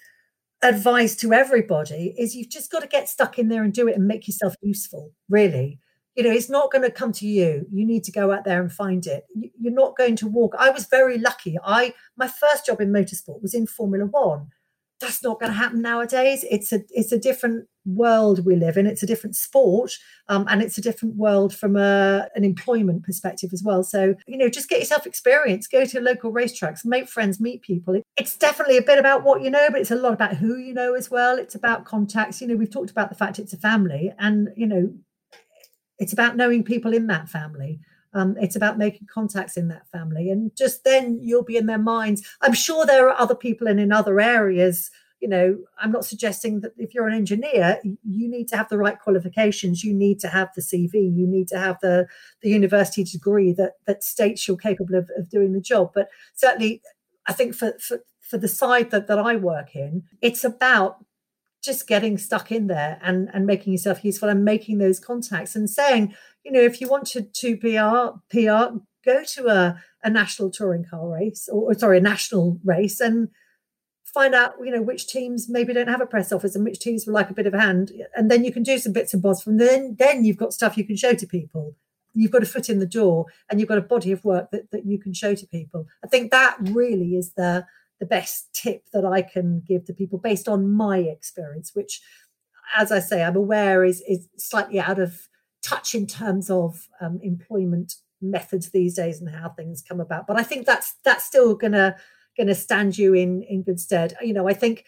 advice 0.63 1.17
to 1.17 1.33
everybody 1.33 2.15
is 2.19 2.35
you've 2.35 2.51
just 2.51 2.71
got 2.71 2.81
to 2.81 2.87
get 2.87 3.09
stuck 3.09 3.39
in 3.39 3.49
there 3.49 3.63
and 3.63 3.73
do 3.73 3.89
it 3.89 3.97
and 3.97 4.07
make 4.07 4.29
yourself 4.29 4.55
useful, 4.63 5.13
really. 5.29 5.79
You 6.21 6.29
know, 6.29 6.33
it's 6.33 6.51
not 6.51 6.71
going 6.71 6.83
to 6.83 6.91
come 6.91 7.13
to 7.13 7.27
you. 7.27 7.67
You 7.73 7.87
need 7.87 8.05
to 8.05 8.13
go 8.13 8.31
out 8.31 8.45
there 8.45 8.61
and 8.61 8.71
find 8.71 9.07
it. 9.07 9.25
You're 9.59 9.73
not 9.73 9.97
going 9.97 10.17
to 10.17 10.27
walk. 10.27 10.55
I 10.59 10.69
was 10.69 10.85
very 10.85 11.17
lucky. 11.17 11.57
I 11.65 11.95
my 12.15 12.29
first 12.29 12.67
job 12.67 12.79
in 12.83 12.93
motorsport 12.93 13.41
was 13.41 13.55
in 13.55 13.67
Formula 13.67 14.05
One. 14.05 14.49
that's 15.01 15.23
not 15.23 15.41
going 15.41 15.51
to 15.51 15.57
happen 15.57 15.81
nowadays. 15.81 16.45
It's 16.51 16.75
a 16.75 16.81
it's 16.91 17.11
a 17.11 17.19
different 17.19 17.67
world 17.87 18.45
we 18.45 18.55
live 18.55 18.77
in. 18.77 18.87
It's 18.87 19.03
a 19.03 19.07
different 19.07 19.35
sport, 19.35 19.93
um, 20.29 20.45
and 20.51 20.61
it's 20.61 20.77
a 20.77 20.83
different 20.83 21.17
world 21.17 21.55
from 21.55 21.75
a, 21.75 22.29
an 22.35 22.45
employment 22.45 23.03
perspective 23.05 23.49
as 23.55 23.63
well. 23.63 23.83
So 23.83 24.15
you 24.27 24.37
know, 24.37 24.51
just 24.51 24.69
get 24.69 24.81
yourself 24.81 25.07
experience. 25.07 25.67
Go 25.67 25.87
to 25.87 26.01
local 26.03 26.35
racetracks, 26.35 26.85
make 26.85 27.09
friends, 27.09 27.41
meet 27.41 27.63
people. 27.63 27.95
It, 27.95 28.05
it's 28.19 28.37
definitely 28.37 28.77
a 28.77 28.83
bit 28.83 28.99
about 28.99 29.25
what 29.25 29.41
you 29.41 29.49
know, 29.49 29.69
but 29.71 29.81
it's 29.81 29.91
a 29.91 29.97
lot 29.97 30.13
about 30.13 30.37
who 30.37 30.59
you 30.59 30.75
know 30.75 30.93
as 30.93 31.11
well. 31.11 31.39
It's 31.39 31.55
about 31.55 31.87
contacts. 31.87 32.43
You 32.43 32.49
know, 32.49 32.57
we've 32.57 32.71
talked 32.71 32.91
about 32.91 33.09
the 33.09 33.17
fact 33.17 33.39
it's 33.39 33.55
a 33.55 33.59
family, 33.59 34.13
and 34.19 34.51
you 34.55 34.67
know, 34.67 34.93
it's 36.01 36.15
about 36.15 36.37
knowing 36.37 36.65
people 36.65 36.95
in 36.95 37.07
that 37.07 37.29
family. 37.29 37.79
Um, 38.13 38.37
it's 38.41 38.57
about 38.57 38.79
making 38.79 39.07
contacts 39.07 39.57
in 39.57 39.69
that 39.69 39.87
family, 39.89 40.31
and 40.31 40.51
just 40.57 40.83
then 40.83 41.21
you'll 41.23 41.45
be 41.45 41.57
in 41.57 41.67
their 41.67 41.79
minds. 41.79 42.27
I'm 42.41 42.55
sure 42.55 42.85
there 42.85 43.09
are 43.09 43.21
other 43.21 43.37
people 43.37 43.69
in 43.69 43.93
other 43.93 44.19
areas. 44.19 44.91
You 45.21 45.29
know, 45.29 45.59
I'm 45.79 45.93
not 45.93 46.05
suggesting 46.05 46.61
that 46.63 46.73
if 46.77 46.93
you're 46.93 47.07
an 47.07 47.15
engineer, 47.15 47.79
you 47.85 48.29
need 48.29 48.49
to 48.49 48.57
have 48.57 48.69
the 48.69 48.79
right 48.79 48.99
qualifications. 48.99 49.85
You 49.85 49.95
need 49.95 50.19
to 50.21 50.29
have 50.29 50.49
the 50.57 50.63
CV. 50.63 50.95
You 50.95 51.27
need 51.29 51.47
to 51.49 51.59
have 51.59 51.77
the 51.83 52.09
the 52.43 52.51
university 52.51 53.05
degree 53.05 53.53
that 53.53 53.75
that 53.87 54.03
states 54.03 54.49
you're 54.49 54.57
capable 54.57 54.97
of, 54.97 55.09
of 55.17 55.29
doing 55.29 55.53
the 55.53 55.61
job. 55.61 55.93
But 55.95 56.09
certainly, 56.35 56.83
I 57.29 57.33
think 57.33 57.55
for 57.55 57.75
for 57.79 58.01
for 58.19 58.39
the 58.39 58.49
side 58.49 58.91
that 58.91 59.07
that 59.07 59.19
I 59.21 59.37
work 59.37 59.77
in, 59.77 60.03
it's 60.21 60.43
about 60.43 61.05
just 61.63 61.87
getting 61.87 62.17
stuck 62.17 62.51
in 62.51 62.67
there 62.67 62.99
and 63.03 63.29
and 63.33 63.47
making 63.47 63.73
yourself 63.73 64.05
useful 64.05 64.29
and 64.29 64.45
making 64.45 64.79
those 64.79 64.99
contacts 64.99 65.55
and 65.55 65.69
saying 65.69 66.15
you 66.45 66.53
know, 66.53 66.61
if 66.61 66.81
you 66.81 66.89
wanted 66.89 67.35
to 67.35 67.57
PR, 67.57 68.19
PR, 68.31 68.79
go 69.05 69.25
to 69.25 69.49
a, 69.49 69.83
a 70.03 70.11
national 70.11 70.51
touring 70.51 70.85
car 70.85 71.09
race 71.09 71.49
or, 71.51 71.71
or 71.71 71.75
sorry, 71.75 71.99
a 71.99 72.03
national 72.03 72.59
race 72.65 73.01
and 73.01 73.29
find 74.05 74.35
out, 74.35 74.55
you 74.63 74.71
know, 74.71 74.83
which 74.83 75.07
teams 75.07 75.49
maybe 75.49 75.73
don't 75.73 75.89
have 75.89 76.01
a 76.01 76.07
press 76.07 76.33
office 76.33 76.55
and 76.57 76.65
which 76.65 76.81
teams 76.81 77.07
would 77.07 77.13
like 77.13 77.31
a 77.31 77.35
bit 77.35 77.47
of 77.47 77.55
a 77.55 77.61
hand. 77.61 77.93
And 78.15 78.31
then 78.31 78.45
you 78.45 78.53
can 78.53 78.63
do 78.63 78.79
some 78.79 78.93
bits 78.93 79.15
and 79.15 79.23
bobs 79.23 79.43
from 79.43 79.59
then, 79.59 79.97
then 79.99 80.25
you've 80.25 80.37
got 80.37 80.53
stuff 80.53 80.77
you 80.77 80.85
can 80.85 80.97
show 80.97 81.15
to 81.15 81.27
people. 81.27 81.77
You've 82.13 82.33
got 82.33 82.43
a 82.43 82.47
foot 82.47 82.69
in 82.69 82.81
the 82.81 82.87
door 82.87 83.27
and 83.49 83.61
you've 83.61 83.69
got 83.69 83.79
a 83.79 83.83
body 83.83 84.11
of 84.11 84.25
work 84.25 84.51
that, 84.51 84.71
that 84.73 84.85
you 84.85 84.99
can 84.99 85.13
show 85.13 85.35
to 85.35 85.47
people. 85.47 85.87
I 86.05 86.09
think 86.09 86.33
that 86.33 86.57
really 86.61 87.15
is 87.15 87.35
the 87.35 87.65
the 88.01 88.07
best 88.07 88.53
tip 88.55 88.85
that 88.93 89.05
I 89.05 89.23
can 89.23 89.63
give 89.67 89.85
to 89.85 89.93
people 89.93 90.19
based 90.19 90.49
on 90.49 90.71
my 90.71 90.99
experience, 90.99 91.73
which 91.75 92.01
as 92.77 92.91
I 92.91 93.01
say, 93.01 93.23
I'm 93.23 93.37
aware 93.37 93.85
is 93.85 94.03
is 94.09 94.29
slightly 94.39 94.81
out 94.81 94.99
of 94.99 95.29
touch 95.63 95.95
in 95.95 96.07
terms 96.07 96.51
of 96.51 96.89
um, 97.01 97.21
employment 97.23 97.95
methods 98.23 98.71
these 98.71 98.95
days 98.95 99.21
and 99.21 99.31
how 99.31 99.51
things 99.51 99.83
come 99.87 100.01
about. 100.01 100.27
But 100.27 100.39
I 100.39 100.43
think 100.43 100.67
that's 100.67 100.95
that's 101.05 101.25
still 101.25 101.55
gonna 101.55 101.97
gonna 102.37 102.55
stand 102.55 102.99
you 102.99 103.15
in 103.15 103.43
in 103.43 103.63
good 103.63 103.81
stead. 103.81 104.15
You 104.21 104.33
know, 104.33 104.49
I 104.49 104.55
think 104.55 104.85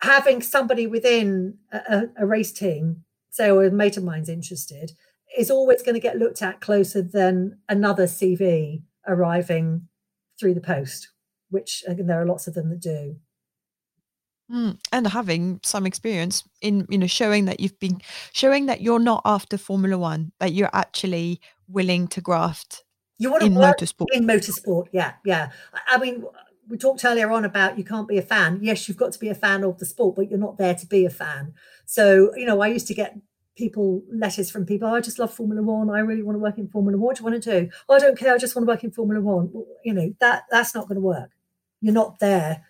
having 0.00 0.42
somebody 0.42 0.86
within 0.86 1.58
a, 1.72 2.04
a 2.18 2.26
race 2.26 2.52
team, 2.52 3.04
say, 3.30 3.50
or 3.50 3.64
a 3.64 3.70
mate 3.70 3.96
of 3.96 4.04
mine's 4.04 4.28
interested, 4.28 4.92
is 5.36 5.50
always 5.50 5.82
going 5.82 5.94
to 5.94 6.00
get 6.00 6.18
looked 6.18 6.42
at 6.42 6.60
closer 6.60 7.02
than 7.02 7.58
another 7.68 8.04
CV 8.04 8.82
arriving 9.06 9.88
through 10.38 10.54
the 10.54 10.60
post, 10.60 11.08
which 11.50 11.84
again, 11.86 12.06
there 12.06 12.20
are 12.20 12.26
lots 12.26 12.46
of 12.46 12.54
them 12.54 12.70
that 12.70 12.80
do. 12.80 13.16
Mm, 14.50 14.78
and 14.92 15.06
having 15.06 15.60
some 15.62 15.84
experience 15.84 16.42
in 16.62 16.86
you 16.88 16.96
know 16.96 17.06
showing 17.06 17.44
that 17.44 17.60
you've 17.60 17.78
been 17.78 18.00
showing 18.32 18.66
that 18.66 18.80
you're 18.80 18.98
not 18.98 19.22
after 19.24 19.58
Formula 19.58 19.98
One, 19.98 20.32
that 20.40 20.52
you're 20.52 20.70
actually 20.72 21.40
willing 21.68 22.08
to 22.08 22.20
graft 22.20 22.84
you 23.18 23.30
want 23.30 23.42
to 23.42 23.46
in 23.46 23.54
work 23.54 23.78
motorsport. 23.78 24.06
In 24.12 24.24
motorsport, 24.24 24.86
yeah, 24.92 25.14
yeah. 25.24 25.50
I 25.88 25.98
mean, 25.98 26.24
we 26.68 26.78
talked 26.78 27.04
earlier 27.04 27.30
on 27.30 27.44
about 27.44 27.76
you 27.76 27.84
can't 27.84 28.08
be 28.08 28.18
a 28.18 28.22
fan. 28.22 28.60
Yes, 28.62 28.88
you've 28.88 28.96
got 28.96 29.12
to 29.12 29.18
be 29.18 29.28
a 29.28 29.34
fan 29.34 29.64
of 29.64 29.78
the 29.78 29.84
sport, 29.84 30.16
but 30.16 30.30
you're 30.30 30.38
not 30.38 30.56
there 30.56 30.74
to 30.74 30.86
be 30.86 31.04
a 31.04 31.10
fan. 31.10 31.54
So, 31.84 32.34
you 32.36 32.46
know, 32.46 32.60
I 32.60 32.68
used 32.68 32.86
to 32.88 32.94
get 32.94 33.18
people 33.56 34.02
letters 34.12 34.50
from 34.50 34.64
people. 34.64 34.88
Oh, 34.88 34.94
I 34.94 35.00
just 35.00 35.18
love 35.18 35.34
Formula 35.34 35.62
One. 35.62 35.90
I 35.90 35.98
really 35.98 36.22
want 36.22 36.36
to 36.36 36.40
work 36.40 36.58
in 36.58 36.68
Formula 36.68 36.96
One. 36.96 37.04
What 37.04 37.16
do 37.16 37.20
you 37.24 37.30
want 37.30 37.42
to 37.42 37.60
do? 37.60 37.70
Oh, 37.88 37.94
I 37.94 37.98
don't 37.98 38.16
care. 38.16 38.32
I 38.32 38.38
just 38.38 38.54
want 38.54 38.66
to 38.66 38.72
work 38.72 38.84
in 38.84 38.92
Formula 38.92 39.20
One. 39.20 39.50
Well, 39.52 39.66
you 39.84 39.92
know 39.92 40.14
that 40.20 40.44
that's 40.50 40.74
not 40.74 40.86
going 40.86 40.96
to 40.96 41.00
work. 41.00 41.30
You're 41.80 41.94
not 41.94 42.18
there 42.18 42.64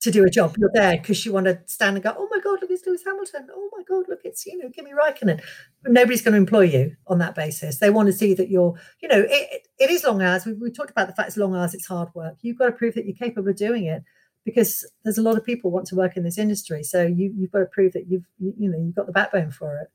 to 0.00 0.10
do 0.10 0.24
a 0.24 0.30
job. 0.30 0.56
You're 0.58 0.70
there 0.72 0.96
because 0.96 1.24
you 1.24 1.32
want 1.32 1.46
to 1.46 1.60
stand 1.66 1.96
and 1.96 2.02
go, 2.02 2.14
oh 2.16 2.28
my 2.30 2.38
God, 2.40 2.60
look, 2.60 2.70
it's 2.70 2.86
Lewis 2.86 3.02
Hamilton. 3.04 3.48
Oh 3.52 3.70
my 3.76 3.82
God, 3.88 4.04
look, 4.08 4.20
it's, 4.24 4.46
you 4.46 4.58
know, 4.58 4.70
Kimi 4.70 4.92
Raikkonen. 4.92 5.42
Nobody's 5.84 6.22
going 6.22 6.32
to 6.32 6.38
employ 6.38 6.62
you 6.62 6.96
on 7.06 7.18
that 7.18 7.34
basis. 7.34 7.78
They 7.78 7.90
want 7.90 8.06
to 8.06 8.12
see 8.12 8.34
that 8.34 8.50
you're, 8.50 8.74
you 9.00 9.08
know, 9.08 9.24
it, 9.28 9.66
it 9.78 9.90
is 9.90 10.04
long 10.04 10.22
hours. 10.22 10.44
We, 10.46 10.52
we 10.54 10.70
talked 10.70 10.90
about 10.90 11.08
the 11.08 11.14
fact 11.14 11.28
it's 11.28 11.36
long 11.36 11.54
hours, 11.56 11.74
it's 11.74 11.86
hard 11.86 12.08
work. 12.14 12.36
You've 12.42 12.58
got 12.58 12.66
to 12.66 12.72
prove 12.72 12.94
that 12.94 13.06
you're 13.06 13.16
capable 13.16 13.48
of 13.48 13.56
doing 13.56 13.84
it 13.84 14.02
because 14.44 14.88
there's 15.02 15.18
a 15.18 15.22
lot 15.22 15.36
of 15.36 15.44
people 15.44 15.70
want 15.70 15.86
to 15.88 15.96
work 15.96 16.16
in 16.16 16.24
this 16.24 16.38
industry. 16.38 16.82
So 16.82 17.04
you, 17.04 17.32
you've 17.36 17.50
got 17.50 17.60
to 17.60 17.66
prove 17.66 17.92
that 17.94 18.06
you've, 18.08 18.24
you, 18.38 18.54
you 18.58 18.70
know, 18.70 18.78
you've 18.78 18.94
got 18.94 19.06
the 19.06 19.12
backbone 19.12 19.50
for 19.50 19.78
it. 19.78 19.88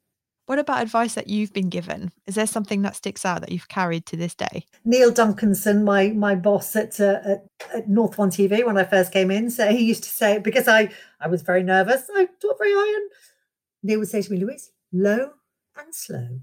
What 0.47 0.59
about 0.59 0.81
advice 0.81 1.13
that 1.13 1.27
you've 1.27 1.53
been 1.53 1.69
given? 1.69 2.11
Is 2.25 2.35
there 2.35 2.47
something 2.47 2.81
that 2.81 2.95
sticks 2.95 3.25
out 3.25 3.41
that 3.41 3.51
you've 3.51 3.69
carried 3.69 4.05
to 4.07 4.17
this 4.17 4.33
day? 4.33 4.65
Neil 4.83 5.11
Duncanson, 5.11 5.83
my 5.83 6.09
my 6.09 6.35
boss 6.35 6.75
at, 6.75 6.99
uh, 6.99 7.19
at, 7.23 7.45
at 7.73 7.89
North 7.89 8.17
One 8.17 8.31
TV 8.31 8.65
when 8.65 8.77
I 8.77 8.83
first 8.83 9.13
came 9.13 9.31
in, 9.31 9.49
so 9.49 9.69
he 9.71 9.85
used 9.85 10.03
to 10.03 10.09
say 10.09 10.39
because 10.39 10.67
I 10.67 10.89
I 11.19 11.27
was 11.27 11.41
very 11.41 11.63
nervous, 11.63 12.09
I 12.13 12.27
talked 12.41 12.59
very 12.59 12.73
high, 12.73 12.99
and 13.01 13.11
Neil 13.83 13.99
would 13.99 14.09
say 14.09 14.21
to 14.21 14.31
me, 14.31 14.39
"Louise, 14.39 14.71
low 14.91 15.31
and 15.77 15.93
slow, 15.93 16.41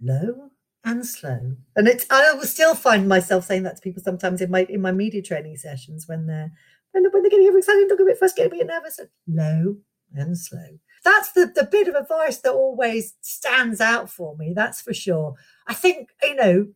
low 0.00 0.50
and 0.84 1.04
slow." 1.04 1.56
And 1.76 1.88
it's 1.88 2.06
I 2.10 2.32
will 2.34 2.44
still 2.44 2.74
find 2.74 3.08
myself 3.08 3.44
saying 3.44 3.64
that 3.64 3.76
to 3.76 3.82
people 3.82 4.02
sometimes 4.02 4.40
in 4.40 4.50
my 4.50 4.64
in 4.70 4.80
my 4.80 4.92
media 4.92 5.22
training 5.22 5.56
sessions 5.56 6.06
when 6.06 6.26
they're 6.26 6.52
when, 6.92 7.02
they're 7.02 7.30
getting 7.30 7.52
excited, 7.54 7.88
look 7.88 8.00
a 8.00 8.04
bit 8.04 8.18
first, 8.18 8.36
get 8.36 8.46
a 8.46 8.50
bit 8.50 8.66
nervous, 8.66 9.00
low 9.26 9.78
and 10.14 10.38
slow 10.38 10.78
that's 11.04 11.32
the, 11.32 11.52
the 11.54 11.68
bit 11.70 11.86
of 11.86 11.94
advice 11.94 12.38
that 12.38 12.52
always 12.52 13.14
stands 13.20 13.80
out 13.80 14.10
for 14.10 14.36
me. 14.36 14.52
That's 14.54 14.80
for 14.80 14.94
sure. 14.94 15.34
I 15.66 15.74
think, 15.74 16.08
you 16.22 16.34
know, 16.34 16.66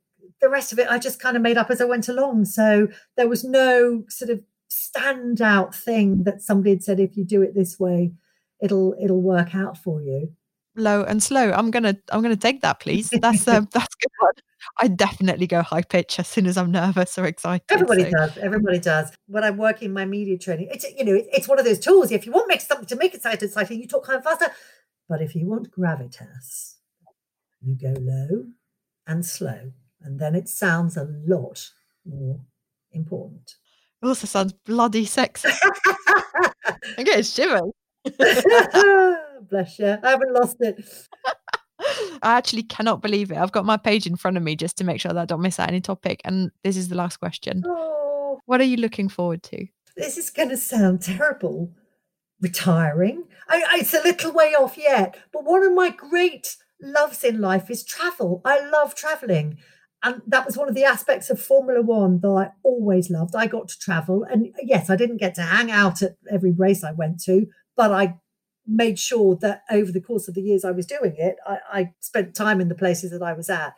the 0.41 0.49
rest 0.49 0.73
of 0.73 0.79
it 0.79 0.89
I 0.89 0.99
just 0.99 1.21
kind 1.21 1.37
of 1.37 1.43
made 1.43 1.57
up 1.57 1.71
as 1.71 1.81
I 1.81 1.85
went 1.85 2.09
along. 2.09 2.45
So 2.45 2.89
there 3.17 3.29
was 3.29 3.43
no 3.43 4.05
sort 4.09 4.31
of 4.31 4.43
standout 4.71 5.75
thing 5.75 6.25
that 6.25 6.43
somebody 6.43 6.71
had 6.71 6.83
said, 6.83 7.01
if 7.01 7.17
you 7.17 7.25
do 7.25 7.43
it 7.43 7.55
this 7.55 7.81
way, 7.81 8.13
it'll 8.63 8.95
it'll 9.03 9.23
work 9.23 9.55
out 9.55 9.79
for 9.79 10.03
you. 10.03 10.33
Low 10.77 11.03
and 11.03 11.23
slow. 11.23 11.51
I'm 11.53 11.71
gonna 11.71 11.97
I'm 12.11 12.23
gonna 12.23 12.37
take 12.37 12.61
that, 12.63 12.81
please. 12.81 13.11
That's 13.11 13.49
um, 13.49 13.69
that's 13.73 13.95
good 13.95 14.13
one. 14.21 14.33
I 14.79 14.89
definitely 14.89 15.47
go 15.47 15.63
high 15.63 15.83
pitch 15.83 16.19
as 16.19 16.29
soon 16.29 16.47
as 16.47 16.57
I'm 16.57 16.71
nervous 16.71 17.19
or 17.19 17.27
excited. 17.27 17.65
Everybody 17.71 18.05
so. 18.05 18.11
does. 18.11 18.39
Everybody 18.39 18.79
does. 18.79 19.13
When 19.27 19.45
I'm 19.45 19.57
working 19.57 19.93
my 19.93 20.05
media 20.05 20.39
training, 20.39 20.69
it's 20.71 20.85
you 20.97 21.05
know, 21.05 21.21
it's 21.33 21.49
one 21.49 21.59
of 21.59 21.65
those 21.65 21.79
tools. 21.79 22.11
If 22.11 22.27
you 22.27 22.33
want 22.33 22.49
make 22.49 22.61
something 22.61 22.87
to 22.87 22.97
make 22.97 23.13
it 23.13 23.19
exciting, 23.19 23.49
exciting, 23.49 23.81
you 23.81 23.89
talk 23.89 24.07
kind 24.07 24.19
of 24.19 24.25
faster. 24.25 24.53
But 25.09 25.23
if 25.23 25.35
you 25.35 25.47
want 25.47 25.71
gravitas, 25.71 26.75
you 27.63 27.75
go 27.75 27.95
low 28.01 28.45
and 29.07 29.25
slow, 29.25 29.73
and 30.03 30.21
then 30.21 30.35
it 30.35 30.49
sounds 30.49 30.97
a 30.97 31.09
lot 31.27 31.71
more 32.05 32.41
important. 32.93 33.55
It 34.03 34.07
also 34.07 34.27
sounds 34.27 34.53
bloody 34.53 35.05
sexy. 35.05 35.49
I 36.99 37.03
get 37.03 37.25
shivers. 37.27 37.73
Bless 39.51 39.79
you. 39.79 39.99
I 40.03 40.11
haven't 40.11 40.33
lost 40.33 40.57
it. 40.61 40.85
I 41.81 42.37
actually 42.37 42.65
cannot 42.65 43.03
believe 43.03 43.31
it. 43.31 43.37
I've 43.37 43.53
got 43.53 43.65
my 43.65 43.77
page 43.77 44.07
in 44.07 44.17
front 44.17 44.37
of 44.37 44.43
me 44.43 44.57
just 44.57 44.77
to 44.79 44.85
make 44.85 45.01
sure 45.01 45.13
that 45.13 45.21
I 45.21 45.25
don't 45.25 45.43
miss 45.43 45.61
out 45.61 45.69
any 45.69 45.81
topic. 45.81 46.21
And 46.25 46.51
this 46.65 46.77
is 46.77 46.89
the 46.89 46.97
last 46.97 47.19
question. 47.19 47.63
Oh, 47.67 48.41
what 48.47 48.61
are 48.61 48.65
you 48.65 48.77
looking 48.77 49.09
forward 49.09 49.43
to? 49.45 49.67
This 49.97 50.19
is 50.19 50.31
going 50.31 50.49
to 50.51 50.57
sound 50.57 51.03
terrible. 51.03 51.73
Retiring. 52.41 53.25
I, 53.49 53.79
it's 53.81 53.95
a 53.95 54.03
little 54.03 54.33
way 54.33 54.55
off 54.55 54.79
yet, 54.79 55.17
but 55.33 55.45
one 55.45 55.65
of 55.65 55.73
my 55.73 55.91
great 55.91 56.57
loves 56.81 57.25
in 57.25 57.41
life 57.41 57.71
is 57.71 57.85
travel. 57.85 58.41
I 58.45 58.61
love 58.61 58.95
traveling. 58.95 59.59
And 60.05 60.23
that 60.29 60.47
was 60.47 60.57
one 60.57 60.69
of 60.69 60.77
the 60.77 60.85
aspects 60.85 61.31
of 61.31 61.41
Formula 61.41 61.83
One 61.83 62.21
that 62.21 62.29
I 62.29 62.51
always 62.63 63.11
loved. 63.11 63.35
I 63.35 63.49
got 63.49 63.69
to 63.69 63.79
travel. 63.79 64.25
And 64.25 64.55
yes, 64.63 64.89
I 64.89 64.95
didn't 64.95 65.17
get 65.17 65.35
to 65.35 65.43
hang 65.43 65.73
out 65.73 66.03
at 66.03 66.17
every 66.31 66.53
race 66.53 66.85
I 66.85 66.93
went 66.93 67.21
to, 67.25 67.47
but 67.77 67.91
I 67.91 68.19
made 68.69 68.99
sure 68.99 69.37
that 69.37 69.63
over 69.71 69.91
the 69.91 70.01
course 70.01 70.29
of 70.29 70.35
the 70.35 70.43
years 70.43 70.65
I 70.65 70.71
was 70.71 70.87
doing 70.87 71.15
it, 71.17 71.37
I, 71.47 71.59
I, 71.73 71.93
spent 72.01 72.35
time 72.35 72.61
in 72.61 72.69
the 72.69 72.75
places 72.75 73.11
that 73.11 73.23
I 73.23 73.33
was 73.33 73.49
at. 73.49 73.75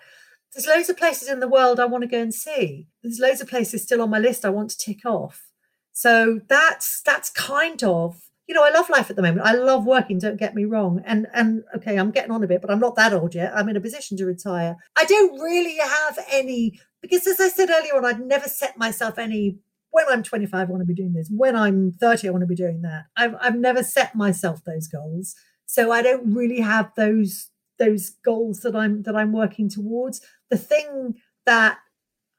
There's 0.53 0.67
loads 0.67 0.91
of 0.91 0.97
places 0.97 1.29
in 1.29 1.39
the 1.39 1.49
world 1.49 1.79
I 1.79 1.87
want 1.87 2.03
to 2.03 2.09
go 2.09 2.21
and 2.21 2.35
see. 2.35 2.89
There's 3.03 3.21
loads 3.21 3.41
of 3.41 3.49
places 3.49 3.85
still 3.85 4.03
on 4.03 4.11
my 4.11 4.19
list 4.19 4.45
I 4.45 4.51
want 4.51 4.71
to 4.71 4.79
tick 4.79 5.07
off. 5.07 5.47
So 5.93 6.41
that's 6.49 7.03
that's 7.03 7.31
kind 7.31 7.83
of 7.85 8.21
you 8.49 8.55
know 8.55 8.65
I 8.65 8.71
love 8.71 8.91
life 8.91 9.11
at 9.11 9.17
the 9.17 9.23
moment. 9.23 9.47
I 9.47 9.53
love 9.53 9.87
working. 9.87 10.19
Don't 10.19 10.39
get 10.39 10.55
me 10.55 10.65
wrong. 10.65 11.03
And 11.05 11.29
and 11.35 11.63
okay, 11.77 11.97
I'm 11.97 12.11
getting 12.11 12.33
on 12.33 12.43
a 12.43 12.49
bit, 12.49 12.61
but 12.61 12.71
I'm 12.71 12.81
not 12.81 12.97
that 12.97 13.13
old 13.13 13.35
yet. 13.35 13.53
I'm 13.55 13.69
in 13.69 13.77
a 13.77 13.81
position 13.81 14.17
to 14.17 14.27
retire. 14.27 14.77
I 14.97 15.05
don't 15.05 15.39
really 15.39 15.77
have 15.77 16.19
any 16.33 16.81
because 17.01 17.27
as 17.27 17.39
I 17.39 17.49
said 17.49 17.71
earlier 17.71 17.97
on, 17.97 18.05
I'd 18.05 18.21
never 18.21 18.49
set 18.49 18.77
myself 18.77 19.19
any 19.19 19.59
when 19.91 20.05
I'm 20.09 20.23
25, 20.23 20.69
I 20.69 20.71
want 20.71 20.83
to 20.83 20.87
be 20.87 20.95
doing 20.95 21.13
this. 21.13 21.31
When 21.35 21.57
I'm 21.57 21.93
30, 21.93 22.29
I 22.29 22.31
want 22.31 22.43
to 22.43 22.47
be 22.47 22.55
doing 22.55 22.83
that. 22.83 23.07
I've, 23.17 23.35
I've 23.41 23.57
never 23.57 23.83
set 23.83 24.15
myself 24.15 24.63
those 24.65 24.87
goals. 24.87 25.35
So 25.67 25.93
I 25.93 26.03
don't 26.03 26.35
really 26.35 26.61
have 26.61 26.93
those 26.97 27.49
those 27.79 28.11
goals 28.25 28.61
that 28.61 28.77
I'm 28.77 29.03
that 29.05 29.17
I'm 29.17 29.33
working 29.33 29.69
towards. 29.69 30.21
The 30.51 30.59
thing 30.59 31.15
that 31.47 31.79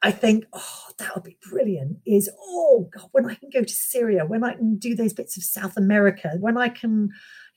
I 0.01 0.11
think, 0.11 0.45
oh, 0.53 0.87
that 0.97 1.15
would 1.15 1.23
be 1.23 1.37
brilliant. 1.49 1.97
Is 2.05 2.29
oh 2.39 2.89
God, 2.93 3.07
when 3.11 3.25
I 3.29 3.35
can 3.35 3.49
go 3.49 3.63
to 3.63 3.73
Syria, 3.73 4.25
when 4.25 4.43
I 4.43 4.53
can 4.53 4.77
do 4.77 4.95
those 4.95 5.13
bits 5.13 5.37
of 5.37 5.43
South 5.43 5.77
America, 5.77 6.31
when 6.39 6.57
I 6.57 6.69
can, 6.69 7.09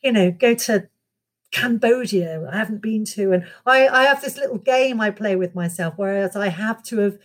you 0.03 0.13
know, 0.13 0.31
go 0.31 0.55
to 0.55 0.89
Cambodia, 1.53 2.47
I 2.51 2.57
haven't 2.57 2.83
been 2.83 3.05
to, 3.07 3.33
and 3.33 3.45
I, 3.65 3.87
I 3.87 4.05
have 4.05 4.21
this 4.21 4.37
little 4.37 4.59
game 4.59 5.01
I 5.01 5.11
play 5.11 5.37
with 5.37 5.55
myself, 5.55 5.95
whereas 5.97 6.35
I 6.35 6.49
have 6.49 6.83
to 6.85 6.99
have 6.99 7.19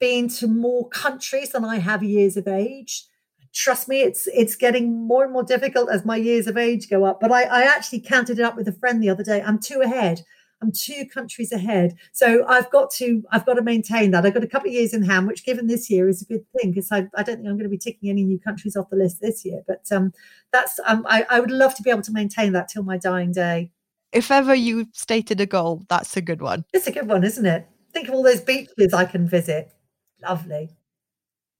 been 0.00 0.28
to 0.28 0.46
more 0.48 0.88
countries 0.88 1.50
than 1.50 1.64
I 1.64 1.78
have 1.78 2.02
years 2.02 2.36
of 2.36 2.48
age. 2.48 3.04
Trust 3.52 3.88
me, 3.88 4.02
it's 4.02 4.28
it's 4.28 4.56
getting 4.56 5.06
more 5.06 5.24
and 5.24 5.32
more 5.32 5.42
difficult 5.42 5.90
as 5.90 6.04
my 6.04 6.16
years 6.16 6.46
of 6.46 6.56
age 6.56 6.88
go 6.88 7.04
up. 7.04 7.20
But 7.20 7.32
I, 7.32 7.42
I 7.42 7.62
actually 7.62 8.00
counted 8.00 8.38
it 8.38 8.42
up 8.42 8.56
with 8.56 8.68
a 8.68 8.72
friend 8.72 9.02
the 9.02 9.10
other 9.10 9.24
day. 9.24 9.42
I'm 9.42 9.58
two 9.58 9.80
ahead. 9.80 10.22
I'm 10.62 10.72
two 10.72 11.06
countries 11.06 11.52
ahead. 11.52 11.96
So 12.12 12.46
I've 12.46 12.70
got 12.70 12.90
to 12.92 13.24
I've 13.32 13.46
got 13.46 13.54
to 13.54 13.62
maintain 13.62 14.10
that. 14.10 14.24
I've 14.24 14.34
got 14.34 14.44
a 14.44 14.48
couple 14.48 14.68
of 14.68 14.74
years 14.74 14.92
in 14.92 15.02
hand, 15.02 15.26
which 15.26 15.44
given 15.44 15.66
this 15.66 15.90
year 15.90 16.08
is 16.08 16.22
a 16.22 16.26
good 16.26 16.44
thing 16.56 16.70
because 16.70 16.92
I, 16.92 17.08
I 17.16 17.22
don't 17.22 17.36
think 17.36 17.48
I'm 17.48 17.56
going 17.56 17.64
to 17.64 17.68
be 17.68 17.78
ticking 17.78 18.10
any 18.10 18.24
new 18.24 18.38
countries 18.38 18.76
off 18.76 18.90
the 18.90 18.96
list 18.96 19.20
this 19.20 19.44
year. 19.44 19.62
But 19.66 19.86
um, 19.90 20.12
that's 20.52 20.78
um, 20.86 21.04
I, 21.08 21.26
I 21.30 21.40
would 21.40 21.50
love 21.50 21.74
to 21.76 21.82
be 21.82 21.90
able 21.90 22.02
to 22.02 22.12
maintain 22.12 22.52
that 22.52 22.68
till 22.68 22.82
my 22.82 22.98
dying 22.98 23.32
day. 23.32 23.72
If 24.12 24.30
ever 24.30 24.54
you 24.54 24.86
stated 24.92 25.40
a 25.40 25.46
goal, 25.46 25.84
that's 25.88 26.16
a 26.16 26.20
good 26.20 26.42
one. 26.42 26.64
It's 26.72 26.86
a 26.86 26.92
good 26.92 27.08
one, 27.08 27.24
isn't 27.24 27.46
it? 27.46 27.66
Think 27.92 28.08
of 28.08 28.14
all 28.14 28.22
those 28.22 28.40
beaches 28.40 28.92
I 28.92 29.04
can 29.04 29.28
visit. 29.28 29.72
Lovely. 30.22 30.70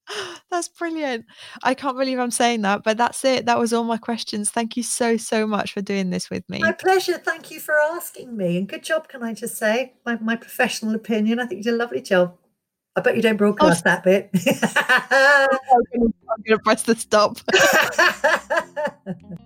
That's 0.50 0.68
brilliant. 0.68 1.26
I 1.62 1.74
can't 1.74 1.96
believe 1.96 2.18
I'm 2.18 2.30
saying 2.30 2.62
that, 2.62 2.82
but 2.82 2.96
that's 2.96 3.24
it. 3.24 3.46
That 3.46 3.58
was 3.58 3.72
all 3.72 3.84
my 3.84 3.98
questions. 3.98 4.50
Thank 4.50 4.76
you 4.76 4.82
so, 4.82 5.16
so 5.16 5.46
much 5.46 5.72
for 5.72 5.80
doing 5.80 6.10
this 6.10 6.28
with 6.28 6.48
me. 6.48 6.58
My 6.58 6.72
pleasure. 6.72 7.18
Thank 7.18 7.52
you 7.52 7.60
for 7.60 7.74
asking 7.92 8.36
me. 8.36 8.56
And 8.58 8.68
good 8.68 8.82
job, 8.82 9.08
can 9.08 9.22
I 9.22 9.32
just 9.32 9.56
say? 9.56 9.94
My, 10.04 10.18
my 10.18 10.34
professional 10.34 10.96
opinion. 10.96 11.38
I 11.38 11.46
think 11.46 11.58
you 11.58 11.64
did 11.64 11.74
a 11.74 11.76
lovely 11.76 12.00
job. 12.00 12.36
I 12.96 13.00
bet 13.00 13.14
you 13.14 13.22
don't 13.22 13.34
oh, 13.34 13.38
broadcast 13.38 13.84
oh, 13.86 13.90
that 13.90 14.02
bit. 14.02 14.30
I'm 16.28 16.42
going 16.44 16.58
to 16.58 16.62
press 16.64 16.82
the 16.82 16.96
stop. 16.96 17.38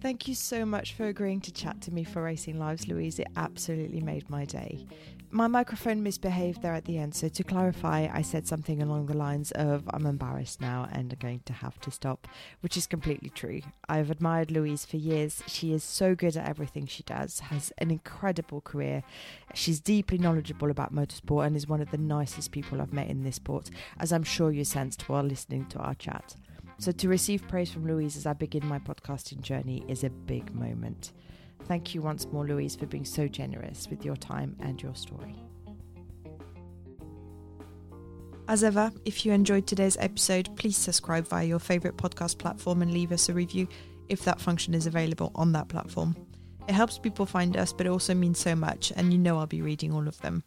Thank 0.00 0.28
you 0.28 0.34
so 0.34 0.64
much 0.64 0.94
for 0.94 1.08
agreeing 1.08 1.40
to 1.42 1.52
chat 1.52 1.80
to 1.82 1.90
me 1.90 2.04
for 2.04 2.22
Racing 2.22 2.58
Lives, 2.58 2.88
Louise. 2.88 3.18
It 3.18 3.26
absolutely 3.36 4.00
made 4.00 4.30
my 4.30 4.44
day. 4.44 4.86
My 5.30 5.46
microphone 5.46 6.02
misbehaved 6.02 6.62
there 6.62 6.72
at 6.72 6.86
the 6.86 6.96
end, 6.96 7.14
so 7.14 7.28
to 7.28 7.44
clarify, 7.44 8.08
I 8.10 8.22
said 8.22 8.46
something 8.46 8.80
along 8.80 9.06
the 9.06 9.16
lines 9.16 9.52
of, 9.52 9.82
I'm 9.90 10.06
embarrassed 10.06 10.58
now 10.58 10.88
and 10.90 11.12
I'm 11.12 11.18
going 11.18 11.42
to 11.44 11.52
have 11.52 11.78
to 11.80 11.90
stop, 11.90 12.26
which 12.62 12.78
is 12.78 12.86
completely 12.86 13.28
true. 13.28 13.60
I've 13.90 14.10
admired 14.10 14.50
Louise 14.50 14.86
for 14.86 14.96
years. 14.96 15.42
She 15.46 15.74
is 15.74 15.84
so 15.84 16.14
good 16.14 16.34
at 16.38 16.48
everything 16.48 16.86
she 16.86 17.02
does, 17.02 17.40
has 17.40 17.74
an 17.76 17.90
incredible 17.90 18.62
career. 18.62 19.02
She's 19.52 19.80
deeply 19.80 20.16
knowledgeable 20.16 20.70
about 20.70 20.94
motorsport 20.94 21.46
and 21.46 21.56
is 21.56 21.68
one 21.68 21.82
of 21.82 21.90
the 21.90 21.98
nicest 21.98 22.50
people 22.50 22.80
I've 22.80 22.94
met 22.94 23.10
in 23.10 23.22
this 23.22 23.36
sport, 23.36 23.68
as 24.00 24.14
I'm 24.14 24.24
sure 24.24 24.50
you 24.50 24.64
sensed 24.64 25.10
while 25.10 25.24
listening 25.24 25.66
to 25.66 25.78
our 25.78 25.94
chat. 25.94 26.36
So, 26.78 26.90
to 26.90 27.08
receive 27.08 27.46
praise 27.48 27.70
from 27.70 27.86
Louise 27.86 28.16
as 28.16 28.24
I 28.24 28.32
begin 28.32 28.64
my 28.64 28.78
podcasting 28.78 29.42
journey 29.42 29.84
is 29.88 30.04
a 30.04 30.10
big 30.10 30.54
moment. 30.54 31.12
Thank 31.64 31.94
you 31.94 32.02
once 32.02 32.26
more, 32.26 32.46
Louise, 32.46 32.76
for 32.76 32.86
being 32.86 33.04
so 33.04 33.28
generous 33.28 33.88
with 33.88 34.04
your 34.04 34.16
time 34.16 34.56
and 34.60 34.80
your 34.82 34.94
story. 34.94 35.34
As 38.48 38.64
ever, 38.64 38.90
if 39.04 39.26
you 39.26 39.32
enjoyed 39.32 39.66
today's 39.66 39.98
episode, 39.98 40.48
please 40.56 40.76
subscribe 40.76 41.28
via 41.28 41.44
your 41.44 41.58
favourite 41.58 41.98
podcast 41.98 42.38
platform 42.38 42.80
and 42.80 42.92
leave 42.92 43.12
us 43.12 43.28
a 43.28 43.34
review 43.34 43.68
if 44.08 44.24
that 44.24 44.40
function 44.40 44.72
is 44.72 44.86
available 44.86 45.32
on 45.34 45.52
that 45.52 45.68
platform. 45.68 46.16
It 46.66 46.74
helps 46.74 46.98
people 46.98 47.26
find 47.26 47.56
us, 47.58 47.74
but 47.74 47.86
it 47.86 47.90
also 47.90 48.14
means 48.14 48.38
so 48.38 48.54
much, 48.54 48.90
and 48.96 49.12
you 49.12 49.18
know 49.18 49.38
I'll 49.38 49.46
be 49.46 49.60
reading 49.60 49.92
all 49.92 50.08
of 50.08 50.18
them. 50.22 50.42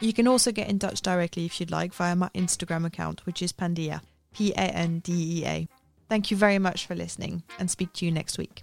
You 0.00 0.14
can 0.14 0.28
also 0.28 0.52
get 0.52 0.68
in 0.68 0.78
touch 0.78 1.02
directly 1.02 1.44
if 1.44 1.60
you'd 1.60 1.70
like 1.70 1.92
via 1.92 2.16
my 2.16 2.30
Instagram 2.34 2.86
account, 2.86 3.24
which 3.26 3.42
is 3.42 3.52
Pandea. 3.52 4.00
P 4.36 4.52
A 4.52 4.56
N 4.56 4.98
D 5.00 5.40
E 5.40 5.46
A. 5.46 5.68
Thank 6.10 6.30
you 6.30 6.36
very 6.36 6.58
much 6.58 6.86
for 6.86 6.94
listening 6.94 7.42
and 7.58 7.70
speak 7.70 7.92
to 7.94 8.04
you 8.04 8.12
next 8.12 8.36
week. 8.36 8.62